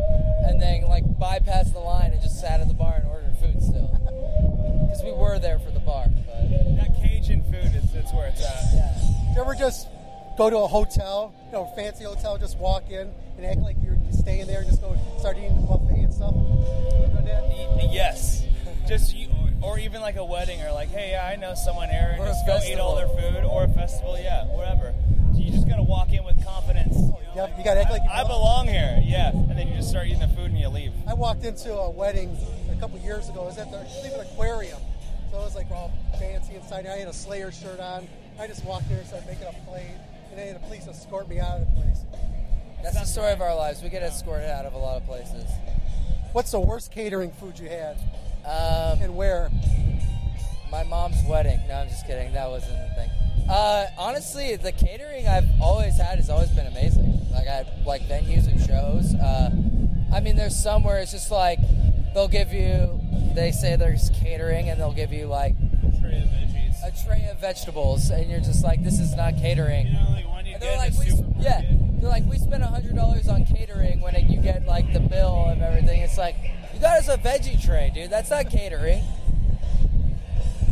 and 0.47 0.61
then 0.61 0.83
like 0.89 1.05
bypassed 1.05 1.73
the 1.73 1.81
line 1.81 2.13
and 2.13 2.21
just 2.23 2.41
sat 2.41 2.61
at 2.61 2.69
the 2.69 2.75
bar 2.75 2.95
and 2.97 3.07
ordered 3.09 3.37
food 3.41 3.63
still, 3.63 3.89
because 4.89 5.03
we 5.05 5.13
were 5.13 5.39
there 5.39 5.59
for 5.59 5.71
the 5.71 5.81
bar. 5.81 6.07
But 6.09 6.49
That 6.77 6.95
Cajun 7.03 7.43
food 7.45 7.75
is 7.77 7.93
that's 7.93 8.13
where 8.13 8.29
it's 8.29 8.41
at. 8.43 8.65
yeah. 8.75 8.95
Did 9.29 9.37
you 9.37 9.41
ever 9.43 9.55
just 9.55 9.87
go 10.37 10.49
to 10.51 10.59
a 10.59 10.67
hotel, 10.67 11.35
you 11.47 11.53
know, 11.53 11.69
a 11.71 11.77
fancy 11.77 12.05
hotel, 12.05 12.39
just 12.39 12.57
walk 12.59 12.91
in 12.91 13.11
and 13.37 13.47
act 13.47 13.61
like 13.61 13.77
you're 13.83 13.99
staying 14.13 14.47
there 14.47 14.61
and 14.61 14.69
just 14.69 14.81
go 14.81 14.97
start 15.19 15.37
eating 15.37 15.55
the 15.61 15.67
buffet 15.67 16.01
and 16.09 16.15
stuff? 16.15 16.35
Ever 16.35 17.13
done 17.15 17.25
that? 17.27 17.43
Y- 17.49 17.89
Yes, 17.91 18.45
just 18.87 19.15
you, 19.17 19.29
or 19.63 19.79
even 19.79 20.01
like 20.01 20.17
a 20.17 20.25
wedding 20.25 20.61
or 20.63 20.73
like, 20.73 20.89
hey, 20.91 21.11
yeah, 21.13 21.25
I 21.27 21.37
know 21.37 21.55
someone 21.55 21.89
here, 21.89 22.11
and 22.13 22.21
Or 22.23 22.27
just 22.27 22.47
go 22.47 22.59
eat 22.67 22.79
all 22.79 22.97
their 22.97 23.09
food 23.09 23.45
or 23.45 23.65
a 23.65 23.69
festival, 23.69 24.19
yeah, 24.19 24.45
whatever. 24.47 24.95
So 25.39 25.45
you 25.45 25.51
just 25.53 25.69
gotta 25.69 25.83
walk 25.85 26.13
in 26.13 26.25
with 26.25 26.43
confidence. 26.45 26.97
You, 26.97 27.03
know, 27.13 27.17
Yeah, 27.37 27.57
you 27.59 27.65
gotta 27.65 27.81
act 27.83 27.91
like 27.91 28.03
you 28.03 28.09
I, 28.11 28.21
I 28.21 28.23
belong. 28.25 28.67
belong 28.67 28.75
here, 28.75 29.01
yeah, 29.05 29.31
and 29.31 29.51
then 29.57 29.69
you 29.69 29.77
just 29.77 29.89
start 29.91 30.07
eating 30.09 30.19
the 30.19 30.29
food 30.29 30.51
and 30.51 30.59
you 30.59 30.69
leave. 30.69 30.93
I 31.07 31.15
walked 31.15 31.45
into 31.45 31.73
a 31.73 31.89
wedding 31.91 32.37
a 32.71 32.75
couple 32.81 32.99
years 32.99 33.29
ago. 33.29 33.43
It 33.43 33.47
was 33.47 33.59
at 33.59 33.71
the 33.71 33.79
I 33.79 33.85
believe 33.85 34.13
an 34.15 34.21
aquarium. 34.33 34.79
So 35.31 35.39
it 35.39 35.45
was 35.45 35.55
like 35.55 35.71
all 35.71 35.93
fancy 36.19 36.57
inside. 36.57 36.87
I 36.87 36.97
had 36.97 37.07
a 37.09 37.13
Slayer 37.13 37.53
shirt 37.53 37.79
on. 37.81 38.09
I 38.41 38.47
just 38.49 38.65
walked 38.65 38.89
there 38.89 38.99
and 38.99 39.07
started 39.07 39.29
making 39.29 39.47
a 39.47 39.71
plate. 39.71 39.95
And 40.31 40.39
then 40.39 40.55
the 40.55 40.61
police 40.61 40.87
escort 40.89 41.29
me 41.29 41.39
out 41.39 41.61
of 41.61 41.69
the 41.69 41.81
place. 41.81 41.99
That's 42.83 42.99
the 42.99 43.05
story 43.07 43.33
of 43.33 43.41
our 43.41 43.55
lives. 43.55 43.83
We 43.83 43.89
get 43.91 44.03
escorted 44.03 44.49
out 44.51 44.65
of 44.67 44.73
a 44.75 44.79
lot 44.79 44.97
of 44.97 45.07
places. 45.07 45.45
What's 46.33 46.51
the 46.51 46.61
worst 46.61 46.91
catering 46.93 47.31
food 47.33 47.59
you 47.59 47.69
had 47.69 47.97
Um, 48.45 49.03
and 49.03 49.17
where? 49.17 49.51
my 50.71 50.83
mom's 50.85 51.23
wedding. 51.29 51.61
No, 51.69 51.75
I'm 51.77 51.89
just 51.89 52.07
kidding. 52.07 52.33
That 52.35 52.49
wasn't 52.51 52.73
the 52.89 52.95
thing. 52.95 53.11
Uh, 53.49 53.87
honestly, 53.97 54.57
the 54.57 54.73
catering 54.73 55.27
I've 55.27 55.49
always 55.61 55.97
had 55.97 56.19
has 56.19 56.29
always 56.29 56.51
been 56.51 56.67
amazing. 56.67 57.21
Like 57.33 57.49
I 57.49 57.67
like 57.87 58.03
venues 58.03 58.47
and 58.47 58.61
shows. 58.61 59.15
Uh, 59.15 59.51
I 60.13 60.21
mean, 60.21 60.37
there's 60.37 60.57
some 60.57 60.85
where 60.85 60.99
it's 60.99 61.13
just 61.13 61.31
like 61.31 61.59
they'll 62.15 62.29
give 62.29 62.53
you 62.53 63.01
they 63.35 63.53
say 63.53 63.77
there's 63.77 64.11
catering 64.11 64.69
and 64.69 64.79
they'll 64.81 64.93
give 64.93 65.13
you 65.13 65.27
like 65.27 65.55
a 65.55 66.01
Tray 66.01 66.19
of 66.19 66.29
veggies. 66.29 66.83
a 66.85 67.07
tray 67.07 67.29
of 67.31 67.41
vegetables, 67.41 68.11
and 68.11 68.31
you're 68.31 68.41
just 68.41 68.65
like, 68.65 68.83
this 68.85 68.99
is 68.99 69.15
not 69.15 69.37
catering. 69.37 69.87
You 69.87 69.93
know, 69.95 70.11
like 70.11 70.33
when 70.35 70.47
you 70.47 70.53
And 70.55 70.63
they're 70.63 70.77
like, 70.77 70.93
we, 70.99 71.07
yeah, 71.39 71.63
they're 72.01 72.11
like, 72.11 72.25
we 72.27 72.37
spent 72.39 72.63
hundred 72.63 72.97
dollars 72.97 73.29
on 73.29 73.45
catering 73.47 74.01
when 74.01 74.15
you 74.29 74.41
get 74.43 74.67
like 74.67 74.93
the 74.93 75.01
bill 75.01 75.47
of 75.49 75.63
everything. 75.63 76.01
It's 76.03 76.19
like, 76.19 76.37
you 76.75 76.81
got 76.81 76.99
us 76.99 77.09
a 77.09 77.17
veggie 77.17 77.63
tray, 77.65 77.91
dude. 77.95 78.11
That's 78.11 78.31
not 78.31 78.51
catering. 78.51 79.03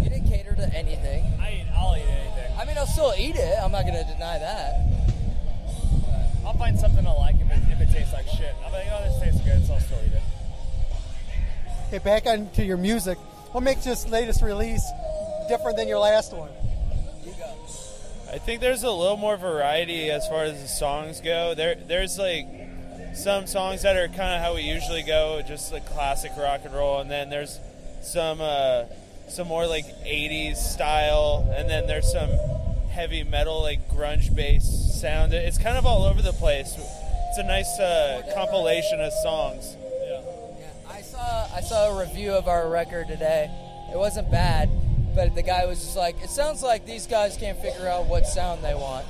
You 0.00 0.10
didn't 0.10 0.28
cater 0.28 0.54
to 0.54 0.74
anything. 0.74 1.24
I 1.40 1.52
eat, 1.52 1.66
I'll 1.76 1.96
eat 1.96 2.02
anything. 2.02 2.35
I 2.58 2.64
mean, 2.64 2.78
I'll 2.78 2.86
still 2.86 3.12
eat 3.18 3.36
it. 3.36 3.58
I'm 3.62 3.72
not 3.72 3.84
gonna 3.84 4.04
deny 4.04 4.38
that. 4.38 4.96
I'll 6.44 6.56
find 6.56 6.78
something 6.78 7.06
I 7.06 7.12
like 7.12 7.36
if 7.36 7.50
it, 7.50 7.62
if 7.72 7.80
it 7.80 7.92
tastes 7.92 8.12
like 8.12 8.26
shit. 8.28 8.54
I'll 8.64 8.70
be 8.70 8.76
like, 8.76 8.86
oh, 8.92 9.02
this 9.04 9.20
tastes 9.20 9.40
good, 9.42 9.66
so 9.66 9.74
I'll 9.74 9.80
still 9.80 9.98
eat 10.06 10.12
it. 10.12 10.22
Okay, 11.88 11.98
back 11.98 12.26
on 12.26 12.48
to 12.50 12.64
your 12.64 12.76
music. 12.76 13.18
What 13.52 13.62
makes 13.62 13.84
this 13.84 14.08
latest 14.08 14.42
release 14.42 14.84
different 15.48 15.76
than 15.76 15.88
your 15.88 15.98
last 15.98 16.32
one? 16.32 16.50
I 18.32 18.38
think 18.38 18.60
there's 18.60 18.82
a 18.82 18.90
little 18.90 19.16
more 19.16 19.36
variety 19.36 20.10
as 20.10 20.26
far 20.28 20.44
as 20.44 20.60
the 20.60 20.68
songs 20.68 21.20
go. 21.20 21.54
There, 21.54 21.74
there's 21.74 22.18
like 22.18 22.46
some 23.14 23.46
songs 23.46 23.82
that 23.82 23.96
are 23.96 24.08
kind 24.08 24.34
of 24.34 24.42
how 24.42 24.54
we 24.54 24.62
usually 24.62 25.02
go, 25.02 25.42
just 25.46 25.72
like 25.72 25.86
classic 25.86 26.32
rock 26.36 26.62
and 26.64 26.74
roll, 26.74 27.00
and 27.00 27.10
then 27.10 27.30
there's 27.30 27.58
some 28.02 28.40
uh, 28.40 28.84
some 29.28 29.48
more 29.48 29.66
like 29.66 29.86
'80s 30.04 30.56
style, 30.56 31.52
and 31.56 31.68
then 31.68 31.86
there's 31.86 32.10
some 32.10 32.30
heavy 32.90 33.22
metal 33.22 33.60
like 33.60 33.90
grunge 33.90 34.34
bass 34.34 34.64
sound. 35.00 35.34
It's 35.34 35.58
kind 35.58 35.76
of 35.76 35.84
all 35.84 36.04
over 36.04 36.22
the 36.22 36.32
place. 36.32 36.74
It's 36.76 37.38
a 37.38 37.42
nice 37.42 37.78
uh, 37.78 38.22
compilation 38.34 39.00
of 39.00 39.12
songs. 39.22 39.76
I 40.88 41.02
saw 41.02 41.46
I 41.54 41.60
saw 41.60 41.90
a 41.90 42.00
review 42.00 42.32
of 42.32 42.48
our 42.48 42.68
record 42.70 43.08
today. 43.08 43.50
It 43.92 43.98
wasn't 43.98 44.30
bad, 44.30 44.70
but 45.14 45.34
the 45.34 45.42
guy 45.42 45.66
was 45.66 45.80
just 45.80 45.96
like, 45.96 46.16
"It 46.22 46.30
sounds 46.30 46.62
like 46.62 46.86
these 46.86 47.06
guys 47.06 47.36
can't 47.36 47.60
figure 47.60 47.86
out 47.86 48.06
what 48.06 48.26
sound 48.26 48.64
they 48.64 48.74
want." 48.74 49.04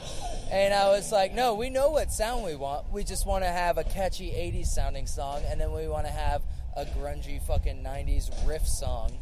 And 0.51 0.75
I 0.75 0.89
was 0.89 1.13
like, 1.13 1.33
"No, 1.33 1.55
we 1.55 1.71
know 1.71 1.91
what 1.91 2.11
sound 2.11 2.45
we 2.45 2.57
want. 2.57 2.91
We 2.91 3.05
just 3.05 3.27
want 3.27 3.45
to 3.45 3.51
have 3.51 3.79
a 3.79 3.85
catchy 3.85 4.33
'80s 4.33 4.67
sounding 4.67 5.07
song, 5.07 5.43
and 5.47 5.61
then 5.61 5.71
we 5.73 5.87
want 5.87 6.07
to 6.07 6.13
have 6.13 6.43
a 6.77 6.85
grungy 6.85 7.41
fucking 7.41 7.85
'90s 7.85 8.31
riff 8.45 8.67
song. 8.67 9.19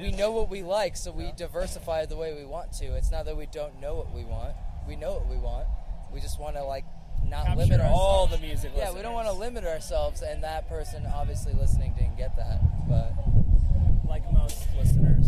We 0.00 0.10
know 0.10 0.32
what 0.32 0.48
we 0.50 0.62
like, 0.62 0.96
so 0.96 1.12
we 1.12 1.32
diversify 1.36 2.06
the 2.06 2.16
way 2.16 2.34
we 2.34 2.44
want 2.44 2.72
to. 2.74 2.86
It's 2.96 3.10
not 3.10 3.24
that 3.26 3.36
we 3.36 3.46
don't 3.46 3.80
know 3.80 3.94
what 3.94 4.12
we 4.12 4.24
want. 4.24 4.54
We 4.88 4.96
know 4.96 5.12
what 5.14 5.28
we 5.28 5.36
want. 5.36 5.66
We 6.12 6.20
just 6.20 6.38
want 6.40 6.56
to 6.56 6.64
like 6.64 6.84
not 7.24 7.46
Capture 7.46 7.60
limit 7.60 7.80
ourselves. 7.80 8.00
all 8.00 8.26
the 8.26 8.38
music 8.38 8.72
Yeah, 8.76 8.92
we 8.92 9.00
don't 9.02 9.14
want 9.14 9.26
to 9.28 9.32
limit 9.32 9.64
ourselves, 9.64 10.22
and 10.22 10.42
that 10.44 10.68
person 10.68 11.06
obviously 11.06 11.52
listening 11.54 11.94
didn't 11.96 12.16
get 12.18 12.36
that. 12.36 12.60
But 12.88 13.12
Like 14.08 14.30
most 14.32 14.66
listeners 14.76 15.26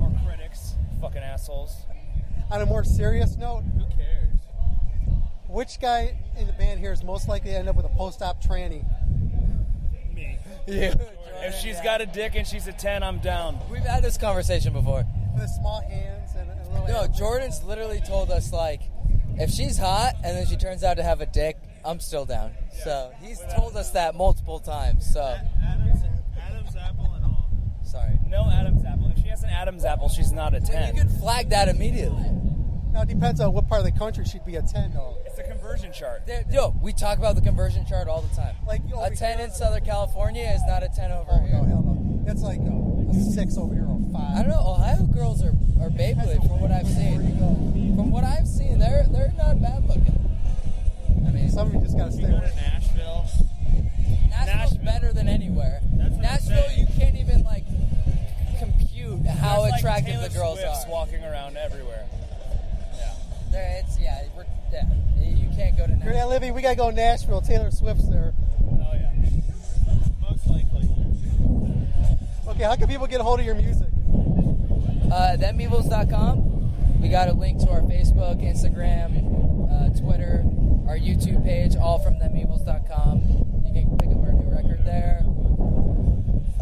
or 0.00 0.10
critics, 0.26 0.74
fucking 1.00 1.22
assholes. 1.22 1.76
On 2.50 2.60
a 2.60 2.66
more 2.66 2.82
serious 2.84 3.36
note, 3.36 3.62
Who 3.78 3.84
cares? 3.96 4.38
which 5.46 5.78
guy 5.80 6.18
in 6.38 6.46
the 6.46 6.52
band 6.54 6.80
here 6.80 6.92
is 6.92 7.04
most 7.04 7.28
likely 7.28 7.50
to 7.50 7.56
end 7.56 7.68
up 7.68 7.76
with 7.76 7.86
a 7.86 7.90
post-op 7.90 8.42
tranny? 8.42 8.84
Me. 10.14 10.38
Yeah. 10.66 10.94
If 11.42 11.54
she's 11.56 11.80
got 11.80 12.00
a 12.00 12.06
dick 12.06 12.34
and 12.36 12.46
she's 12.46 12.66
a 12.66 12.72
10, 12.72 13.02
I'm 13.02 13.18
down. 13.18 13.58
we've 13.70 13.82
had 13.82 14.02
this 14.02 14.16
conversation 14.18 14.72
before. 14.72 15.04
With 15.34 15.48
small 15.50 15.80
hands 15.82 16.30
and 16.36 16.50
a 16.50 16.70
little. 16.80 16.86
No, 16.86 17.06
Jordan's 17.08 17.62
literally 17.64 18.00
told 18.00 18.30
us 18.30 18.52
like, 18.52 18.82
if 19.38 19.50
she's 19.50 19.78
hot 19.78 20.14
and 20.24 20.36
then 20.36 20.46
she 20.46 20.56
turns 20.56 20.84
out 20.84 20.98
to 20.98 21.02
have 21.02 21.20
a 21.20 21.26
dick, 21.26 21.56
I'm 21.84 21.98
still 22.00 22.26
down. 22.26 22.52
So 22.84 23.12
he's 23.22 23.40
told 23.54 23.76
us 23.76 23.90
that 23.92 24.14
multiple 24.14 24.58
times. 24.58 25.10
So 25.12 25.20
Adam's, 25.22 26.02
Adam's 26.38 26.76
apple 26.76 27.10
and 27.14 27.24
all. 27.24 27.48
sorry. 27.84 28.18
No 28.26 28.50
Adam's 28.50 28.84
apple. 28.84 29.10
If 29.16 29.22
she 29.22 29.28
has 29.28 29.42
an 29.42 29.50
Adam's 29.50 29.84
apple, 29.84 30.08
she's 30.08 30.32
not 30.32 30.54
a 30.54 30.60
10. 30.60 30.94
You 30.94 31.02
could 31.02 31.12
flag 31.12 31.50
that 31.50 31.68
immediately. 31.68 32.30
Now 32.92 33.02
it 33.02 33.08
depends 33.08 33.40
on 33.40 33.52
what 33.52 33.68
part 33.68 33.80
of 33.80 33.86
the 33.86 33.98
country 33.98 34.24
she'd 34.24 34.44
be 34.44 34.56
a 34.56 34.62
ten 34.62 34.92
though. 34.92 35.16
It's 35.40 35.48
a 35.48 35.52
conversion 35.52 35.92
chart. 35.92 36.26
There- 36.26 36.44
Yo, 36.50 36.74
we 36.82 36.92
talk 36.92 37.18
about 37.18 37.34
the 37.34 37.40
conversion 37.40 37.86
chart 37.86 38.08
all 38.08 38.20
the 38.22 38.34
time. 38.36 38.54
Like 38.66 38.82
over 38.92 39.06
A 39.06 39.16
10 39.16 39.38
here- 39.38 39.46
in 39.46 39.52
Southern 39.52 39.84
California 39.84 40.44
is 40.50 40.62
not 40.66 40.82
a 40.82 40.88
10 40.88 41.10
over 41.10 41.30
Oh 41.32 41.38
here. 41.40 41.56
no, 41.58 41.64
hell 41.64 41.82
no. 41.82 42.30
It's 42.30 42.42
like 42.42 42.60
a, 42.60 43.10
a 43.10 43.32
six 43.32 43.56
over 43.56 43.74
here 43.74 43.84
or 43.86 43.98
five. 44.12 44.36
I 44.36 44.42
don't 44.42 44.50
know. 44.50 44.60
Ohio 44.60 45.02
girls 45.06 45.42
are, 45.42 45.54
are 45.80 45.88
Beyblade 45.90 46.46
from 46.46 46.60
what 46.60 46.70
I've 46.70 46.86
seen. 46.86 47.36
From 47.96 48.10
what 48.10 48.24
I've 48.24 48.46
seen, 48.46 48.78
they're 48.78 49.06
they're 49.10 49.32
not 49.36 49.60
bad 49.60 49.86
looking. 49.88 50.16
I 51.26 51.30
mean, 51.30 51.50
Some 51.50 51.68
of 51.68 51.74
you 51.74 51.80
just 51.80 51.96
gotta 51.96 52.12
stay 52.12 52.22
Go 52.22 52.40
to. 52.40 52.54
Nashville. 52.56 53.24
Nashville's 54.30 54.30
Nashville. 54.30 54.84
better 54.84 55.12
than 55.12 55.28
anywhere. 55.28 55.80
That's 55.94 56.10
what 56.10 56.16
I'm 56.16 56.22
Nashville, 56.22 56.70
you 56.76 56.86
can't 56.98 57.16
even 57.16 57.42
like 57.44 57.64
compute 58.58 59.26
how 59.26 59.62
There's, 59.62 59.74
attractive 59.78 60.14
Taylor 60.14 60.28
the 60.28 60.34
girls 60.34 60.60
Swifts 60.60 60.84
are. 60.84 60.90
walking 60.90 61.24
around 61.24 61.56
everywhere. 61.56 62.06
Yeah. 62.94 63.12
There, 63.50 63.82
it's 63.84 63.98
yeah, 63.98 64.22
we're, 64.36 64.46
yeah. 64.72 64.84
You 65.60 65.66
can't 65.66 65.76
go 65.76 65.86
to 65.86 65.92
Hear 65.92 65.98
that, 65.98 66.06
Nashville. 66.14 66.28
Libby? 66.30 66.50
We 66.52 66.62
gotta 66.62 66.76
go 66.76 66.90
to 66.90 66.96
Nashville. 66.96 67.40
Taylor 67.42 67.70
Swift's 67.70 68.08
there. 68.08 68.32
Oh 68.32 68.94
yeah. 68.94 69.12
Most 70.22 70.46
likely. 70.46 70.88
Okay, 72.48 72.64
how 72.64 72.76
can 72.76 72.88
people 72.88 73.06
get 73.06 73.20
a 73.20 73.24
hold 73.24 73.40
of 73.40 73.46
your 73.46 73.54
music? 73.54 73.88
Uh, 75.12 75.36
themevils.com. 75.36 77.00
We 77.02 77.10
got 77.10 77.28
a 77.28 77.34
link 77.34 77.60
to 77.60 77.68
our 77.68 77.80
Facebook, 77.82 78.40
Instagram, 78.42 79.12
uh, 79.70 80.00
Twitter, 80.00 80.44
our 80.88 80.96
YouTube 80.96 81.44
page, 81.44 81.76
all 81.76 81.98
from 81.98 82.14
themevils.com. 82.14 83.64
You 83.66 83.72
can 83.74 83.98
pick 83.98 84.08
up 84.10 84.22
our 84.22 84.32
new 84.32 84.50
record 84.50 84.86
there. 84.86 85.26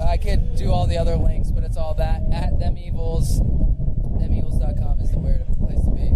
I 0.01 0.17
could 0.17 0.57
do 0.57 0.73
all 0.73 0.89
the 0.89 0.99
other 0.99 1.15
links, 1.17 1.53
but 1.53 1.63
it's 1.63 1.77
all 1.77 1.95
that 1.95 2.23
at 2.33 2.55
themevils. 2.59 3.39
Themevils.com 4.19 5.01
is 5.01 5.13
the 5.13 5.21
weird 5.21 5.47
place 5.59 5.85
to 5.85 5.91
be. 5.91 6.11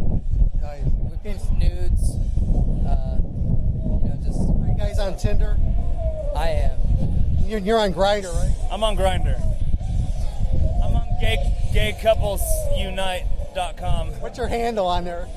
Nice. 0.61 1.02
We 1.25 1.33
post 1.33 1.53
nudes. 1.53 2.17
Uh, 2.87 3.19
you 3.21 4.09
know, 4.09 4.19
just 4.25 4.41
Are 4.41 4.67
you 4.69 4.75
guys 4.79 4.99
on 4.99 5.17
Tinder? 5.17 5.57
I 6.35 6.49
am. 6.49 6.79
You're, 7.47 7.61
you're 7.61 7.79
on 7.79 7.93
Grindr, 7.95 8.33
right? 8.35 8.55
I'm 8.71 8.83
on 8.83 8.97
Grindr. 8.97 9.39
I'm 10.85 10.97
on 10.97 11.07
gay 11.21 11.37
gaycouplesunite.com. 11.73 14.09
What's 14.21 14.37
your 14.39 14.49
handle 14.49 14.87
on 14.87 15.05
there? 15.05 15.29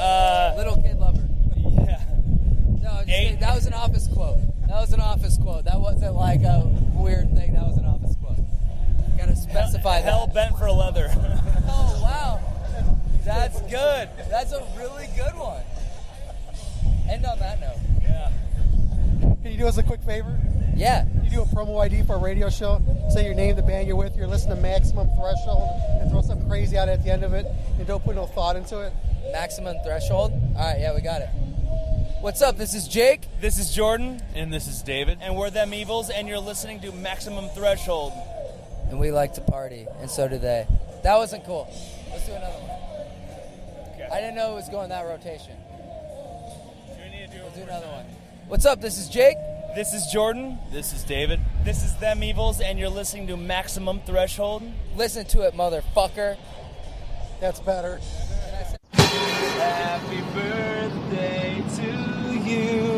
Uh, 0.00 0.54
Little 0.56 0.76
kid 0.80 0.98
lover. 0.98 1.28
yeah. 1.56 2.00
No, 2.82 2.90
just 3.04 3.08
Eight. 3.08 3.24
kidding. 3.24 3.40
that 3.40 3.54
was 3.54 3.66
an 3.66 3.74
office 3.74 4.08
quote. 4.12 4.38
That 4.68 4.80
was 4.80 4.92
an 4.92 5.00
office 5.00 5.36
quote. 5.38 5.64
That 5.64 5.80
wasn't 5.80 6.14
like 6.14 6.42
a 6.42 6.62
weird 6.94 7.34
thing. 7.36 7.52
That 7.54 7.66
was 7.66 7.76
an 7.78 7.84
office 7.86 8.14
quote. 8.16 8.38
Gotta 9.18 9.36
specify 9.36 9.98
Hell 10.00 10.26
that. 10.32 10.34
Hell 10.34 10.48
bent 10.50 10.58
for 10.58 10.70
leather. 10.70 11.10
Oh 11.68 11.98
wow, 12.00 12.38
that's 13.26 13.60
good. 13.62 14.08
That's 14.30 14.52
a 14.52 14.66
really 14.76 15.08
good 15.16 15.34
one. 15.34 15.62
End 17.10 17.24
on 17.26 17.38
that 17.38 17.60
note. 17.60 17.76
yeah. 18.02 18.32
Can 19.42 19.52
you 19.52 19.58
do 19.58 19.66
us 19.66 19.76
a 19.78 19.82
quick 19.82 20.00
favor? 20.02 20.38
Yeah. 20.74 21.06
You 21.22 21.30
do 21.30 21.42
a 21.42 21.46
promo 21.46 21.80
ID 21.80 22.02
for 22.02 22.16
a 22.16 22.18
radio 22.18 22.50
show. 22.50 22.80
Say 23.10 23.24
your 23.24 23.34
name, 23.34 23.56
the 23.56 23.62
band 23.62 23.86
you're 23.86 23.96
with. 23.96 24.16
You're 24.16 24.26
listening 24.26 24.56
to 24.56 24.62
Maximum 24.62 25.08
Threshold, 25.16 25.68
and 26.00 26.10
throw 26.10 26.22
something 26.22 26.48
crazy 26.48 26.76
out 26.76 26.88
at 26.88 27.04
the 27.04 27.12
end 27.12 27.22
of 27.24 27.32
it, 27.34 27.46
and 27.78 27.86
don't 27.86 28.02
put 28.04 28.14
no 28.16 28.26
thought 28.26 28.56
into 28.56 28.80
it. 28.80 28.92
Maximum 29.32 29.76
threshold. 29.84 30.32
All 30.56 30.62
right, 30.64 30.78
yeah, 30.80 30.94
we 30.94 31.00
got 31.00 31.20
it. 31.22 31.28
What's 32.20 32.42
up? 32.42 32.56
This 32.56 32.74
is 32.74 32.86
Jake. 32.86 33.22
This 33.40 33.58
is 33.58 33.74
Jordan. 33.74 34.22
And 34.34 34.52
this 34.52 34.66
is 34.68 34.82
David. 34.82 35.18
And 35.20 35.36
we're 35.36 35.50
Them 35.50 35.74
Evils, 35.74 36.10
and 36.10 36.28
you're 36.28 36.38
listening 36.38 36.80
to 36.80 36.92
Maximum 36.92 37.48
Threshold. 37.50 38.12
and 38.88 39.00
we 39.00 39.10
like 39.10 39.34
to 39.34 39.40
party, 39.40 39.86
and 40.00 40.08
so 40.10 40.28
do 40.28 40.38
they. 40.38 40.66
That 41.02 41.16
wasn't 41.16 41.44
cool. 41.44 41.68
Let's 42.10 42.26
do 42.26 42.32
another 42.32 42.52
one. 42.58 42.65
I 44.12 44.20
didn't 44.20 44.36
know 44.36 44.52
it 44.52 44.54
was 44.54 44.68
going 44.68 44.88
that 44.90 45.04
rotation. 45.06 45.56
We'll 47.32 47.50
do 47.50 47.62
another 47.62 47.86
one. 47.88 48.04
What's 48.48 48.64
up? 48.64 48.80
This 48.80 48.98
is 48.98 49.08
Jake. 49.08 49.36
This 49.74 49.92
is 49.92 50.06
Jordan. 50.12 50.58
This 50.72 50.92
is 50.92 51.02
David. 51.04 51.40
This 51.64 51.84
is 51.84 51.94
Them 51.96 52.22
Evils, 52.22 52.60
and 52.60 52.78
you're 52.78 52.88
listening 52.88 53.26
to 53.26 53.36
Maximum 53.36 54.00
Threshold. 54.00 54.62
Listen 54.96 55.26
to 55.26 55.42
it, 55.42 55.54
motherfucker. 55.54 56.36
That's 57.40 57.60
better. 57.60 58.00
Happy 58.92 60.20
birthday 60.32 61.62
to 61.76 62.48
you. 62.48 62.95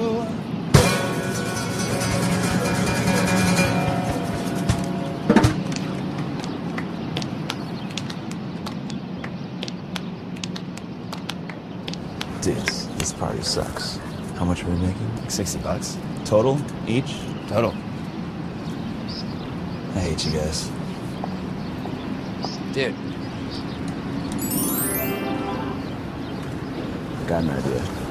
This 12.49 12.87
this 12.97 13.13
party 13.13 13.43
sucks. 13.43 13.99
How 14.37 14.47
much 14.47 14.65
are 14.65 14.71
we 14.71 14.77
making? 14.77 15.17
Like 15.17 15.31
sixty 15.31 15.59
bucks 15.59 15.99
total 16.25 16.59
each. 16.87 17.17
Total. 17.47 17.75
I 19.95 20.01
hate 20.01 20.25
you 20.25 20.33
guys. 20.33 20.71
Dude. 22.73 22.95
Got 27.29 27.45
an 27.45 27.51
idea. 27.51 28.08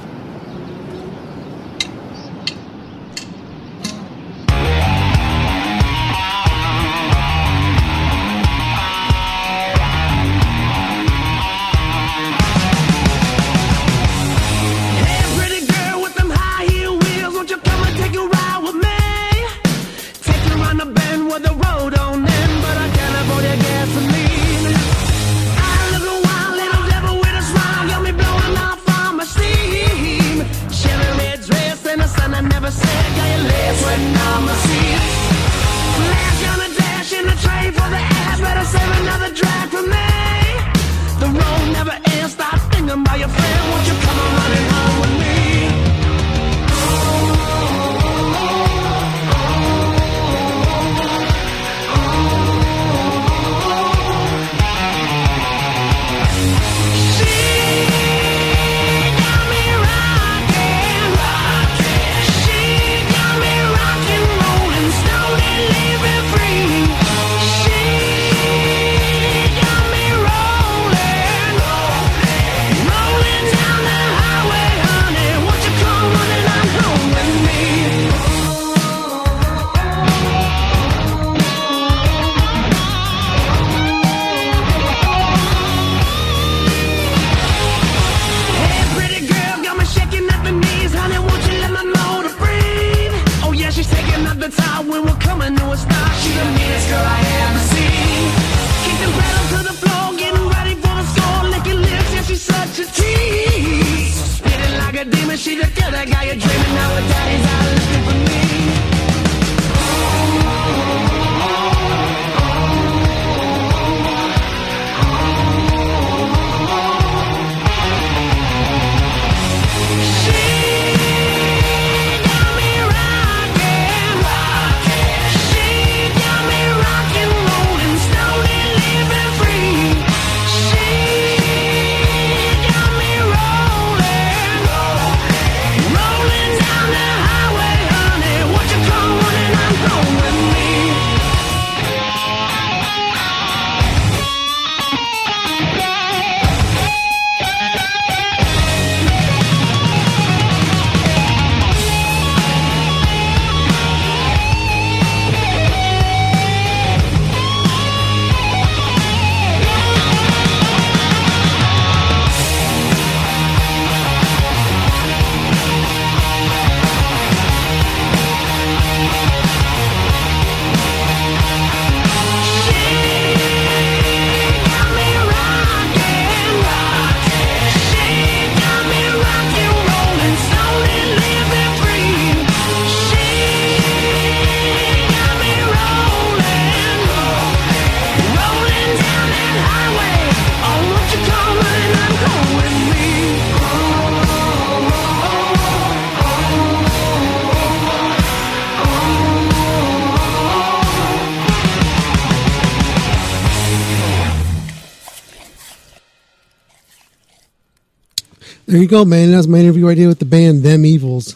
There 208.77 208.83
you 208.83 208.89
go, 208.89 209.05
man. 209.05 209.31
That 209.31 209.37
was 209.37 209.47
my 209.47 209.57
interview 209.57 209.89
I 209.89 209.95
did 209.95 210.05
with 210.05 210.19
the 210.19 210.25
band 210.25 210.61
Them 210.61 210.85
Evils 210.85 211.35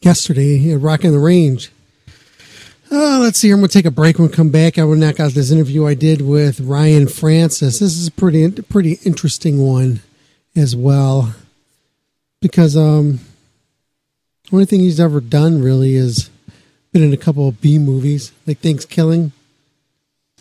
yesterday 0.00 0.72
at 0.72 0.80
Rock 0.80 1.04
on 1.04 1.12
the 1.12 1.18
Range. 1.18 1.70
Uh, 2.90 3.18
let's 3.20 3.36
see. 3.36 3.50
I'm 3.50 3.58
going 3.58 3.68
to 3.68 3.72
take 3.78 3.84
a 3.84 3.90
break. 3.90 4.18
When 4.18 4.28
we 4.28 4.34
come 4.34 4.48
back, 4.48 4.78
I 4.78 4.84
will 4.84 4.96
knock 4.96 5.20
out 5.20 5.32
this 5.32 5.50
interview 5.50 5.86
I 5.86 5.92
did 5.92 6.22
with 6.22 6.58
Ryan 6.58 7.06
Francis. 7.06 7.80
This 7.80 7.98
is 7.98 8.06
a 8.06 8.10
pretty 8.10 8.50
pretty 8.62 8.98
interesting 9.04 9.58
one 9.58 10.00
as 10.56 10.74
well 10.74 11.34
because 12.40 12.78
um, 12.78 13.20
the 14.44 14.54
only 14.54 14.64
thing 14.64 14.80
he's 14.80 15.00
ever 15.00 15.20
done 15.20 15.62
really 15.62 15.96
is 15.96 16.30
been 16.92 17.02
in 17.02 17.12
a 17.12 17.18
couple 17.18 17.46
of 17.46 17.60
B 17.60 17.78
movies 17.78 18.32
like 18.46 18.60
Thanksgiving. 18.60 19.32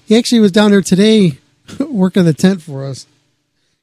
He 0.05 0.17
actually 0.17 0.39
was 0.39 0.53
down 0.53 0.71
there 0.71 0.81
today 0.81 1.37
working 1.81 2.23
the 2.23 2.33
tent 2.33 2.61
for 2.61 2.85
us, 2.85 3.07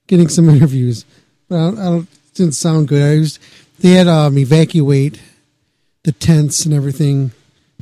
getting 0.06 0.28
some 0.28 0.48
interviews. 0.56 1.04
But 1.50 1.56
I 1.56 1.58
don't, 1.58 1.78
I 1.78 1.84
don't 1.84 2.08
didn't 2.36 2.54
sound 2.54 2.88
good. 2.88 3.02
I 3.02 3.18
was, 3.18 3.38
they 3.80 3.90
had 3.90 4.08
um, 4.08 4.38
evacuate 4.38 5.20
the 6.04 6.12
tents 6.12 6.64
and 6.64 6.74
everything 6.74 7.32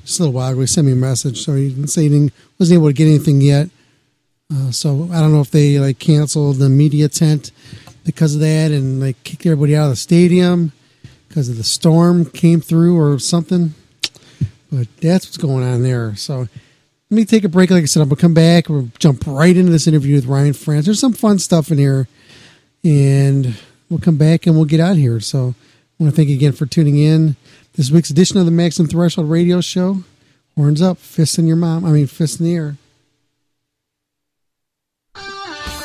just 0.03 0.19
a 0.19 0.23
little 0.23 0.35
while 0.35 0.53
ago. 0.53 0.61
He 0.61 0.67
sent 0.67 0.87
me 0.87 0.93
a 0.93 0.97
message, 0.97 1.45
so 1.45 1.55
he 1.55 1.71
didn't 1.71 1.89
say 1.89 2.09
didn't, 2.09 2.33
wasn't 2.59 2.79
able 2.79 2.89
to 2.89 2.93
get 2.93 3.07
anything 3.07 3.41
yet. 3.41 3.69
Uh, 4.53 4.71
so 4.71 5.09
I 5.13 5.21
don't 5.21 5.33
know 5.33 5.41
if 5.41 5.51
they 5.51 5.79
like 5.79 5.99
canceled 5.99 6.57
the 6.57 6.69
media 6.69 7.09
tent 7.09 7.51
because 8.05 8.35
of 8.35 8.41
that 8.41 8.71
and 8.71 9.01
like 9.01 9.23
kicked 9.25 9.47
everybody 9.47 9.75
out 9.75 9.85
of 9.85 9.91
the 9.91 9.97
stadium 9.97 10.73
because 11.29 11.49
of 11.49 11.57
the 11.57 11.65
storm 11.65 12.25
came 12.25 12.61
through 12.61 12.99
or 12.99 13.19
something. 13.19 13.75
But 14.71 14.89
that's 15.01 15.27
what's 15.27 15.37
going 15.37 15.65
on 15.65 15.83
there. 15.83 16.15
So 16.17 16.39
let 16.39 16.51
me 17.11 17.25
take 17.25 17.45
a 17.45 17.49
break. 17.49 17.71
Like 17.71 17.83
I 17.83 17.87
said, 17.87 18.03
I'm 18.03 18.09
gonna 18.09 18.21
come 18.21 18.35
back. 18.35 18.69
We'll 18.69 18.91
jump 18.99 19.27
right 19.27 19.57
into 19.57 19.73
this 19.73 19.87
interview 19.87 20.17
with 20.17 20.27
Ryan 20.27 20.53
Francis. 20.53 20.87
There's 20.87 21.01
some 21.01 21.13
fun 21.13 21.39
stuff 21.39 21.71
in 21.71 21.79
here, 21.79 22.09
and 22.83 23.55
we'll 23.95 24.01
come 24.01 24.17
back 24.17 24.45
and 24.45 24.57
we'll 24.57 24.65
get 24.65 24.81
out 24.81 24.97
here. 24.97 25.21
So 25.21 25.55
I 26.01 26.03
want 26.03 26.13
to 26.13 26.17
thank 26.17 26.29
you 26.29 26.35
again 26.35 26.51
for 26.51 26.67
tuning 26.67 26.99
in. 26.99 27.37
This 27.75 27.93
week's 27.93 28.11
edition 28.11 28.39
of 28.39 28.45
the 28.45 28.51
Maximum 28.51 28.89
Threshold 28.89 29.31
Radio 29.31 29.61
Show. 29.61 30.03
Horns 30.57 30.83
up, 30.83 30.99
fists 30.99 31.39
in 31.39 31.47
your 31.47 31.57
mom. 31.57 31.85
I 31.85 31.91
mean, 31.91 32.09
fists 32.09 32.41
in 32.41 32.47
the 32.47 32.55
air. 32.55 32.77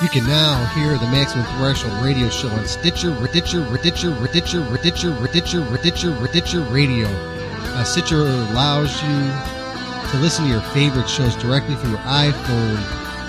You 0.01 0.09
can 0.09 0.25
now 0.25 0.65
hear 0.73 0.97
the 0.97 1.05
Maximum 1.11 1.45
Threshold 1.57 2.03
radio 2.03 2.29
show 2.29 2.47
on 2.47 2.65
Stitcher, 2.65 3.09
Reditcher, 3.09 3.67
Reditcher, 3.67 4.15
Reditcher, 4.17 4.65
Reditcher, 4.67 5.15
Reditcher, 5.17 5.67
Reditcher, 5.67 6.17
Reditcher 6.17 6.73
Radio. 6.73 7.07
Uh, 7.07 7.83
Stitcher 7.83 8.21
allows 8.21 9.03
you 9.03 10.11
to 10.11 10.17
listen 10.19 10.45
to 10.45 10.51
your 10.51 10.61
favorite 10.61 11.09
shows 11.09 11.35
directly 11.35 11.75
from 11.75 11.91
your 11.91 11.99
iPhone, 11.99 12.77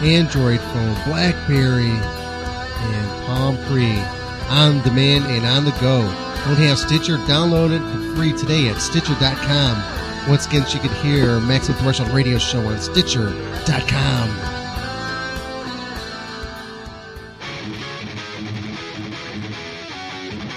Android 0.03 0.61
phone, 0.61 0.95
Blackberry, 1.05 1.91
and 1.91 3.27
Palm 3.27 3.57
Pre 3.67 4.20
on 4.51 4.83
demand 4.83 5.25
and 5.27 5.47
on 5.47 5.65
the 5.65 5.71
go. 5.81 6.03
Don't 6.45 6.57
have 6.57 6.79
Stitcher? 6.79 7.17
Download 7.19 7.71
it 7.71 7.81
for 7.81 8.17
free 8.17 8.33
today 8.33 8.69
at 8.69 8.81
Stitcher.com. 8.83 10.29
Once 10.29 10.47
again, 10.47 10.67
you 10.71 10.81
can 10.81 10.91
hear 11.03 11.41
Maximum 11.41 11.79
Threshold 11.79 12.11
Radio 12.11 12.39
Show 12.39 12.61
on 12.67 12.79
Stitcher.com. 12.79 14.29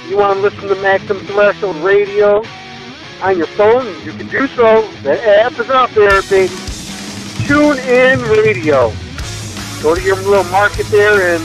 You 0.10 0.18
want 0.18 0.38
to 0.38 0.42
listen 0.42 0.68
to 0.70 0.76
Maximum 0.76 1.26
Threshold 1.26 1.76
Radio 1.78 2.44
on 3.22 3.38
your 3.38 3.48
phone? 3.48 3.86
You 4.04 4.12
can 4.12 4.28
do 4.28 4.48
so. 4.48 4.88
The 5.02 5.22
app 5.40 5.54
is 5.60 5.70
out 5.70 5.90
there, 5.92 6.22
baby. 6.24 6.54
Tune 7.48 7.78
in 7.80 8.22
radio. 8.22 8.92
Go 9.82 9.96
to 9.96 10.02
your 10.02 10.16
little 10.18 10.44
market 10.46 10.86
there 10.88 11.36
and 11.36 11.44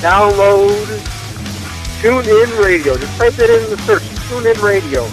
download 0.00 1.10
Tune 2.04 2.28
In 2.28 2.50
Radio. 2.58 2.98
Just 2.98 3.16
type 3.16 3.32
that 3.32 3.48
in 3.48 3.70
the 3.70 3.78
search. 3.84 4.04
Tune 4.28 4.46
In 4.46 4.60
Radio. 4.60 5.04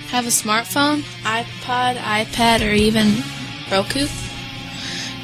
Have 0.08 0.26
a 0.26 0.30
smartphone, 0.30 1.02
iPod, 1.24 1.98
iPad, 1.98 2.62
or 2.62 2.72
even 2.72 3.22
Roku? 3.70 4.08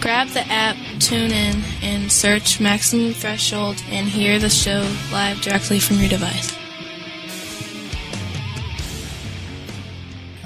Grab 0.01 0.28
the 0.30 0.45
app, 0.51 0.76
tune 0.99 1.32
in, 1.32 1.64
and 1.82 2.12
search 2.12 2.60
Maximum 2.60 3.14
Threshold 3.14 3.82
and 3.89 4.07
hear 4.07 4.39
the 4.39 4.49
show 4.49 4.86
live 5.12 5.39
directly 5.41 5.80
from 5.80 5.97
your 5.97 6.10
device. 6.10 6.59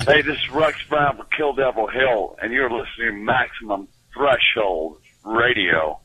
Hey, 0.06 0.22
this 0.22 0.36
is 0.36 0.50
Rex 0.52 0.78
Brown 0.90 1.16
from 1.16 1.28
Kill 1.38 1.54
Devil 1.54 1.88
Hill, 1.88 2.36
and 2.42 2.52
you're 2.52 2.70
listening 2.70 3.08
to 3.08 3.14
Maximum 3.14 3.88
Threshold 4.14 4.98
Radio. 5.24 5.98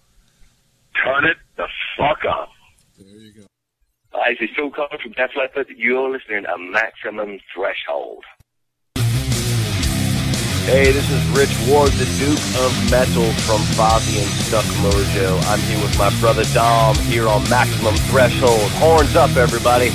Turn 1.05 1.25
it 1.25 1.37
the 1.57 1.67
fuck 1.97 2.21
up. 2.25 2.49
There 2.97 3.09
you 3.09 3.33
go. 3.33 3.47
Hi, 4.13 4.37
this 4.39 4.51
is 4.51 4.55
Phil 4.55 4.71
Collen 4.71 5.03
from 5.03 5.11
Def 5.13 5.31
Leppard. 5.37 5.67
You're 5.77 6.13
listening 6.13 6.45
to 6.45 6.59
Maximum 6.59 7.41
Threshold. 7.53 8.23
Hey, 10.65 10.93
this 10.93 11.11
is 11.11 11.27
Rich 11.37 11.57
Ward, 11.67 11.91
the 11.91 12.07
Duke 12.21 12.39
of 12.63 12.71
Metal 12.93 13.33
from 13.51 13.63
Fozzy 13.75 14.23
and 14.23 14.31
Stuck 14.47 14.65
Mojo. 14.79 15.43
I'm 15.51 15.59
here 15.59 15.83
with 15.83 15.99
my 15.99 16.15
brother 16.21 16.45
Dom 16.55 16.95
here 17.11 17.27
on 17.27 17.43
Maximum 17.51 17.97
Threshold. 18.13 18.71
Horns 18.79 19.17
up, 19.17 19.35
everybody. 19.37 19.91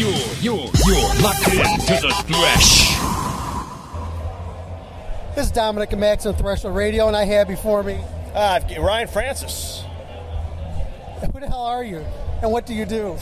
You're, 0.00 0.08
you're, 0.40 0.70
you're 0.86 1.14
locked 1.20 1.46
in 1.48 1.58
to 1.58 1.98
the 2.00 2.24
thresh. 2.26 2.88
This 5.34 5.44
is 5.44 5.52
Dominic 5.52 5.92
and 5.92 6.00
Max 6.00 6.24
on 6.24 6.34
Threshold 6.36 6.74
Radio, 6.74 7.06
and 7.06 7.14
I 7.14 7.24
have 7.24 7.46
before 7.46 7.82
me. 7.82 8.00
Uh, 8.32 8.60
Ryan 8.80 9.08
Francis. 9.08 9.84
Who 11.34 11.40
the 11.40 11.48
hell 11.48 11.64
are 11.64 11.84
you? 11.84 12.02
And 12.40 12.50
what 12.50 12.64
do 12.64 12.72
you 12.72 12.86
do? 12.86 13.18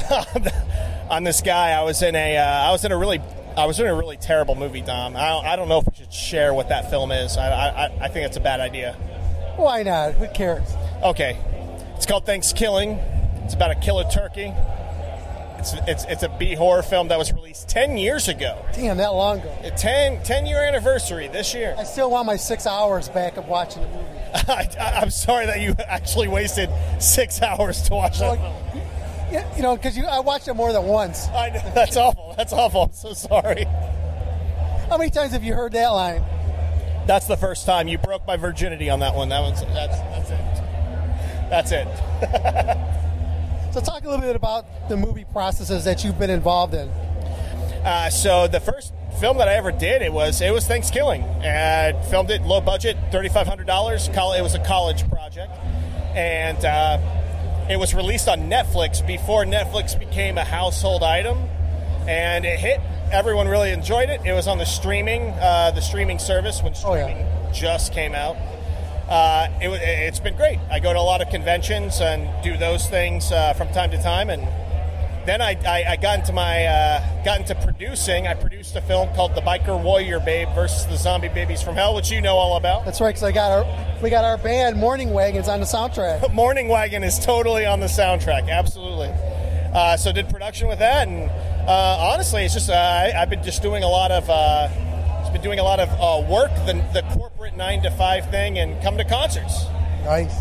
I'm 1.10 1.24
this 1.24 1.40
guy. 1.40 1.70
I 1.70 1.82
was 1.82 2.00
in 2.00 2.14
a. 2.14 2.36
Uh, 2.36 2.68
I 2.68 2.70
was 2.70 2.84
in 2.84 2.92
a 2.92 2.96
really. 2.96 3.20
I 3.56 3.66
was 3.66 3.80
in 3.80 3.86
a 3.88 3.94
really 3.96 4.16
terrible 4.16 4.54
movie, 4.54 4.80
Dom. 4.82 5.16
I 5.16 5.30
don't, 5.30 5.46
I 5.46 5.56
don't 5.56 5.68
know 5.68 5.78
if 5.78 5.86
we 5.86 5.96
should 5.96 6.12
share 6.12 6.54
what 6.54 6.68
that 6.68 6.90
film 6.90 7.10
is. 7.10 7.36
I, 7.36 7.48
I, 7.48 8.04
I 8.04 8.06
think 8.06 8.24
it's 8.24 8.36
a 8.36 8.40
bad 8.40 8.60
idea. 8.60 8.92
Why 9.56 9.82
not? 9.82 10.14
Who 10.14 10.28
cares? 10.28 10.68
Okay. 11.02 11.36
It's 11.96 12.06
called 12.06 12.24
Thanksgiving. 12.24 13.00
It's 13.42 13.54
about 13.54 13.72
a 13.72 13.80
killer 13.80 14.08
turkey. 14.08 14.54
It's, 15.58 15.74
it's, 15.88 16.04
it's 16.04 16.22
a 16.22 16.28
B 16.28 16.54
horror 16.54 16.82
film 16.82 17.08
that 17.08 17.18
was 17.18 17.32
released 17.32 17.68
10 17.68 17.98
years 17.98 18.28
ago. 18.28 18.64
Damn, 18.74 18.96
that 18.98 19.08
long 19.08 19.40
ago. 19.40 19.52
A 19.64 19.70
10, 19.70 20.22
10 20.22 20.46
year 20.46 20.62
anniversary 20.62 21.28
this 21.28 21.52
year. 21.52 21.74
I 21.76 21.84
still 21.84 22.10
want 22.10 22.26
my 22.26 22.36
six 22.36 22.66
hours 22.66 23.08
back 23.08 23.36
of 23.36 23.48
watching 23.48 23.82
the 23.82 23.88
movie. 23.88 24.08
I, 24.48 25.00
I'm 25.02 25.10
sorry 25.10 25.46
that 25.46 25.60
you 25.60 25.74
actually 25.86 26.28
wasted 26.28 26.70
six 27.00 27.42
hours 27.42 27.82
to 27.82 27.94
watch 27.94 28.20
that 28.20 28.38
film. 28.38 28.82
Yeah, 29.32 29.56
you 29.56 29.62
know, 29.62 29.76
because 29.76 29.96
you, 29.96 30.06
I 30.06 30.20
watched 30.20 30.48
it 30.48 30.54
more 30.54 30.72
than 30.72 30.84
once. 30.84 31.28
I 31.28 31.50
know, 31.50 31.60
that's 31.74 31.96
awful. 31.96 32.34
That's 32.36 32.52
awful. 32.52 32.82
I'm 32.82 32.92
so 32.92 33.12
sorry. 33.12 33.64
How 34.88 34.96
many 34.96 35.10
times 35.10 35.32
have 35.32 35.44
you 35.44 35.54
heard 35.54 35.72
that 35.72 35.88
line? 35.88 36.22
That's 37.06 37.26
the 37.26 37.36
first 37.36 37.66
time. 37.66 37.88
You 37.88 37.98
broke 37.98 38.26
my 38.26 38.36
virginity 38.36 38.90
on 38.90 39.00
that 39.00 39.14
one. 39.14 39.28
That 39.30 39.40
one's 39.40 39.60
that's 39.60 39.98
that's 39.98 40.30
it. 40.30 40.48
That's 41.50 41.72
it. 41.72 42.94
So, 43.78 43.84
talk 43.84 44.04
a 44.04 44.08
little 44.08 44.26
bit 44.26 44.34
about 44.34 44.88
the 44.88 44.96
movie 44.96 45.24
processes 45.24 45.84
that 45.84 46.02
you've 46.02 46.18
been 46.18 46.30
involved 46.30 46.74
in. 46.74 46.88
Uh, 46.88 48.10
so 48.10 48.48
the 48.48 48.58
first 48.58 48.92
film 49.20 49.38
that 49.38 49.46
I 49.46 49.54
ever 49.54 49.70
did 49.70 50.02
it 50.02 50.12
was 50.12 50.40
it 50.40 50.52
was 50.52 50.66
Thanksgiving. 50.66 51.22
And 51.22 52.04
filmed 52.06 52.32
it 52.32 52.42
low 52.42 52.60
budget, 52.60 52.96
thirty 53.12 53.28
five 53.28 53.46
hundred 53.46 53.68
dollars. 53.68 54.08
It 54.08 54.42
was 54.42 54.56
a 54.56 54.64
college 54.64 55.08
project, 55.08 55.52
and 56.16 56.64
uh, 56.64 56.98
it 57.70 57.78
was 57.78 57.94
released 57.94 58.26
on 58.26 58.50
Netflix 58.50 59.06
before 59.06 59.44
Netflix 59.44 59.96
became 59.96 60.38
a 60.38 60.44
household 60.44 61.04
item, 61.04 61.38
and 62.08 62.44
it 62.44 62.58
hit. 62.58 62.80
Everyone 63.12 63.46
really 63.46 63.70
enjoyed 63.70 64.10
it. 64.10 64.20
It 64.24 64.32
was 64.32 64.48
on 64.48 64.58
the 64.58 64.66
streaming, 64.66 65.30
uh, 65.38 65.70
the 65.70 65.82
streaming 65.82 66.18
service 66.18 66.64
when 66.64 66.74
streaming 66.74 67.24
just 67.52 67.92
came 67.92 68.16
out. 68.16 68.36
Uh, 69.08 69.48
it, 69.60 69.68
it's 69.70 70.20
been 70.20 70.36
great. 70.36 70.58
I 70.70 70.80
go 70.80 70.92
to 70.92 70.98
a 70.98 71.00
lot 71.00 71.22
of 71.22 71.30
conventions 71.30 72.00
and 72.00 72.28
do 72.42 72.58
those 72.58 72.86
things 72.88 73.32
uh, 73.32 73.54
from 73.54 73.68
time 73.68 73.90
to 73.92 74.02
time, 74.02 74.28
and 74.28 74.42
then 75.26 75.40
I, 75.40 75.56
I, 75.66 75.92
I 75.92 75.96
got 75.96 76.18
into 76.18 76.34
my 76.34 76.66
uh, 76.66 77.24
got 77.24 77.40
into 77.40 77.54
producing. 77.54 78.26
I 78.26 78.34
produced 78.34 78.76
a 78.76 78.82
film 78.82 79.08
called 79.14 79.34
The 79.34 79.40
Biker 79.40 79.82
Warrior 79.82 80.20
Babe 80.20 80.48
versus 80.54 80.86
the 80.86 80.96
Zombie 80.96 81.28
Babies 81.28 81.62
from 81.62 81.74
Hell, 81.74 81.94
which 81.94 82.10
you 82.10 82.20
know 82.20 82.36
all 82.36 82.58
about. 82.58 82.84
That's 82.84 83.00
right, 83.00 83.08
because 83.08 83.22
I 83.22 83.32
got 83.32 83.50
our 83.50 84.02
we 84.02 84.10
got 84.10 84.24
our 84.24 84.36
band 84.36 84.76
Morning 84.76 85.10
Wagons 85.10 85.48
on 85.48 85.60
the 85.60 85.66
soundtrack. 85.66 86.32
Morning 86.34 86.68
Wagon 86.68 87.02
is 87.02 87.18
totally 87.18 87.64
on 87.64 87.80
the 87.80 87.86
soundtrack, 87.86 88.50
absolutely. 88.50 89.10
Uh, 89.72 89.96
so 89.96 90.12
did 90.12 90.28
production 90.28 90.68
with 90.68 90.80
that, 90.80 91.08
and 91.08 91.30
uh, 91.66 92.10
honestly, 92.12 92.44
it's 92.44 92.54
just 92.54 92.68
uh, 92.68 92.74
I, 92.74 93.12
I've 93.14 93.30
been 93.30 93.42
just 93.42 93.62
doing 93.62 93.82
a 93.82 93.88
lot 93.88 94.10
of 94.10 94.28
just 95.28 95.34
been 95.34 95.42
doing 95.42 95.58
a 95.58 95.62
lot 95.62 95.78
of 95.78 95.90
uh, 96.00 96.26
work, 96.26 96.50
the, 96.64 96.72
the 96.94 97.02
corporate 97.12 97.54
nine 97.54 97.82
to 97.82 97.90
five 97.90 98.30
thing, 98.30 98.58
and 98.58 98.82
come 98.82 98.96
to 98.96 99.04
concerts. 99.04 99.66
Nice. 100.02 100.34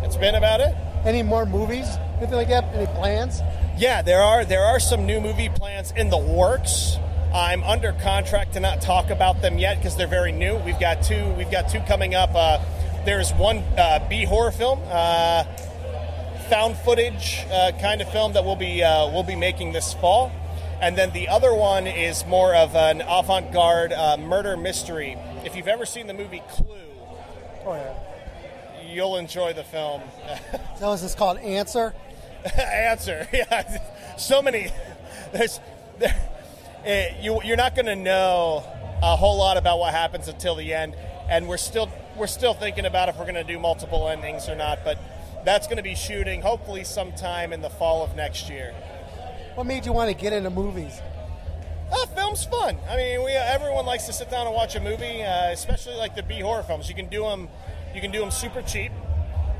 That's 0.00 0.16
been 0.16 0.36
about 0.36 0.60
it. 0.60 0.76
Any 1.04 1.24
more 1.24 1.44
movies? 1.44 1.88
Anything 2.18 2.36
like 2.36 2.48
that? 2.48 2.64
Any 2.72 2.86
plans? 2.86 3.40
Yeah, 3.76 4.00
there 4.00 4.22
are 4.22 4.44
there 4.44 4.62
are 4.62 4.78
some 4.78 5.06
new 5.06 5.20
movie 5.20 5.48
plans 5.48 5.92
in 5.96 6.08
the 6.08 6.18
works. 6.18 6.98
I'm 7.34 7.64
under 7.64 7.92
contract 7.92 8.52
to 8.52 8.60
not 8.60 8.80
talk 8.80 9.10
about 9.10 9.42
them 9.42 9.58
yet 9.58 9.78
because 9.78 9.96
they're 9.96 10.06
very 10.06 10.30
new. 10.30 10.56
We've 10.58 10.78
got 10.78 11.02
two. 11.02 11.34
We've 11.36 11.50
got 11.50 11.68
two 11.68 11.80
coming 11.80 12.14
up. 12.14 12.30
Uh, 12.32 12.64
there's 13.04 13.32
one 13.32 13.58
uh, 13.76 14.06
B 14.08 14.24
horror 14.24 14.52
film, 14.52 14.80
uh, 14.86 15.42
found 16.48 16.76
footage 16.76 17.44
uh, 17.50 17.72
kind 17.80 18.00
of 18.00 18.10
film 18.12 18.34
that 18.34 18.44
we'll 18.44 18.54
be 18.54 18.84
uh, 18.84 19.10
we'll 19.10 19.24
be 19.24 19.36
making 19.36 19.72
this 19.72 19.94
fall, 19.94 20.30
and 20.80 20.96
then 20.96 21.12
the 21.12 21.28
other 21.28 21.54
one 21.54 21.86
is 21.86 22.24
more 22.26 22.54
of 22.54 22.74
an 22.76 23.00
avant-garde 23.02 23.92
uh, 23.92 24.16
murder 24.16 24.56
mystery. 24.56 25.16
If 25.44 25.56
you've 25.56 25.68
ever 25.68 25.86
seen 25.86 26.06
the 26.06 26.14
movie 26.14 26.42
Clue, 26.50 26.66
Oh 27.64 27.74
yeah. 27.74 27.94
you'll 28.92 29.16
enjoy 29.16 29.52
the 29.52 29.64
film. 29.64 30.02
So 30.78 30.92
is 30.92 31.02
this 31.02 31.14
called 31.14 31.38
Answer? 31.38 31.94
answer. 32.56 33.28
Yeah, 33.32 33.78
so 34.16 34.40
many. 34.42 34.68
There's, 35.32 35.60
there, 35.98 36.16
eh, 36.84 37.14
you 37.20 37.40
you're 37.44 37.56
not 37.56 37.74
going 37.74 37.86
to 37.86 37.96
know 37.96 38.64
a 39.02 39.16
whole 39.16 39.38
lot 39.38 39.56
about 39.56 39.78
what 39.78 39.92
happens 39.92 40.28
until 40.28 40.54
the 40.54 40.72
end, 40.74 40.94
and 41.28 41.48
we're 41.48 41.56
still 41.56 41.90
we're 42.16 42.26
still 42.26 42.54
thinking 42.54 42.84
about 42.86 43.08
if 43.08 43.16
we're 43.16 43.24
going 43.24 43.34
to 43.34 43.44
do 43.44 43.58
multiple 43.58 44.08
endings 44.08 44.48
or 44.48 44.54
not. 44.56 44.80
But 44.84 44.98
that's 45.44 45.66
going 45.66 45.76
to 45.76 45.82
be 45.82 45.94
shooting 45.94 46.40
hopefully 46.40 46.84
sometime 46.84 47.52
in 47.52 47.60
the 47.60 47.70
fall 47.70 48.02
of 48.02 48.16
next 48.16 48.48
year. 48.48 48.74
What 49.58 49.66
made 49.66 49.86
you 49.86 49.92
want 49.92 50.08
to 50.08 50.14
get 50.14 50.32
into 50.32 50.50
movies? 50.50 51.00
Uh, 51.90 52.06
film's 52.14 52.44
fun. 52.44 52.76
I 52.88 52.96
mean, 52.96 53.24
we 53.24 53.32
everyone 53.32 53.86
likes 53.86 54.06
to 54.06 54.12
sit 54.12 54.30
down 54.30 54.46
and 54.46 54.54
watch 54.54 54.76
a 54.76 54.80
movie, 54.80 55.24
uh, 55.24 55.50
especially 55.50 55.96
like 55.96 56.14
the 56.14 56.22
B 56.22 56.38
horror 56.38 56.62
films. 56.62 56.88
You 56.88 56.94
can 56.94 57.08
do 57.08 57.22
them, 57.22 57.48
you 57.92 58.00
can 58.00 58.12
do 58.12 58.20
them 58.20 58.30
super 58.30 58.62
cheap. 58.62 58.92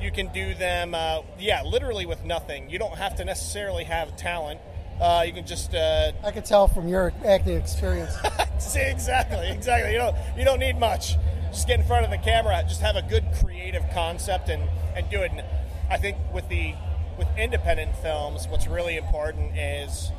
You 0.00 0.12
can 0.12 0.32
do 0.32 0.54
them, 0.54 0.94
uh, 0.94 1.22
yeah, 1.40 1.64
literally 1.64 2.06
with 2.06 2.24
nothing. 2.24 2.70
You 2.70 2.78
don't 2.78 2.96
have 2.96 3.16
to 3.16 3.24
necessarily 3.24 3.82
have 3.82 4.16
talent. 4.16 4.60
Uh, 5.00 5.24
you 5.26 5.32
can 5.32 5.44
just. 5.44 5.74
Uh, 5.74 6.12
I 6.22 6.30
can 6.30 6.44
tell 6.44 6.68
from 6.68 6.86
your 6.86 7.12
acting 7.26 7.56
experience. 7.56 8.14
See, 8.60 8.78
exactly, 8.78 9.50
exactly. 9.50 9.90
You 9.90 9.98
don't 9.98 10.16
you 10.36 10.44
don't 10.44 10.60
need 10.60 10.78
much. 10.78 11.16
Just 11.50 11.66
get 11.66 11.80
in 11.80 11.84
front 11.84 12.04
of 12.04 12.12
the 12.12 12.18
camera. 12.18 12.62
Just 12.68 12.82
have 12.82 12.94
a 12.94 13.02
good 13.02 13.24
creative 13.42 13.82
concept 13.92 14.48
and 14.48 14.62
and 14.94 15.10
do 15.10 15.22
it. 15.22 15.32
And 15.32 15.42
I 15.90 15.96
think 15.96 16.18
with 16.32 16.48
the 16.48 16.74
with 17.18 17.28
independent 17.36 17.96
films, 17.96 18.46
what's 18.48 18.66
really 18.66 18.96
important 18.96 19.58
is 19.58 20.10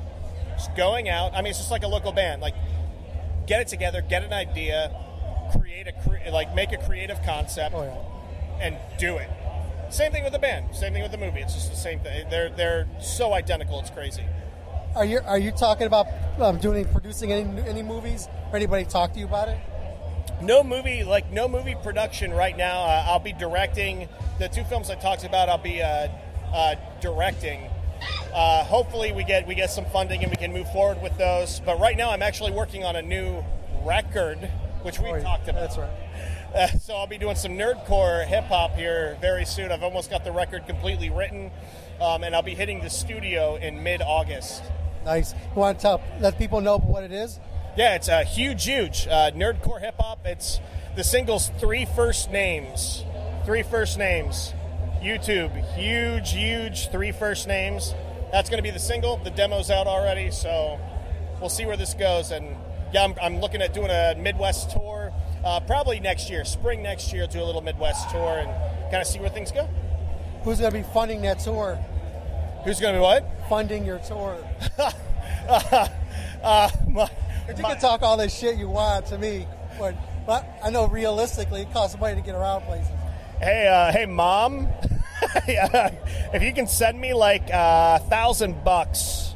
just 0.57 0.75
going 0.75 1.09
out. 1.09 1.33
I 1.33 1.37
mean, 1.37 1.51
it's 1.51 1.59
just 1.59 1.71
like 1.71 1.83
a 1.83 1.87
local 1.87 2.11
band. 2.11 2.41
Like, 2.41 2.55
get 3.47 3.61
it 3.61 3.67
together, 3.69 4.01
get 4.01 4.23
an 4.23 4.33
idea, 4.33 4.91
create 5.51 5.87
a 5.87 5.93
cre- 5.93 6.29
like 6.31 6.53
make 6.53 6.71
a 6.71 6.77
creative 6.77 7.21
concept, 7.23 7.73
and 8.59 8.77
do 8.97 9.17
it. 9.17 9.29
Same 9.89 10.11
thing 10.11 10.23
with 10.23 10.33
the 10.33 10.39
band. 10.39 10.75
Same 10.75 10.93
thing 10.93 11.01
with 11.01 11.11
the 11.11 11.17
movie. 11.17 11.39
It's 11.39 11.55
just 11.55 11.71
the 11.71 11.77
same 11.77 11.99
thing. 12.01 12.29
They're 12.29 12.49
they're 12.49 12.87
so 13.01 13.33
identical. 13.33 13.79
It's 13.79 13.89
crazy. 13.89 14.23
Are 14.95 15.05
you 15.05 15.19
are 15.25 15.39
you 15.39 15.51
talking 15.51 15.87
about 15.87 16.07
um, 16.39 16.57
doing 16.57 16.85
producing 16.85 17.31
any 17.31 17.61
any 17.67 17.81
movies? 17.81 18.27
Or 18.51 18.55
anybody 18.55 18.85
talk 18.85 19.13
to 19.13 19.19
you 19.19 19.25
about 19.25 19.49
it? 19.49 19.57
No 20.41 20.63
movie, 20.63 21.03
like 21.03 21.31
no 21.31 21.47
movie 21.47 21.75
production 21.81 22.31
right 22.33 22.55
now. 22.55 22.83
Uh, 22.83 23.05
I'll 23.07 23.19
be 23.19 23.33
directing 23.33 24.07
the 24.39 24.47
two 24.47 24.63
films 24.63 24.89
I 24.89 24.95
talked 24.95 25.23
about. 25.23 25.49
I'll 25.49 25.57
be 25.57 25.81
uh, 25.81 26.07
uh, 26.53 26.75
directing. 27.01 27.69
Uh, 28.33 28.63
hopefully, 28.63 29.11
we 29.11 29.23
get 29.23 29.47
we 29.47 29.55
get 29.55 29.69
some 29.69 29.85
funding 29.85 30.21
and 30.21 30.29
we 30.31 30.37
can 30.37 30.53
move 30.53 30.71
forward 30.71 31.01
with 31.01 31.17
those. 31.17 31.59
But 31.65 31.79
right 31.79 31.97
now, 31.97 32.11
I'm 32.11 32.21
actually 32.21 32.51
working 32.51 32.83
on 32.83 32.95
a 32.95 33.01
new 33.01 33.43
record, 33.83 34.37
which 34.83 34.99
we 34.99 35.09
talked 35.21 35.47
about. 35.47 35.61
That's 35.61 35.77
right. 35.77 35.89
Uh, 36.53 36.67
so 36.79 36.95
I'll 36.95 37.07
be 37.07 37.17
doing 37.17 37.35
some 37.35 37.53
nerdcore 37.53 38.25
hip 38.25 38.45
hop 38.45 38.75
here 38.75 39.17
very 39.21 39.45
soon. 39.45 39.71
I've 39.71 39.83
almost 39.83 40.09
got 40.09 40.23
the 40.23 40.31
record 40.31 40.65
completely 40.65 41.09
written, 41.09 41.51
um, 42.01 42.23
and 42.23 42.35
I'll 42.35 42.41
be 42.41 42.55
hitting 42.55 42.81
the 42.81 42.89
studio 42.89 43.55
in 43.55 43.83
mid 43.83 44.01
August. 44.01 44.63
Nice. 45.05 45.33
You 45.33 45.59
want 45.59 45.79
to 45.79 45.81
tell 45.81 46.01
let 46.19 46.37
people 46.37 46.61
know 46.61 46.77
what 46.77 47.03
it 47.03 47.11
is? 47.11 47.39
Yeah, 47.77 47.95
it's 47.95 48.09
uh, 48.09 48.23
huge, 48.25 48.65
huge. 48.65 49.07
Uh, 49.07 49.31
nerdcore 49.31 49.79
hip 49.79 49.95
hop. 49.99 50.25
It's 50.25 50.59
the 50.95 51.03
single's 51.03 51.49
three 51.59 51.85
first 51.85 52.31
names. 52.31 53.05
Three 53.45 53.63
first 53.63 53.97
names. 53.97 54.53
YouTube, 55.01 55.55
huge, 55.75 56.33
huge. 56.33 56.89
Three 56.89 57.11
first 57.11 57.47
names. 57.47 57.93
That's 58.33 58.49
going 58.49 58.57
to 58.57 58.63
be 58.63 58.71
the 58.71 58.79
single. 58.79 59.17
The 59.17 59.31
demo's 59.31 59.71
out 59.71 59.87
already, 59.87 60.29
so 60.29 60.79
we'll 61.39 61.49
see 61.49 61.65
where 61.65 61.77
this 61.77 61.93
goes. 61.93 62.31
And 62.31 62.57
yeah, 62.93 63.05
I'm, 63.05 63.13
I'm 63.21 63.39
looking 63.39 63.61
at 63.61 63.73
doing 63.73 63.89
a 63.89 64.15
Midwest 64.17 64.71
tour, 64.71 65.13
uh, 65.45 65.61
probably 65.61 66.01
next 66.01 66.29
year, 66.29 66.43
spring 66.43 66.83
next 66.83 67.13
year. 67.13 67.27
Do 67.27 67.41
a 67.41 67.45
little 67.45 67.61
Midwest 67.61 68.09
tour 68.09 68.39
and 68.39 68.51
kind 68.91 69.01
of 69.01 69.07
see 69.07 69.19
where 69.19 69.29
things 69.29 69.51
go. 69.51 69.69
Who's 70.43 70.59
going 70.59 70.71
to 70.71 70.77
be 70.77 70.83
funding 70.93 71.21
that 71.21 71.39
tour? 71.39 71.75
Who's 72.65 72.81
going 72.81 72.93
to 72.93 72.99
be 72.99 73.01
what? 73.01 73.25
Funding 73.47 73.85
your 73.85 73.99
tour. 73.99 74.37
uh, 76.43 76.69
my, 76.89 77.09
you 77.47 77.63
can 77.63 77.79
talk 77.79 78.01
all 78.01 78.17
this 78.17 78.37
shit 78.37 78.57
you 78.57 78.67
want 78.67 79.05
to 79.07 79.17
me, 79.17 79.47
but, 79.79 79.95
but 80.27 80.45
I 80.61 80.69
know 80.69 80.87
realistically 80.87 81.61
it 81.61 81.71
costs 81.71 81.97
money 81.97 82.15
to 82.15 82.21
get 82.21 82.35
around 82.35 82.63
places. 82.63 82.91
Hey, 83.39 83.67
uh, 83.67 83.93
hey, 83.93 84.05
mom. 84.05 84.67
if 85.47 86.43
you 86.43 86.51
can 86.53 86.67
send 86.67 86.99
me 86.99 87.13
like 87.13 87.49
a 87.49 87.99
thousand 88.09 88.65
bucks, 88.65 89.33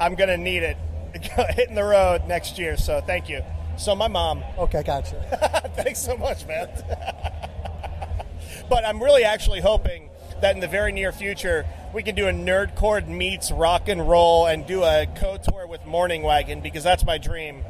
I'm 0.00 0.16
gonna 0.16 0.36
need 0.36 0.64
it 0.64 0.76
hitting 1.54 1.76
the 1.76 1.84
road 1.84 2.26
next 2.26 2.58
year. 2.58 2.76
So 2.76 3.00
thank 3.00 3.28
you. 3.28 3.42
So 3.76 3.94
my 3.94 4.08
mom. 4.08 4.42
Okay, 4.58 4.82
gotcha. 4.82 5.70
Thanks 5.76 6.00
so 6.00 6.16
much, 6.16 6.44
man. 6.46 6.68
but 8.68 8.84
I'm 8.84 9.00
really 9.00 9.22
actually 9.22 9.60
hoping 9.60 10.10
that 10.40 10.56
in 10.56 10.60
the 10.60 10.68
very 10.68 10.90
near 10.90 11.12
future 11.12 11.66
we 11.94 12.02
can 12.02 12.16
do 12.16 12.26
a 12.26 12.32
nerdcore 12.32 13.06
meets 13.06 13.52
rock 13.52 13.88
and 13.88 14.08
roll 14.08 14.46
and 14.46 14.66
do 14.66 14.82
a 14.82 15.06
co-tour 15.16 15.68
with 15.68 15.86
Morning 15.86 16.22
Wagon 16.24 16.62
because 16.62 16.82
that's 16.82 17.04
my 17.06 17.18
dream. 17.18 17.62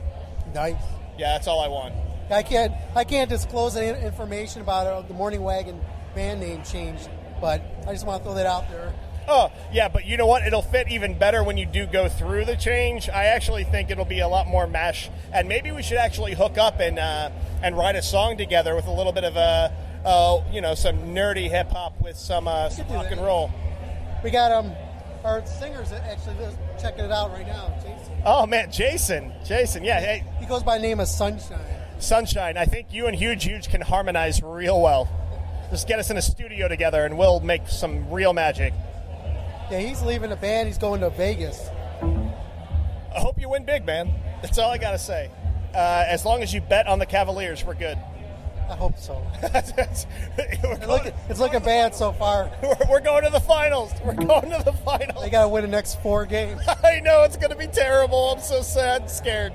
Nice. 0.54 0.76
Yeah, 1.18 1.32
that's 1.32 1.46
all 1.46 1.60
I 1.60 1.68
want. 1.68 1.94
I 2.30 2.42
can't 2.42 2.72
I 2.94 3.04
can't 3.04 3.28
disclose 3.28 3.76
any 3.76 3.98
information 4.00 4.62
about. 4.62 5.08
The 5.08 5.14
Morning 5.14 5.42
Wagon 5.42 5.80
band 6.14 6.40
name 6.40 6.62
change, 6.62 7.00
but 7.40 7.62
I 7.86 7.92
just 7.92 8.06
want 8.06 8.22
to 8.22 8.24
throw 8.24 8.34
that 8.34 8.46
out 8.46 8.68
there. 8.70 8.92
Oh, 9.28 9.52
yeah, 9.72 9.88
but 9.88 10.06
you 10.06 10.16
know 10.16 10.26
what? 10.26 10.44
It'll 10.44 10.62
fit 10.62 10.90
even 10.90 11.16
better 11.16 11.44
when 11.44 11.56
you 11.56 11.66
do 11.66 11.86
go 11.86 12.08
through 12.08 12.46
the 12.46 12.56
change. 12.56 13.08
I 13.08 13.26
actually 13.26 13.64
think 13.64 13.90
it'll 13.90 14.04
be 14.04 14.20
a 14.20 14.28
lot 14.28 14.48
more 14.48 14.66
mesh, 14.66 15.08
and 15.32 15.48
maybe 15.48 15.70
we 15.70 15.82
should 15.82 15.98
actually 15.98 16.34
hook 16.34 16.58
up 16.58 16.80
and 16.80 16.98
uh, 16.98 17.30
and 17.62 17.76
write 17.76 17.96
a 17.96 18.02
song 18.02 18.36
together 18.36 18.74
with 18.74 18.86
a 18.86 18.92
little 18.92 19.12
bit 19.12 19.24
of 19.24 19.36
a, 19.36 19.72
uh, 20.04 20.42
you 20.50 20.60
know, 20.60 20.74
some 20.74 21.14
nerdy 21.14 21.48
hip 21.48 21.70
hop 21.70 22.00
with 22.00 22.16
some, 22.16 22.48
uh, 22.48 22.70
some 22.70 22.88
rock 22.88 23.10
and 23.10 23.20
roll. 23.20 23.52
We 24.24 24.30
got 24.30 24.50
um 24.52 24.72
our 25.24 25.44
singers 25.46 25.90
that 25.90 26.02
actually 26.04 26.34
checking 26.80 27.04
it 27.04 27.12
out 27.12 27.30
right 27.30 27.46
now. 27.46 27.72
Jason. 27.76 28.22
Oh 28.24 28.46
man, 28.46 28.72
Jason, 28.72 29.32
Jason, 29.44 29.84
yeah, 29.84 30.00
hey, 30.00 30.24
He 30.40 30.46
goes 30.46 30.62
by 30.62 30.78
the 30.78 30.82
name 30.82 30.98
of 30.98 31.08
Sunshine. 31.08 31.79
Sunshine. 32.02 32.56
I 32.56 32.64
think 32.64 32.92
you 32.92 33.06
and 33.06 33.16
Huge 33.16 33.44
Huge 33.44 33.68
can 33.68 33.80
harmonize 33.80 34.42
real 34.42 34.80
well. 34.80 35.08
Just 35.70 35.86
get 35.86 35.98
us 35.98 36.10
in 36.10 36.16
a 36.16 36.22
studio 36.22 36.66
together, 36.68 37.04
and 37.04 37.16
we'll 37.16 37.40
make 37.40 37.68
some 37.68 38.10
real 38.10 38.32
magic. 38.32 38.72
Yeah, 39.70 39.78
he's 39.78 40.02
leaving 40.02 40.30
the 40.30 40.36
band. 40.36 40.66
He's 40.66 40.78
going 40.78 41.00
to 41.02 41.10
Vegas. 41.10 41.68
I 42.02 43.20
hope 43.20 43.40
you 43.40 43.48
win 43.48 43.64
big, 43.64 43.86
man. 43.86 44.12
That's 44.42 44.58
all 44.58 44.70
I 44.70 44.78
gotta 44.78 44.98
say. 44.98 45.30
Uh, 45.74 46.04
as 46.08 46.24
long 46.24 46.42
as 46.42 46.52
you 46.52 46.60
bet 46.60 46.86
on 46.88 46.98
the 46.98 47.06
Cavaliers, 47.06 47.64
we're 47.64 47.74
good. 47.74 47.98
I 48.68 48.76
hope 48.76 48.98
so. 48.98 49.20
It's 49.42 50.86
looking, 50.86 51.12
it's 51.28 51.40
looking 51.40 51.60
bad 51.60 51.94
so 51.94 52.12
far. 52.12 52.50
We're, 52.62 52.76
we're 52.88 53.00
going 53.00 53.24
to 53.24 53.30
the 53.30 53.40
finals. 53.40 53.92
We're 54.04 54.14
going 54.14 54.50
to 54.50 54.62
the 54.64 54.72
finals. 54.72 55.22
They 55.22 55.30
got 55.30 55.42
to 55.42 55.48
win 55.48 55.62
the 55.62 55.68
next 55.68 56.00
four 56.02 56.24
games. 56.26 56.60
I 56.84 57.00
know 57.00 57.24
it's 57.24 57.36
going 57.36 57.50
to 57.50 57.56
be 57.56 57.66
terrible. 57.66 58.30
I'm 58.30 58.40
so 58.40 58.62
sad, 58.62 59.10
scared. 59.10 59.52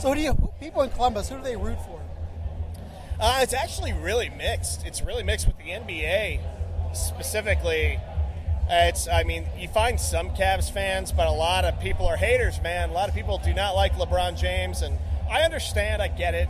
So, 0.00 0.12
do 0.12 0.20
you 0.20 0.34
people 0.60 0.82
in 0.82 0.90
Columbus? 0.90 1.28
Who 1.30 1.36
do 1.36 1.42
they 1.42 1.56
root 1.56 1.78
for? 1.86 2.00
Uh, 3.20 3.38
it's 3.42 3.54
actually 3.54 3.92
really 3.92 4.28
mixed. 4.28 4.84
It's 4.84 5.00
really 5.00 5.22
mixed 5.22 5.46
with 5.46 5.56
the 5.56 5.70
NBA 5.70 6.40
specifically. 6.94 7.98
It's, 8.68 9.08
I 9.08 9.22
mean, 9.24 9.46
you 9.58 9.68
find 9.68 10.00
some 10.00 10.30
Cavs 10.30 10.70
fans, 10.70 11.12
but 11.12 11.26
a 11.26 11.32
lot 11.32 11.64
of 11.64 11.78
people 11.80 12.06
are 12.06 12.16
haters, 12.16 12.60
man. 12.60 12.90
A 12.90 12.92
lot 12.92 13.08
of 13.08 13.14
people 13.14 13.38
do 13.38 13.54
not 13.54 13.74
like 13.74 13.94
LeBron 13.94 14.38
James, 14.38 14.82
and 14.82 14.98
I 15.30 15.42
understand, 15.42 16.02
I 16.02 16.08
get 16.08 16.34
it, 16.34 16.48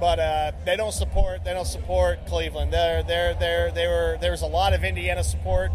but 0.00 0.18
uh, 0.18 0.52
they 0.64 0.76
don't 0.76 0.92
support. 0.92 1.44
They 1.44 1.52
don't 1.52 1.66
support 1.66 2.26
Cleveland. 2.26 2.72
There, 2.72 3.02
there, 3.02 3.34
there, 3.34 3.70
there 3.70 3.90
were 3.90 4.18
there 4.20 4.30
was 4.30 4.42
a 4.42 4.46
lot 4.46 4.72
of 4.72 4.84
Indiana 4.84 5.24
support. 5.24 5.70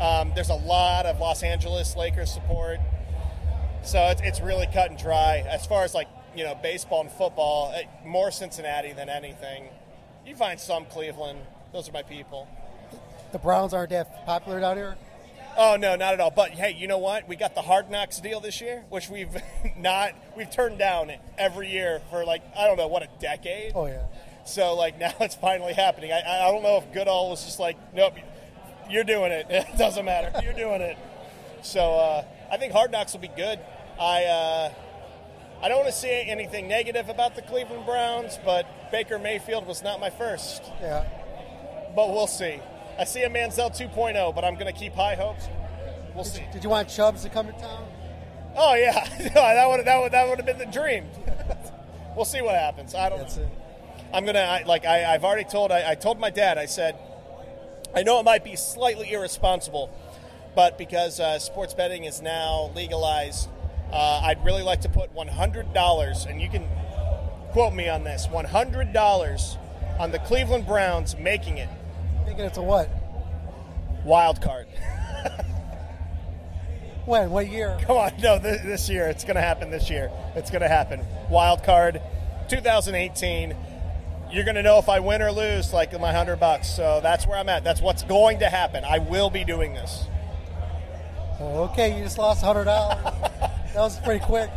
Um, 0.00 0.32
there's 0.34 0.50
a 0.50 0.54
lot 0.54 1.06
of 1.06 1.18
Los 1.18 1.42
Angeles 1.42 1.96
Lakers 1.96 2.30
support. 2.30 2.78
So 3.86 4.02
it's, 4.08 4.20
it's 4.20 4.40
really 4.40 4.66
cut 4.66 4.90
and 4.90 4.98
dry. 4.98 5.44
As 5.48 5.64
far 5.64 5.84
as 5.84 5.94
like, 5.94 6.08
you 6.34 6.42
know, 6.42 6.56
baseball 6.60 7.02
and 7.02 7.10
football, 7.10 7.72
eh, 7.72 7.84
more 8.04 8.32
Cincinnati 8.32 8.92
than 8.92 9.08
anything. 9.08 9.68
You 10.26 10.34
find 10.34 10.58
some 10.58 10.86
Cleveland. 10.86 11.38
Those 11.72 11.88
are 11.88 11.92
my 11.92 12.02
people. 12.02 12.48
The 13.30 13.38
Browns 13.38 13.72
aren't 13.72 13.90
that 13.90 14.26
popular 14.26 14.58
down 14.58 14.76
here. 14.76 14.96
Oh 15.56 15.76
no, 15.76 15.94
not 15.94 16.14
at 16.14 16.20
all. 16.20 16.32
But 16.32 16.50
hey, 16.50 16.72
you 16.72 16.88
know 16.88 16.98
what? 16.98 17.28
We 17.28 17.36
got 17.36 17.54
the 17.54 17.62
Hard 17.62 17.88
Knocks 17.88 18.18
deal 18.18 18.40
this 18.40 18.60
year, 18.60 18.84
which 18.88 19.08
we've 19.08 19.34
not 19.78 20.14
we've 20.36 20.50
turned 20.50 20.78
down 20.78 21.12
every 21.38 21.70
year 21.70 22.02
for 22.10 22.24
like 22.24 22.42
I 22.58 22.66
don't 22.66 22.76
know 22.76 22.88
what 22.88 23.04
a 23.04 23.08
decade. 23.20 23.72
Oh 23.74 23.86
yeah. 23.86 24.02
So 24.44 24.74
like 24.74 24.98
now 25.00 25.14
it's 25.20 25.36
finally 25.36 25.74
happening. 25.74 26.12
I, 26.12 26.48
I 26.48 26.50
don't 26.50 26.64
know 26.64 26.78
if 26.78 26.92
Goodell 26.92 27.30
was 27.30 27.44
just 27.44 27.60
like, 27.60 27.76
nope, 27.94 28.14
you're 28.90 29.04
doing 29.04 29.30
it. 29.30 29.46
It 29.50 29.78
doesn't 29.78 30.04
matter. 30.04 30.32
You're 30.42 30.54
doing 30.54 30.80
it. 30.80 30.98
So 31.62 31.94
uh, 31.94 32.24
I 32.50 32.56
think 32.56 32.72
Hard 32.72 32.90
Knocks 32.90 33.12
will 33.12 33.20
be 33.20 33.28
good. 33.28 33.60
I 33.98 34.24
uh, 34.24 34.72
I 35.62 35.68
don't 35.68 35.78
want 35.78 35.90
to 35.90 35.98
say 35.98 36.24
anything 36.24 36.68
negative 36.68 37.08
about 37.08 37.34
the 37.34 37.42
Cleveland 37.42 37.86
Browns, 37.86 38.38
but 38.44 38.66
Baker 38.90 39.18
Mayfield 39.18 39.66
was 39.66 39.82
not 39.82 40.00
my 40.00 40.10
first. 40.10 40.62
Yeah. 40.80 41.04
But 41.94 42.10
we'll 42.10 42.26
see. 42.26 42.60
I 42.98 43.04
see 43.04 43.22
a 43.22 43.30
Manziel 43.30 43.70
2.0, 43.70 44.34
but 44.34 44.44
I'm 44.44 44.54
going 44.54 44.72
to 44.72 44.78
keep 44.78 44.92
high 44.92 45.14
hopes. 45.14 45.48
We'll 46.14 46.24
see. 46.24 46.42
Did 46.52 46.64
you 46.64 46.70
want 46.70 46.88
Chubbs 46.88 47.22
to 47.22 47.28
come 47.30 47.46
to 47.46 47.52
town? 47.52 47.86
Oh 48.56 48.74
yeah, 48.74 49.06
that 49.34 49.68
would 49.68 49.84
that 49.86 50.00
would 50.00 50.12
that 50.12 50.28
would 50.28 50.38
have 50.38 50.46
been 50.46 50.58
the 50.58 50.66
dream. 50.66 51.06
we'll 52.16 52.24
see 52.24 52.42
what 52.42 52.54
happens. 52.54 52.94
I 52.94 53.08
don't. 53.08 53.20
know. 53.20 53.50
I'm 54.12 54.24
gonna 54.24 54.38
I, 54.40 54.62
like 54.64 54.86
I, 54.86 55.14
I've 55.14 55.24
already 55.24 55.44
told 55.44 55.72
I, 55.72 55.90
I 55.90 55.94
told 55.94 56.18
my 56.18 56.30
dad. 56.30 56.56
I 56.56 56.66
said 56.66 56.96
I 57.94 58.02
know 58.02 58.20
it 58.20 58.24
might 58.24 58.44
be 58.44 58.56
slightly 58.56 59.12
irresponsible, 59.12 59.90
but 60.54 60.78
because 60.78 61.20
uh, 61.20 61.38
sports 61.38 61.74
betting 61.74 62.04
is 62.04 62.22
now 62.22 62.70
legalized, 62.74 63.48
uh, 63.92 64.20
I'd 64.24 64.44
really 64.44 64.62
like 64.62 64.80
to 64.82 64.88
put 64.88 65.14
$100, 65.14 66.26
and 66.26 66.40
you 66.40 66.48
can 66.48 66.66
quote 67.52 67.74
me 67.74 67.88
on 67.88 68.04
this 68.04 68.26
$100 68.26 69.58
on 69.98 70.10
the 70.10 70.18
Cleveland 70.20 70.66
Browns 70.66 71.16
making 71.16 71.58
it 71.58 71.68
Thinking 72.26 72.44
it's 72.44 72.58
a 72.58 72.62
what? 72.62 72.90
wild 74.04 74.42
card. 74.42 74.66
When? 77.06 77.30
What 77.30 77.48
year? 77.48 77.78
Come 77.82 77.98
on, 77.98 78.12
no, 78.20 78.40
this, 78.40 78.62
this 78.62 78.88
year. 78.88 79.06
It's 79.06 79.22
going 79.22 79.36
to 79.36 79.40
happen 79.40 79.70
this 79.70 79.88
year. 79.88 80.10
It's 80.34 80.50
going 80.50 80.62
to 80.62 80.68
happen. 80.68 81.06
Wild 81.30 81.62
card, 81.62 82.02
2018. 82.48 83.56
You're 84.32 84.42
going 84.42 84.56
to 84.56 84.62
know 84.64 84.78
if 84.78 84.88
I 84.88 84.98
win 84.98 85.22
or 85.22 85.30
lose, 85.30 85.72
like 85.72 85.98
my 86.00 86.12
hundred 86.12 86.40
bucks. 86.40 86.68
So 86.68 86.98
that's 87.00 87.24
where 87.24 87.38
I'm 87.38 87.48
at. 87.48 87.62
That's 87.62 87.80
what's 87.80 88.02
going 88.02 88.40
to 88.40 88.48
happen. 88.48 88.84
I 88.84 88.98
will 88.98 89.30
be 89.30 89.44
doing 89.44 89.72
this. 89.72 90.08
Okay, 91.40 91.96
you 91.96 92.04
just 92.04 92.18
lost 92.18 92.42
hundred 92.42 92.64
dollars. 92.64 93.02
that 93.32 93.76
was 93.76 93.98
pretty 94.00 94.24
quick. 94.24 94.50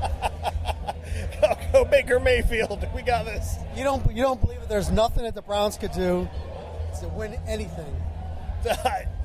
Go, 1.41 1.57
go 1.73 1.85
Baker 1.85 2.19
Mayfield. 2.19 2.87
We 2.95 3.01
got 3.01 3.25
this. 3.25 3.57
You 3.75 3.83
don't 3.83 4.05
you 4.15 4.21
don't 4.23 4.39
believe 4.41 4.59
that 4.61 4.69
there's 4.69 4.89
nothing 4.89 5.23
that 5.23 5.35
the 5.35 5.41
Browns 5.41 5.77
could 5.77 5.91
do 5.91 6.27
to 7.01 7.07
win 7.09 7.37
anything. 7.47 7.95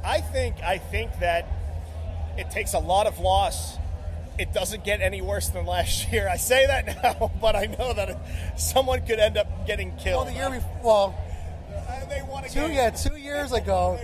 I 0.05 0.21
think 0.21 0.57
I 0.63 0.79
think 0.79 1.19
that 1.21 1.47
it 2.37 2.51
takes 2.51 2.75
a 2.75 2.79
lot 2.79 3.07
of 3.07 3.19
loss. 3.21 3.79
It 4.37 4.53
doesn't 4.53 4.83
get 4.85 5.01
any 5.01 5.23
worse 5.23 5.49
than 5.51 5.65
last 5.65 6.11
year. 6.13 6.29
I 6.29 6.37
say 6.39 6.67
that 6.67 7.03
now, 7.03 7.31
but 7.41 7.55
I 7.55 7.67
know 7.67 7.93
that 7.93 8.19
someone 8.59 9.07
could 9.07 9.21
end 9.21 9.37
up 9.37 9.67
getting 9.67 9.95
killed. 9.97 10.27
Well, 10.27 10.35
the 10.35 10.39
year 10.39 10.51
before, 10.51 11.15
Uh, 11.73 12.05
they 12.07 12.21
won 12.29 12.45
a 12.45 12.49
two 12.49 12.73
yeah, 12.73 12.91
two 12.91 13.17
years 13.17 13.53
ago, 13.53 13.99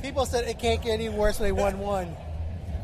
people 0.00 0.24
said 0.24 0.48
it 0.48 0.58
can't 0.58 0.82
get 0.82 0.92
any 0.92 1.10
worse 1.10 1.38
when 1.38 1.48
they 1.48 1.52
won 1.62 1.78
one. 1.78 2.16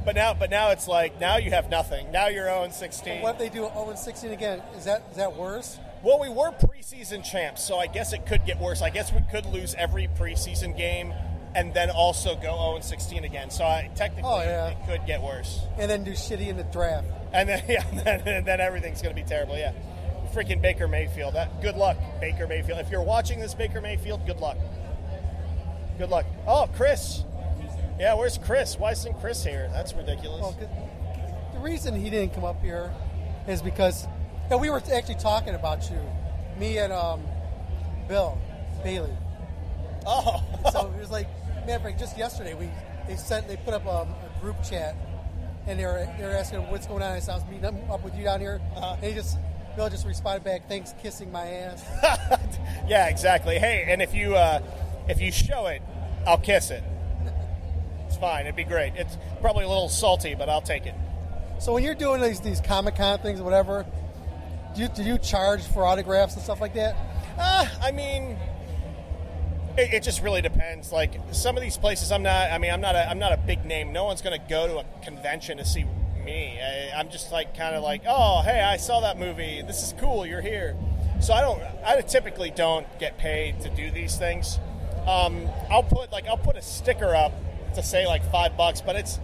But 0.05 0.14
now, 0.14 0.32
but 0.35 0.51
now 0.51 0.70
it's 0.70 0.89
like 0.89 1.20
now 1.20 1.36
you 1.36 1.51
have 1.51 1.68
nothing. 1.68 2.10
Now 2.10 2.28
you're 2.28 2.47
0 2.47 2.68
16. 2.70 3.22
What 3.22 3.32
if 3.35 3.39
they 3.39 3.48
do 3.48 3.68
0 3.74 3.93
16 3.97 4.31
again? 4.32 4.62
Is 4.77 4.85
that 4.85 5.02
is 5.10 5.16
that 5.16 5.36
worse? 5.36 5.78
Well, 6.02 6.18
we 6.18 6.31
were 6.31 6.51
preseason 6.52 7.22
champs, 7.22 7.62
so 7.62 7.77
I 7.78 7.86
guess 7.86 8.14
it 8.14 8.24
could 8.27 8.47
get 8.47 8.59
worse. 8.59 8.81
I 8.81 8.89
guess 8.89 9.12
we 9.12 9.20
could 9.31 9.44
lose 9.44 9.74
every 9.74 10.09
preseason 10.18 10.74
game 10.77 11.12
and 11.55 11.74
then 11.74 11.90
also 11.90 12.35
go 12.36 12.56
0 12.77 12.78
16 12.81 13.24
again. 13.24 13.51
So 13.51 13.64
I, 13.64 13.90
technically, 13.94 14.31
Oh, 14.31 14.40
yeah. 14.40 14.68
it 14.68 14.78
could 14.89 15.05
get 15.06 15.20
worse. 15.20 15.60
And 15.78 15.90
then 15.90 16.05
do 16.05 16.12
shitty 16.12 16.47
in 16.48 16.56
the 16.56 16.62
draft. 16.64 17.06
And 17.35 17.48
then, 17.48 17.62
yeah, 17.68 17.86
and 17.90 17.98
then, 18.01 18.20
and 18.28 18.47
then 18.47 18.60
everything's 18.60 19.02
going 19.02 19.14
to 19.14 19.20
be 19.22 19.28
terrible. 19.28 19.59
Yeah, 19.59 19.72
freaking 20.32 20.62
Baker 20.62 20.89
Mayfield. 20.89 21.35
That, 21.35 21.60
good 21.60 21.77
luck, 21.77 21.98
Baker 22.20 22.47
Mayfield. 22.47 22.78
If 22.78 22.89
you're 22.90 23.02
watching 23.02 23.39
this, 23.39 23.52
Baker 23.52 23.81
Mayfield, 23.82 24.24
good 24.27 24.39
luck. 24.40 24.56
Good 25.98 26.09
luck. 26.09 26.24
Oh, 26.47 26.66
Chris. 26.74 27.24
Yeah, 28.01 28.14
where's 28.14 28.39
Chris? 28.39 28.78
Why 28.78 28.93
isn't 28.93 29.20
Chris 29.20 29.44
here? 29.44 29.68
That's 29.74 29.93
ridiculous. 29.93 30.40
Well, 30.40 30.56
the 31.52 31.59
reason 31.59 31.94
he 31.94 32.09
didn't 32.09 32.32
come 32.32 32.44
up 32.44 32.62
here 32.62 32.90
is 33.47 33.60
because 33.60 34.06
yeah, 34.51 34.56
we 34.56 34.70
were 34.70 34.82
actually 34.90 35.16
talking 35.16 35.55
about 35.55 35.90
you, 35.90 35.98
me 36.59 36.78
and 36.78 36.94
um, 36.94 37.22
Bill 38.09 38.39
Bailey. 38.82 39.12
Oh, 40.06 40.43
so 40.72 40.90
it 40.97 40.98
was 40.98 41.10
like, 41.10 41.28
man, 41.66 41.82
like 41.85 41.98
just 41.98 42.16
yesterday 42.16 42.55
we 42.55 42.70
they 43.06 43.16
sent 43.16 43.47
they 43.48 43.59
put 43.59 43.74
up 43.74 43.85
a, 43.85 44.09
a 44.09 44.40
group 44.40 44.56
chat, 44.64 44.97
and 45.66 45.78
they're 45.78 46.10
they 46.18 46.24
were 46.24 46.31
asking 46.31 46.60
what's 46.70 46.86
going 46.86 47.02
on. 47.02 47.12
I 47.12 47.18
said 47.18 47.32
I 47.32 47.35
was 47.35 47.44
meeting 47.48 47.66
up, 47.66 47.90
up 47.90 48.02
with 48.02 48.16
you 48.16 48.24
down 48.24 48.40
here, 48.40 48.62
Uh-huh. 48.77 48.94
and 48.94 49.05
he 49.05 49.12
just 49.12 49.36
Bill 49.77 49.90
just 49.90 50.06
responded 50.06 50.43
back, 50.43 50.68
thanks, 50.68 50.94
kissing 51.02 51.31
my 51.31 51.47
ass. 51.47 51.85
yeah, 52.89 53.09
exactly. 53.09 53.59
Hey, 53.59 53.85
and 53.89 54.01
if 54.01 54.14
you 54.14 54.36
uh, 54.36 54.60
if 55.06 55.20
you 55.20 55.31
show 55.31 55.66
it, 55.66 55.82
I'll 56.27 56.39
kiss 56.39 56.70
it. 56.70 56.82
Fine. 58.21 58.43
It'd 58.43 58.57
be 58.57 58.65
great. 58.65 58.95
It's 58.97 59.17
probably 59.41 59.65
a 59.65 59.69
little 59.69 59.89
salty, 59.89 60.35
but 60.35 60.49
I'll 60.49 60.61
take 60.61 60.87
it. 60.87 60.95
So 61.59 61.73
when 61.73 61.83
you're 61.83 61.95
doing 61.95 62.21
these 62.21 62.41
these 62.41 62.61
Comic 62.61 62.97
Con 62.97 63.19
things 63.19 63.41
or 63.41 63.45
whatever, 63.45 63.87
do 64.75 64.83
you, 64.83 64.89
do 64.89 65.03
you 65.03 65.19
charge 65.19 65.63
for 65.63 65.85
autographs 65.85 66.35
and 66.35 66.43
stuff 66.43 66.61
like 66.61 66.75
that? 66.75 66.97
Uh, 67.39 67.67
I 67.83 67.91
mean, 67.91 68.37
it, 69.77 69.95
it 69.95 70.03
just 70.03 70.23
really 70.23 70.43
depends. 70.43 70.93
Like 70.93 71.19
some 71.33 71.57
of 71.57 71.63
these 71.63 71.77
places, 71.77 72.13
I'm 72.13 72.23
not. 72.23 72.51
I 72.51 72.59
mean, 72.59 72.71
I'm 72.71 72.81
not. 72.81 72.95
A, 72.95 73.09
I'm 73.09 73.19
not 73.19 73.33
a 73.33 73.37
big 73.37 73.65
name. 73.65 73.93
No 73.93 74.05
one's 74.05 74.23
going 74.23 74.39
to 74.39 74.49
go 74.49 74.69
to 74.69 74.79
a 74.79 75.05
convention 75.05 75.59
to 75.59 75.65
see 75.65 75.85
me. 76.25 76.59
I, 76.61 76.99
I'm 76.99 77.11
just 77.11 77.33
like 77.33 77.57
kind 77.57 77.75
of 77.75 77.83
like, 77.83 78.03
oh, 78.07 78.43
hey, 78.43 78.61
I 78.61 78.77
saw 78.77 79.01
that 79.01 79.19
movie. 79.19 79.63
This 79.67 79.83
is 79.83 79.95
cool. 79.99 80.27
You're 80.27 80.43
here. 80.43 80.77
So 81.21 81.35
I 81.35 81.41
don't. 81.41 81.63
I 81.85 82.01
typically 82.03 82.51
don't 82.51 82.87
get 82.99 83.19
paid 83.19 83.61
to 83.61 83.71
do 83.71 83.91
these 83.91 84.17
things. 84.17 84.59
Um, 85.07 85.49
I'll 85.71 85.83
put 85.83 86.13
like 86.13 86.27
I'll 86.27 86.37
put 86.37 86.57
a 86.57 86.63
sticker 86.63 87.15
up 87.15 87.33
to 87.75 87.83
say 87.83 88.07
like 88.07 88.29
five 88.31 88.57
bucks, 88.57 88.81
but 88.81 88.97
it's 88.97 89.19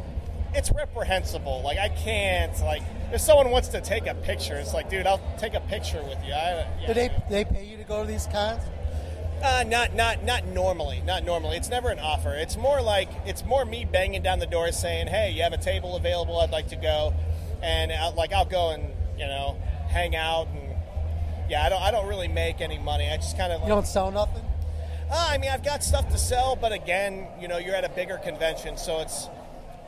it's 0.55 0.71
reprehensible. 0.73 1.63
Like 1.63 1.79
I 1.79 1.89
can't 1.89 2.59
like 2.61 2.83
if 3.13 3.21
someone 3.21 3.51
wants 3.51 3.69
to 3.69 3.81
take 3.81 4.07
a 4.07 4.15
picture, 4.15 4.57
it's 4.57 4.75
like, 4.75 4.91
dude, 4.91 5.07
I'll 5.07 5.21
take 5.39 5.55
a 5.55 5.61
picture 5.61 6.03
with 6.03 6.19
you. 6.25 6.33
I, 6.33 6.67
yeah. 6.81 6.87
Do 6.87 6.95
they 6.95 7.11
they 7.31 7.45
pay 7.45 7.65
you 7.65 7.77
to 7.77 7.85
go 7.85 8.03
to 8.03 8.09
these 8.09 8.27
cons? 8.27 8.63
Uh, 9.43 9.65
not 9.67 9.95
not 9.95 10.25
not 10.25 10.47
normally. 10.47 11.03
Not 11.03 11.25
normally. 11.25 11.57
It's 11.57 11.69
never 11.69 11.91
an 11.91 11.99
offer. 11.99 12.35
It's 12.35 12.57
more 12.57 12.81
like 12.81 13.09
it's 13.27 13.45
more 13.45 13.65
me 13.65 13.85
banging 13.85 14.23
down 14.23 14.39
the 14.39 14.47
door 14.47 14.73
saying, 14.73 15.09
"Hey, 15.09 15.31
you 15.31 15.43
have 15.43 15.53
a 15.53 15.59
table 15.59 15.97
available? 15.97 16.41
I'd 16.41 16.51
like 16.51 16.69
to 16.69 16.77
go," 16.77 17.13
and 17.63 17.93
I'll, 17.93 18.15
like 18.15 18.33
I'll 18.33 18.47
go 18.47 18.71
and 18.71 18.95
you 19.19 19.27
know 19.27 19.57
hang 19.89 20.17
out 20.17 20.49
and 20.49 20.75
yeah, 21.49 21.65
I 21.65 21.69
don't 21.69 21.83
I 21.83 21.91
don't 21.91 22.09
really 22.09 22.29
make 22.29 22.61
any 22.61 22.79
money. 22.79 23.09
I 23.09 23.17
just 23.17 23.37
kind 23.37 23.53
of 23.53 23.61
You 23.63 23.69
don't 23.69 23.87
sell 23.87 24.11
nothing. 24.11 24.43
Uh, 25.11 25.29
I 25.31 25.39
mean, 25.39 25.51
I've 25.51 25.65
got 25.65 25.85
stuff 25.85 26.09
to 26.11 26.19
sell, 26.19 26.57
but 26.57 26.73
again, 26.73 27.29
you 27.41 27.49
know, 27.49 27.59
you're 27.59 27.75
at 27.75 27.85
a 27.85 27.89
bigger 27.89 28.19
convention, 28.19 28.77
so 28.77 29.01
it's 29.01 29.29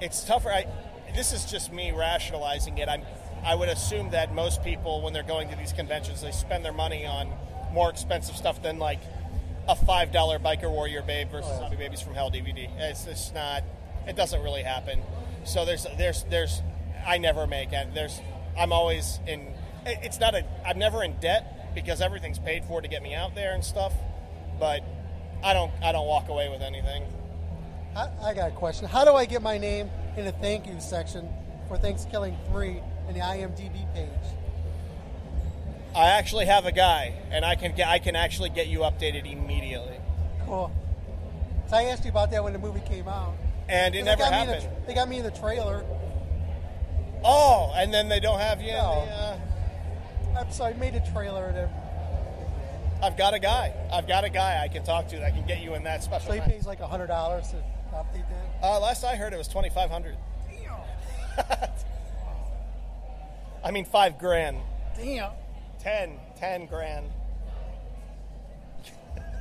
it's 0.01 0.23
tougher. 0.24 0.51
I, 0.51 0.66
this 1.15 1.32
is 1.32 1.45
just 1.45 1.73
me 1.73 1.90
rationalizing 1.93 2.78
it. 2.78 2.89
I'm, 2.89 3.03
I 3.45 3.55
would 3.55 3.69
assume 3.69 4.11
that 4.11 4.32
most 4.35 4.62
people, 4.62 5.03
when 5.03 5.12
they're 5.12 5.23
going 5.23 5.49
to 5.51 5.57
these 5.57 5.73
conventions, 5.73 6.20
they 6.20 6.31
spend 6.31 6.65
their 6.65 6.73
money 6.73 7.05
on 7.05 7.32
more 7.73 7.90
expensive 7.90 8.36
stuff 8.36 8.62
than 8.62 8.78
like 8.78 9.01
a 9.69 9.74
five 9.74 10.12
dollar 10.12 10.39
Biker 10.39 10.70
Warrior 10.70 11.03
Babe 11.03 11.31
versus 11.31 11.59
Zombie 11.59 11.77
Babies 11.77 12.01
from 12.01 12.15
Hell 12.15 12.31
DVD. 12.31 12.69
It's 12.78 13.05
just 13.05 13.35
not. 13.35 13.65
It 14.07 14.16
doesn't 14.16 14.43
really 14.43 14.62
happen. 14.62 15.03
So 15.45 15.65
there's 15.65 15.86
there's 15.97 16.24
there's 16.24 16.62
I 17.07 17.19
never 17.19 17.47
make 17.47 17.73
it. 17.73 17.95
There's 17.95 18.20
I'm 18.57 18.73
always 18.73 19.20
in. 19.27 19.53
It's 19.85 20.20
not 20.20 20.35
a. 20.35 20.45
I'm 20.65 20.78
never 20.78 21.03
in 21.03 21.19
debt 21.20 21.74
because 21.74 22.01
everything's 22.01 22.39
paid 22.39 22.65
for 22.65 22.81
to 22.81 22.89
get 22.89 23.03
me 23.03 23.15
out 23.15 23.35
there 23.35 23.53
and 23.53 23.65
stuff. 23.65 23.93
But 24.59 24.82
I 25.43 25.52
don't 25.52 25.70
I 25.82 25.93
don't 25.93 26.06
walk 26.06 26.28
away 26.28 26.48
with 26.48 26.62
anything. 26.62 27.05
I, 27.97 28.09
I 28.23 28.35
got 28.35 28.48
a 28.48 28.55
question. 28.55 28.86
How 28.89 29.05
do 29.05 29.15
I 29.15 29.24
get 29.24 29.43
my 29.43 29.59
name 29.59 29.90
in 30.16 30.24
the 30.24 30.32
thank 30.32 30.66
you 30.66 30.78
section 30.81 31.28
for 31.69 31.77
Thanksgiving 31.78 32.36
Three 32.51 32.81
in 33.09 33.15
the 33.15 33.20
IMDb 33.20 33.93
page? 33.94 34.09
I 35.94 36.06
actually 36.10 36.47
have 36.47 36.66
a 36.66 36.73
guy, 36.73 37.15
and 37.31 37.44
I 37.44 37.55
can 37.55 37.74
get 37.74 37.89
I 37.89 37.98
can 37.98 38.15
actually 38.16 38.51
get 38.51 38.66
you 38.69 38.81
updated 38.81 39.31
immediately. 39.31 39.97
Cool. 40.44 40.70
So 41.69 41.77
I 41.77 41.85
asked 41.85 42.05
you 42.05 42.10
about 42.10 42.31
that 42.31 42.43
when 42.44 42.52
the 42.52 42.59
movie 42.59 42.82
came 42.86 43.09
out. 43.09 43.35
And 43.69 43.94
it 43.94 44.05
never 44.05 44.23
they 44.23 44.31
got 44.31 44.32
me 44.32 44.40
in 44.40 44.48
happened. 44.48 44.82
the, 44.82 44.86
they 44.86 44.94
got 44.94 45.09
me 45.09 45.19
in 45.19 45.24
the 45.24 45.31
trailer. 45.31 45.85
Oh, 47.24 47.73
and 47.77 47.93
then 47.93 48.09
they 48.09 48.20
don't 48.20 48.39
have 48.39 48.60
you. 48.62 48.69
in 48.69 48.74
No. 48.74 49.05
the, 49.05 49.12
uh, 49.12 50.40
I'm 50.40 50.52
sorry, 50.52 50.73
I 50.74 50.77
made 50.78 50.94
a 50.94 51.12
trailer 51.12 51.47
and 51.47 51.59
it, 51.59 51.69
I've 53.03 53.16
got 53.16 53.35
a 53.35 53.39
guy. 53.39 53.73
I've 53.93 54.09
got 54.09 54.25
a 54.25 54.31
guy 54.31 54.62
I 54.62 54.69
can 54.69 54.85
talk 54.85 55.09
to 55.09 55.19
that 55.19 55.35
can 55.35 55.47
get 55.47 55.62
you 55.62 55.75
in 55.75 55.85
that 55.85 56.03
special. 56.03 56.33
so 56.33 56.41
he 56.41 56.41
pays 56.41 56.66
like 56.66 56.81
hundred 56.81 57.07
dollars 57.07 57.49
to 57.51 57.57
update 57.95 58.25
that. 58.29 58.62
Uh, 58.62 58.81
last 58.81 59.05
I 59.05 59.15
heard, 59.15 59.33
it 59.33 59.37
was 59.39 59.49
twenty 59.49 59.70
five 59.70 59.91
hundred. 59.91 60.16
Damn. 60.51 60.81
I 63.65 63.70
mean, 63.70 63.85
five 63.85 64.19
grand. 64.19 64.59
Damn. 64.97 65.31
Ten, 65.79 66.19
ten 66.37 66.66
grand. 66.66 67.11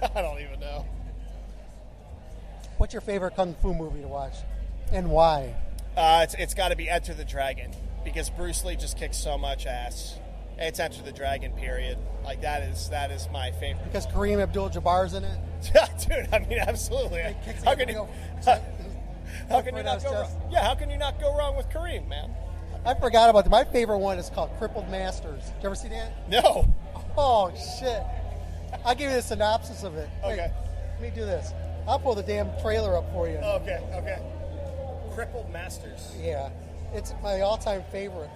I 0.15 0.21
don't 0.21 0.39
even 0.39 0.59
know. 0.59 0.85
What's 2.77 2.93
your 2.93 3.01
favorite 3.01 3.35
kung 3.35 3.55
fu 3.55 3.73
movie 3.73 4.01
to 4.01 4.07
watch, 4.07 4.35
and 4.91 5.09
why? 5.09 5.55
Uh, 5.95 6.21
it's 6.23 6.35
it's 6.35 6.53
got 6.53 6.69
to 6.69 6.75
be 6.75 6.87
Enter 6.87 7.15
the 7.15 7.25
Dragon 7.25 7.71
because 8.03 8.29
Bruce 8.29 8.63
Lee 8.63 8.75
just 8.75 8.99
kicks 8.99 9.17
so 9.17 9.35
much 9.35 9.65
ass. 9.65 10.19
It's 10.59 10.79
Enter 10.79 11.03
the 11.03 11.11
Dragon. 11.11 11.51
Period. 11.53 11.97
Like 12.23 12.41
that 12.41 12.63
is 12.63 12.89
that 12.89 13.11
is 13.11 13.27
my 13.31 13.51
favorite. 13.51 13.85
Because 13.85 14.07
Kareem 14.07 14.41
Abdul-Jabbar's 14.41 15.13
in 15.13 15.23
it. 15.23 15.37
Dude, 16.07 16.27
I 16.33 16.39
mean, 16.39 16.59
absolutely. 16.59 17.21
How 17.63 17.75
can 17.75 17.87
you? 17.89 17.95
real- 17.95 18.09
How 19.49 19.61
can 19.61 19.75
you 19.75 19.83
not 19.83 20.03
go 20.03 20.11
wrong? 20.13 20.31
Yeah, 20.51 20.63
how 20.63 20.73
can 20.75 20.89
you 20.89 20.97
not 20.97 21.19
go 21.19 21.35
wrong 21.37 21.55
with 21.57 21.69
Kareem, 21.69 22.07
man? 22.07 22.31
I 22.85 22.93
forgot 22.95 23.29
about 23.29 23.43
that. 23.43 23.49
My 23.49 23.65
favorite 23.65 23.97
one 23.99 24.17
is 24.17 24.29
called 24.29 24.49
Crippled 24.57 24.89
Masters. 24.89 25.43
Did 25.43 25.53
you 25.61 25.65
ever 25.67 25.75
see 25.75 25.89
that? 25.89 26.29
No. 26.29 26.67
Oh 27.17 27.51
shit! 27.79 28.01
I'll 28.85 28.95
give 28.95 29.09
you 29.09 29.15
the 29.17 29.21
synopsis 29.21 29.83
of 29.83 29.95
it. 29.95 30.09
Wait, 30.23 30.33
Okay. 30.33 30.51
let 30.93 31.01
me 31.01 31.09
do 31.13 31.21
this. 31.25 31.51
I'll 31.87 31.99
pull 31.99 32.15
the 32.15 32.23
damn 32.23 32.49
trailer 32.61 32.95
up 32.95 33.11
for 33.13 33.27
you. 33.27 33.35
Okay, 33.37 33.79
okay. 33.95 34.19
Crippled 35.13 35.51
Masters. 35.51 36.11
Yeah, 36.21 36.49
it's 36.93 37.13
my 37.23 37.41
all-time 37.41 37.83
favorite. 37.91 38.29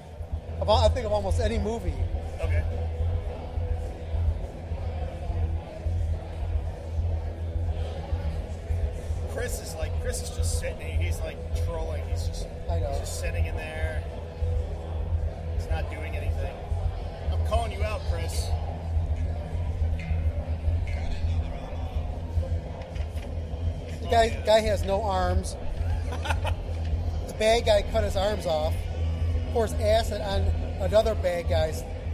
Of 0.61 0.69
all, 0.69 0.77
I 0.77 0.89
think 0.89 1.07
of 1.07 1.11
almost 1.11 1.39
any 1.39 1.57
movie. 1.57 1.95
Okay. 2.39 2.63
Chris 9.33 9.59
is 9.59 9.73
like 9.73 9.91
Chris 10.01 10.21
is 10.21 10.29
just 10.29 10.59
sitting. 10.59 10.79
He, 10.79 11.05
he's 11.05 11.19
like 11.21 11.37
trolling. 11.65 12.07
He's 12.09 12.27
just 12.27 12.47
I 12.69 12.79
know. 12.79 12.89
he's 12.89 12.99
just 12.99 13.19
sitting 13.19 13.47
in 13.47 13.55
there. 13.55 14.03
He's 15.57 15.67
not 15.67 15.89
doing 15.89 16.15
anything. 16.15 16.55
I'm 17.31 17.43
calling 17.47 17.71
you 17.71 17.83
out, 17.83 18.01
Chris. 18.11 18.47
The 24.01 24.07
guy 24.11 24.29
guy 24.45 24.59
has 24.59 24.83
no 24.83 25.01
arms. 25.01 25.55
the 27.27 27.33
bad 27.39 27.65
guy 27.65 27.81
cut 27.91 28.03
his 28.03 28.15
arms 28.15 28.45
off. 28.45 28.75
Pours 29.53 29.73
acid 29.73 30.21
on 30.21 30.41
another 30.81 31.13
bad 31.15 31.49
guy, 31.49 31.73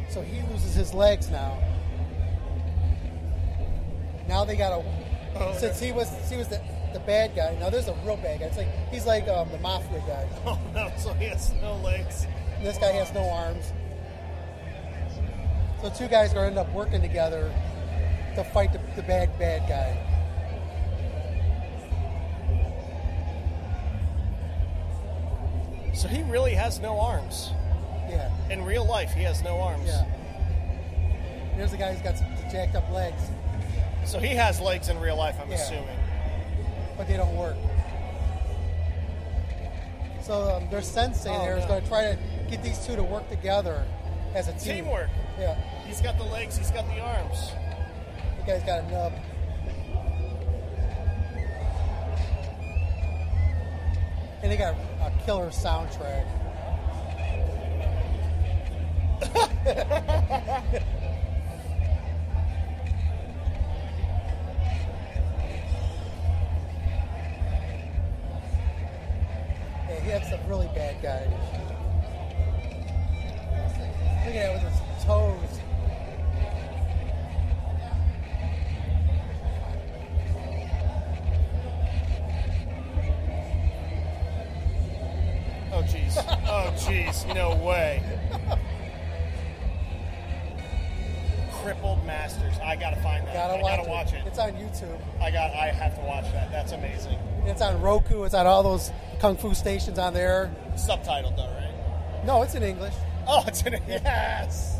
so 0.10 0.22
he 0.22 0.42
loses 0.52 0.74
his 0.74 0.94
legs 0.94 1.30
now. 1.30 1.58
Now 4.28 4.44
they 4.44 4.56
got 4.56 4.74
Oh, 5.36 5.54
to. 5.54 5.60
Since 5.60 5.80
he 5.80 5.92
was 5.92 6.10
he 6.30 6.36
was 6.38 6.48
the, 6.48 6.60
the 6.94 7.00
bad 7.00 7.36
guy. 7.36 7.56
Now 7.60 7.70
there's 7.70 7.88
a 7.88 7.94
real 8.06 8.18
bad 8.18 8.40
guy. 8.40 8.46
It's 8.48 8.58
like 8.58 8.68
he's 8.90 9.06
like 9.06 9.28
um, 9.28 9.50
the 9.52 9.60
mafia 9.60 10.00
guy. 10.08 10.28
Oh 10.46 10.60
no! 10.74 10.92
So 10.98 11.14
he 11.14 11.26
has 11.26 11.54
no 11.62 11.76
legs. 11.78 12.26
And 12.58 12.66
this 12.66 12.78
guy 12.78 12.92
has 12.94 13.14
no 13.14 13.30
arms. 13.30 13.72
So 15.82 15.90
two 15.92 16.08
guys 16.08 16.32
are 16.32 16.36
to 16.42 16.48
end 16.48 16.58
up 16.58 16.72
working 16.74 17.02
together 17.02 17.54
to 18.36 18.44
fight 18.46 18.74
the, 18.74 18.80
the 18.96 19.04
bad 19.04 19.38
bad 19.38 19.68
guy. 19.70 20.07
So 25.98 26.08
he 26.08 26.22
really 26.24 26.54
has 26.54 26.80
no 26.80 27.00
arms. 27.00 27.50
Yeah. 28.08 28.30
In 28.52 28.64
real 28.64 28.86
life, 28.86 29.14
he 29.14 29.24
has 29.24 29.42
no 29.44 29.58
arms. 29.60 29.88
Yeah. 29.88 30.06
There's 31.58 31.74
a 31.74 31.78
guy 31.78 31.92
who's 31.92 32.04
got 32.04 32.20
some 32.20 32.28
jacked 32.52 32.76
up 32.76 32.88
legs, 32.92 33.20
So 34.06 34.20
he 34.20 34.28
has 34.36 34.62
legs 34.62 34.90
in 34.90 35.00
real 35.00 35.18
life. 35.18 35.36
I'm 35.42 35.50
Yeah. 35.50 35.56
assuming. 35.56 35.98
but 36.98 37.08
they 37.08 37.16
don't 37.18 37.36
work. 37.36 37.56
So 40.24 40.56
um, 40.58 40.70
their 40.70 40.82
sensei 40.82 41.30
Oh, 41.30 41.40
there 41.42 41.58
is 41.58 41.64
no. 41.64 41.68
going 41.70 41.82
to 41.84 41.88
try 41.88 42.02
to 42.12 42.18
get 42.50 42.64
these 42.64 42.84
two 42.86 42.96
to 42.96 43.04
work 43.04 43.28
together 43.30 43.84
as 44.34 44.48
a 44.48 44.54
team. 44.54 44.84
Teamwork. 44.86 45.10
Yeah. 45.40 45.56
He's 45.86 46.02
got 46.02 46.18
the 46.18 46.24
legs. 46.26 46.58
He's 46.58 46.72
got 46.72 46.86
the 46.88 47.00
arms. 47.00 47.52
The 48.40 48.46
guy's 48.52 48.64
got 48.64 48.84
a 48.84 48.92
nub. 48.92 49.14
And 54.44 54.52
they 54.52 54.58
got 54.58 54.76
a 55.02 55.12
killer 55.26 55.50
soundtrack. 55.50 56.26
Yeah, 69.90 70.00
he 70.02 70.10
had 70.10 70.26
some 70.26 70.40
really 70.50 70.68
bad 70.76 71.02
guys. 71.02 71.30
Look 74.26 74.36
at 74.36 74.44
that 74.44 74.54
with 74.54 74.64
his 74.64 75.06
toes. 75.06 75.67
Jeez. 86.78 87.34
No 87.34 87.56
way. 87.56 88.02
Crippled 91.62 92.06
Masters. 92.06 92.58
I 92.64 92.76
gotta 92.76 92.96
find 93.02 93.26
that. 93.28 93.34
Gotta 93.34 93.56
I 93.56 93.62
watch 93.62 93.78
gotta 93.78 93.82
it. 93.82 93.90
watch 93.90 94.14
it. 94.14 94.24
It's 94.28 94.40
on 94.40 94.52
YouTube. 94.54 95.00
I 95.22 95.32
got. 95.32 95.52
I 95.52 95.72
have 95.72 95.96
to 95.96 96.02
watch 96.02 96.32
that. 96.32 96.52
That's 96.52 96.72
amazing. 96.72 97.18
It's 97.46 97.62
on 97.62 97.82
Roku. 97.82 98.24
It's 98.24 98.34
on 98.34 98.46
all 98.48 98.64
those 98.64 98.92
kung 99.20 99.36
fu 99.38 99.54
stations 99.54 99.98
on 100.00 100.14
there. 100.14 100.52
Subtitled 100.76 101.36
though, 101.36 101.48
right? 101.48 102.24
No, 102.26 102.42
it's 102.44 102.56
in 102.56 102.64
English. 102.64 102.94
Oh, 103.28 103.44
it's 103.48 103.62
in 103.64 103.74
English. 103.74 104.02
yes. 104.04 104.80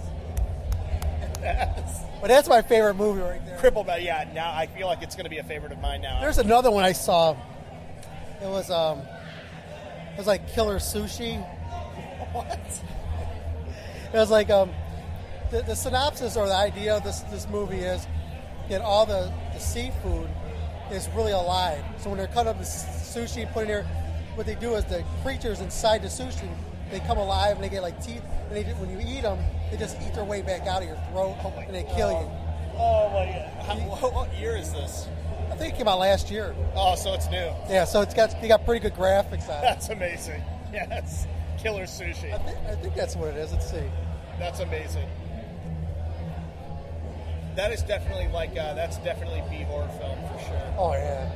yes. 1.42 2.04
But 2.22 2.28
that's 2.30 2.48
my 2.48 2.62
favorite 2.62 2.94
movie 2.96 3.22
right 3.22 3.46
there. 3.46 3.58
Crippled. 3.58 3.88
Yeah. 4.00 4.30
Now 4.34 4.54
I 4.54 4.68
feel 4.68 4.88
like 4.88 5.02
it's 5.02 5.16
gonna 5.16 5.30
be 5.30 5.40
a 5.40 5.44
favorite 5.44 5.72
of 5.72 5.80
mine 5.80 6.02
now. 6.02 6.22
There's 6.22 6.38
another 6.38 6.72
one 6.72 6.84
I 6.86 6.94
saw. 6.94 7.36
It 8.42 8.48
was 8.48 8.70
um, 8.72 9.00
it 9.00 10.18
was 10.18 10.28
like 10.28 10.48
Killer 10.54 10.78
Sushi. 10.78 11.46
What? 12.38 12.82
It 14.14 14.18
was 14.18 14.32
like 14.32 14.50
um, 14.50 14.72
the, 15.52 15.62
the 15.64 15.76
synopsis 15.76 16.38
or 16.38 16.48
the 16.48 16.56
idea 16.56 16.96
of 16.96 17.04
this 17.04 17.22
this 17.32 17.48
movie 17.50 17.80
is 17.80 18.08
that 18.70 18.82
all 18.82 19.06
the, 19.06 19.32
the 19.54 19.60
seafood 19.60 20.30
is 20.92 21.10
really 21.16 21.32
alive. 21.32 21.84
So 22.00 22.10
when 22.10 22.18
they're 22.18 22.28
cutting 22.28 22.50
up 22.50 22.58
the 22.58 22.64
sushi 22.64 23.44
and 23.44 23.52
putting 23.52 23.70
there, 23.70 23.84
what 24.36 24.46
they 24.46 24.56
do 24.56 24.76
is 24.76 24.86
the 24.86 25.04
creatures 25.24 25.60
inside 25.62 26.02
the 26.02 26.08
sushi 26.08 26.50
they 26.92 27.00
come 27.02 27.18
alive 27.18 27.56
and 27.56 27.64
they 27.64 27.70
get 27.70 27.82
like 27.82 28.02
teeth. 28.04 28.24
And 28.50 28.56
they, 28.56 28.64
when 28.74 28.90
you 28.90 29.00
eat 29.00 29.22
them, 29.22 29.40
they 29.72 29.78
just 29.78 29.98
eat 30.02 30.14
their 30.14 30.24
way 30.24 30.42
back 30.42 30.68
out 30.68 30.82
of 30.82 30.88
your 30.88 30.98
throat 31.12 31.36
and 31.66 31.76
they 31.76 31.84
kill 31.84 32.12
you. 32.12 32.32
Oh 32.80 33.10
my 33.10 33.26
god. 33.26 33.66
How, 33.66 33.76
what, 33.90 34.14
what 34.14 34.38
year 34.38 34.56
is 34.56 34.72
this? 34.72 35.08
I 35.52 35.56
think 35.56 35.74
it 35.74 35.78
came 35.78 35.88
out 35.88 36.00
last 36.00 36.30
year. 36.30 36.56
Oh, 36.76 36.96
so 36.96 37.14
it's 37.14 37.30
new. 37.30 37.50
Yeah, 37.70 37.86
so 37.86 38.02
it's 38.02 38.14
got 38.14 38.40
they 38.42 38.48
got 38.48 38.66
pretty 38.66 38.82
good 38.82 38.94
graphics 38.94 39.50
on 39.50 39.58
it. 39.58 39.62
That's 39.62 39.90
amazing. 39.90 40.42
Yes. 40.72 41.26
Killer 41.58 41.84
sushi. 41.84 42.34
I 42.34 42.38
think, 42.38 42.58
I 42.68 42.76
think 42.76 42.94
that's 42.96 43.16
what 43.16 43.30
it 43.30 43.38
is. 43.38 43.52
Let's 43.52 43.70
see. 43.70 43.84
That's 44.40 44.60
amazing. 44.60 45.08
That 47.56 47.72
is 47.72 47.82
definitely 47.82 48.28
like 48.28 48.52
uh, 48.52 48.76
that's 48.76 48.98
definitely 48.98 49.42
B 49.50 49.64
horror 49.64 49.90
film 50.00 50.20
for 50.32 50.40
sure. 50.46 50.74
Oh 50.78 50.94
yeah. 50.94 51.32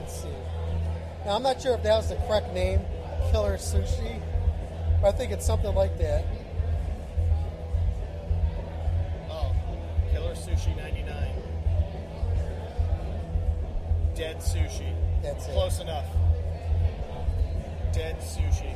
Let's 0.00 0.22
see. 0.22 0.28
Now 1.24 1.36
I'm 1.36 1.44
not 1.44 1.62
sure 1.62 1.76
if 1.76 1.82
that 1.84 1.96
was 1.96 2.08
the 2.08 2.16
correct 2.26 2.52
name, 2.52 2.80
Killer 3.30 3.56
Sushi, 3.56 4.20
but 5.00 5.14
I 5.14 5.16
think 5.16 5.30
it's 5.30 5.46
something 5.46 5.72
like 5.72 5.96
that. 5.98 6.24
Oh, 9.30 9.54
Killer 10.10 10.34
Sushi 10.34 10.76
99. 10.76 11.27
Dead 14.18 14.38
Sushi. 14.38 14.92
That's 15.22 15.46
it. 15.46 15.52
Close 15.52 15.78
enough. 15.78 16.04
Dead 17.92 18.16
Sushi. 18.18 18.74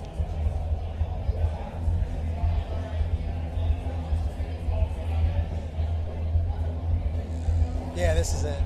Yeah, 7.96 8.14
this 8.14 8.32
is 8.34 8.44
it. 8.44 8.62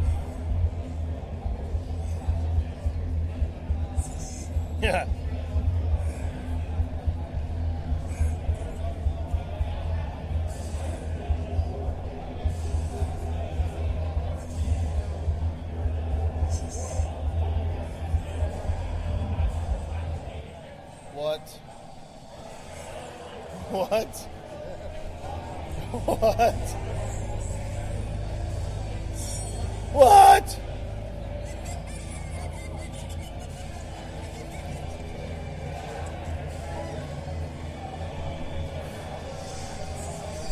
Yeah. 4.83 5.07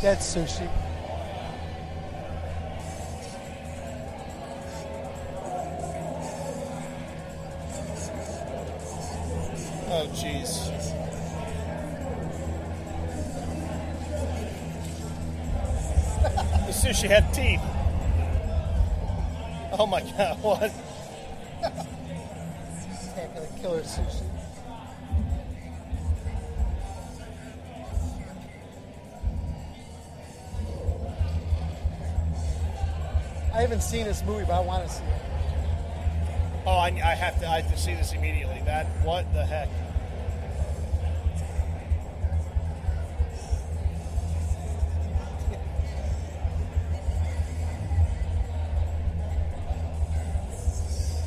Dead 0.05 0.19
Sushi. 0.19 0.69
Oh, 9.89 10.07
jeez. 10.13 10.69
the 16.67 16.73
sushi 16.73 17.09
had 17.09 17.33
teeth. 17.33 17.63
Oh 19.73 19.87
my 19.87 20.03
god, 20.03 20.39
what? 20.43 20.84
I 33.55 33.61
haven't 33.61 33.83
seen 33.83 34.05
this 34.05 34.21
movie, 34.25 34.45
but 34.45 34.55
I 34.55 34.61
want 34.61 34.85
to 34.85 34.93
see 34.93 35.05
it. 35.05 35.23
Oh, 36.67 36.73
I, 36.73 36.89
I 36.89 37.15
have 37.15 37.39
to. 37.39 37.49
I 37.49 37.61
have 37.61 37.71
to 37.71 37.79
see 37.79 37.95
this 37.95 38.13
immediately. 38.13 38.61
That 38.65 38.87
what 39.05 39.33
the 39.33 39.47
heck? 39.47 39.69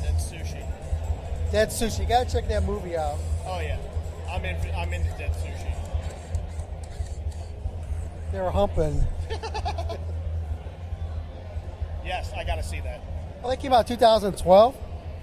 Dead 0.02 0.16
sushi. 0.18 1.50
Dead 1.50 1.68
Sushi. 1.70 2.00
You 2.00 2.06
gotta 2.06 2.30
check 2.30 2.46
that 2.48 2.64
movie 2.64 2.94
out. 2.94 3.16
Oh 3.46 3.60
yeah, 3.60 3.78
I'm 4.28 4.44
in. 4.44 4.56
I'm 4.76 4.92
into 4.92 5.08
dead 5.16 5.32
sushi. 5.32 5.74
They 8.32 8.40
were 8.40 8.50
humping. 8.50 9.02
Yes, 12.08 12.32
I 12.34 12.42
got 12.42 12.56
to 12.56 12.62
see 12.62 12.80
that. 12.80 13.02
Oh, 13.44 13.50
that 13.50 13.60
came 13.60 13.74
out 13.74 13.86
2012. 13.86 14.76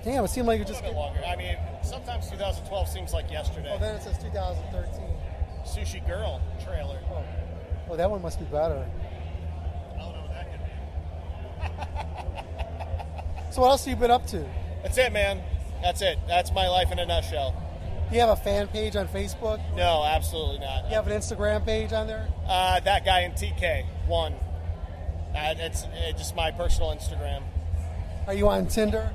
Damn, 0.04 0.24
it 0.24 0.28
seemed 0.28 0.46
like 0.46 0.62
it 0.62 0.70
A 0.70 0.72
just. 0.72 0.84
little 0.84 0.94
bit 0.94 1.00
longer. 1.00 1.26
I 1.26 1.36
mean, 1.36 1.58
sometimes 1.84 2.30
2012 2.30 2.88
seems 2.88 3.12
like 3.12 3.32
yesterday. 3.32 3.72
Oh, 3.74 3.80
then 3.80 3.96
it 3.96 4.04
says 4.04 4.20
2013. 4.20 5.04
Sushi 5.66 6.06
Girl 6.06 6.40
trailer. 6.64 7.00
Oh, 7.10 7.24
oh 7.90 7.96
that 7.96 8.10
one 8.10 8.22
must 8.22 8.38
be 8.38 8.46
better. 8.46 8.86
I 8.86 9.98
don't 9.98 10.14
know 10.14 10.22
what 10.22 10.30
that 10.30 10.52
could 10.52 10.62
be. 10.62 11.92
So, 13.52 13.62
what 13.62 13.70
else 13.70 13.86
have 13.86 13.94
you 13.94 14.00
been 14.00 14.12
up 14.12 14.28
to? 14.28 14.46
That's 14.84 14.98
it, 14.98 15.14
man. 15.14 15.42
That's 15.82 16.02
it. 16.02 16.20
That's 16.28 16.52
my 16.52 16.68
life 16.68 16.92
in 16.92 17.00
a 17.00 17.06
nutshell. 17.06 17.56
Do 18.10 18.14
you 18.14 18.20
have 18.20 18.30
a 18.30 18.36
fan 18.36 18.68
page 18.68 18.98
on 18.98 19.08
Facebook? 19.08 19.62
No, 19.76 20.04
absolutely 20.04 20.60
not. 20.60 20.90
You 20.90 20.96
have 20.96 21.08
an 21.08 21.18
Instagram 21.18 21.66
page 21.66 21.94
on 21.94 22.06
there? 22.06 22.28
Uh, 22.46 22.82
that 22.82 23.06
guy 23.06 23.22
in 23.22 23.32
TK 23.32 23.86
one. 24.08 24.36
Uh, 25.36 25.54
it's 25.58 25.84
uh, 25.84 26.12
just 26.18 26.36
my 26.36 26.52
personal 26.52 26.92
Instagram. 26.92 27.44
Are 28.28 28.34
you 28.34 28.48
on 28.48 28.68
Tinder? 28.68 29.12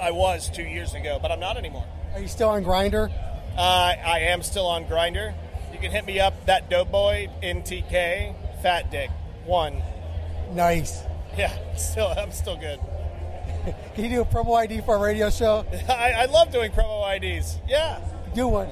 I 0.00 0.10
was 0.10 0.50
two 0.50 0.62
years 0.62 0.94
ago, 0.94 1.18
but 1.20 1.32
I'm 1.32 1.40
not 1.40 1.56
anymore. 1.56 1.86
Are 2.14 2.20
you 2.20 2.28
still 2.28 2.50
on 2.50 2.64
Grindr? 2.64 3.10
Uh, 3.56 3.60
I 3.60 4.20
am 4.28 4.42
still 4.42 4.66
on 4.66 4.84
Grindr. 4.84 5.32
You 5.72 5.78
can 5.78 5.90
hit 5.90 6.04
me 6.04 6.20
up. 6.20 6.46
That 6.46 6.68
dope 6.68 6.90
boy 6.90 7.28
in 7.42 7.62
TK, 7.62 8.34
Fat 8.62 8.90
Dick 8.90 9.10
one. 9.44 9.82
Nice. 10.52 11.02
Yeah, 11.36 11.52
still 11.76 12.06
I'm 12.16 12.32
still 12.32 12.56
good. 12.56 12.80
Can 13.94 14.04
you 14.04 14.08
do 14.08 14.20
a 14.22 14.24
promo 14.24 14.56
ID 14.56 14.80
for 14.80 14.96
a 14.96 14.98
radio 14.98 15.28
show? 15.28 15.66
I, 15.88 16.12
I 16.12 16.24
love 16.24 16.50
doing 16.50 16.70
promo 16.70 17.04
IDs. 17.14 17.58
Yeah. 17.68 18.00
Do 18.34 18.48
one. 18.48 18.68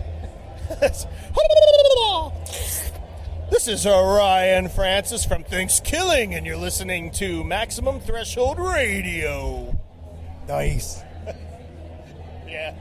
This 3.54 3.68
is 3.68 3.86
Orion 3.86 4.68
Francis 4.68 5.24
from 5.24 5.44
Thanksgiving, 5.44 6.34
and 6.34 6.44
you're 6.44 6.56
listening 6.56 7.12
to 7.12 7.44
Maximum 7.44 8.00
Threshold 8.00 8.58
Radio. 8.58 9.78
Nice. 10.48 11.00
Yeah. 12.48 12.74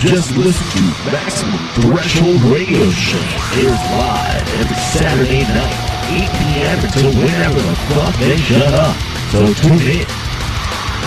Just 0.00 0.36
listened 0.36 0.70
to 0.72 0.80
Maximum 1.10 1.56
Threshold 1.80 2.40
Radio 2.52 2.90
Show. 2.90 3.16
Airs 3.56 3.80
live 3.96 4.44
every 4.60 4.76
Saturday 4.76 5.40
night, 5.40 5.72
8 6.12 6.28
p.m. 6.36 6.84
until 6.84 7.08
whenever 7.16 7.60
the 7.60 7.74
fuck 7.94 8.14
they 8.18 8.36
shut 8.36 8.74
up. 8.74 8.94
So 9.32 9.54
tune 9.54 9.80
in. 9.80 10.04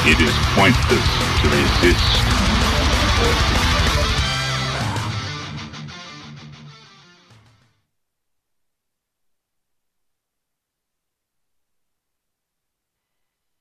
It 0.10 0.18
is 0.20 0.34
pointless 0.56 1.06
to 1.42 1.50
resist. 1.50 2.24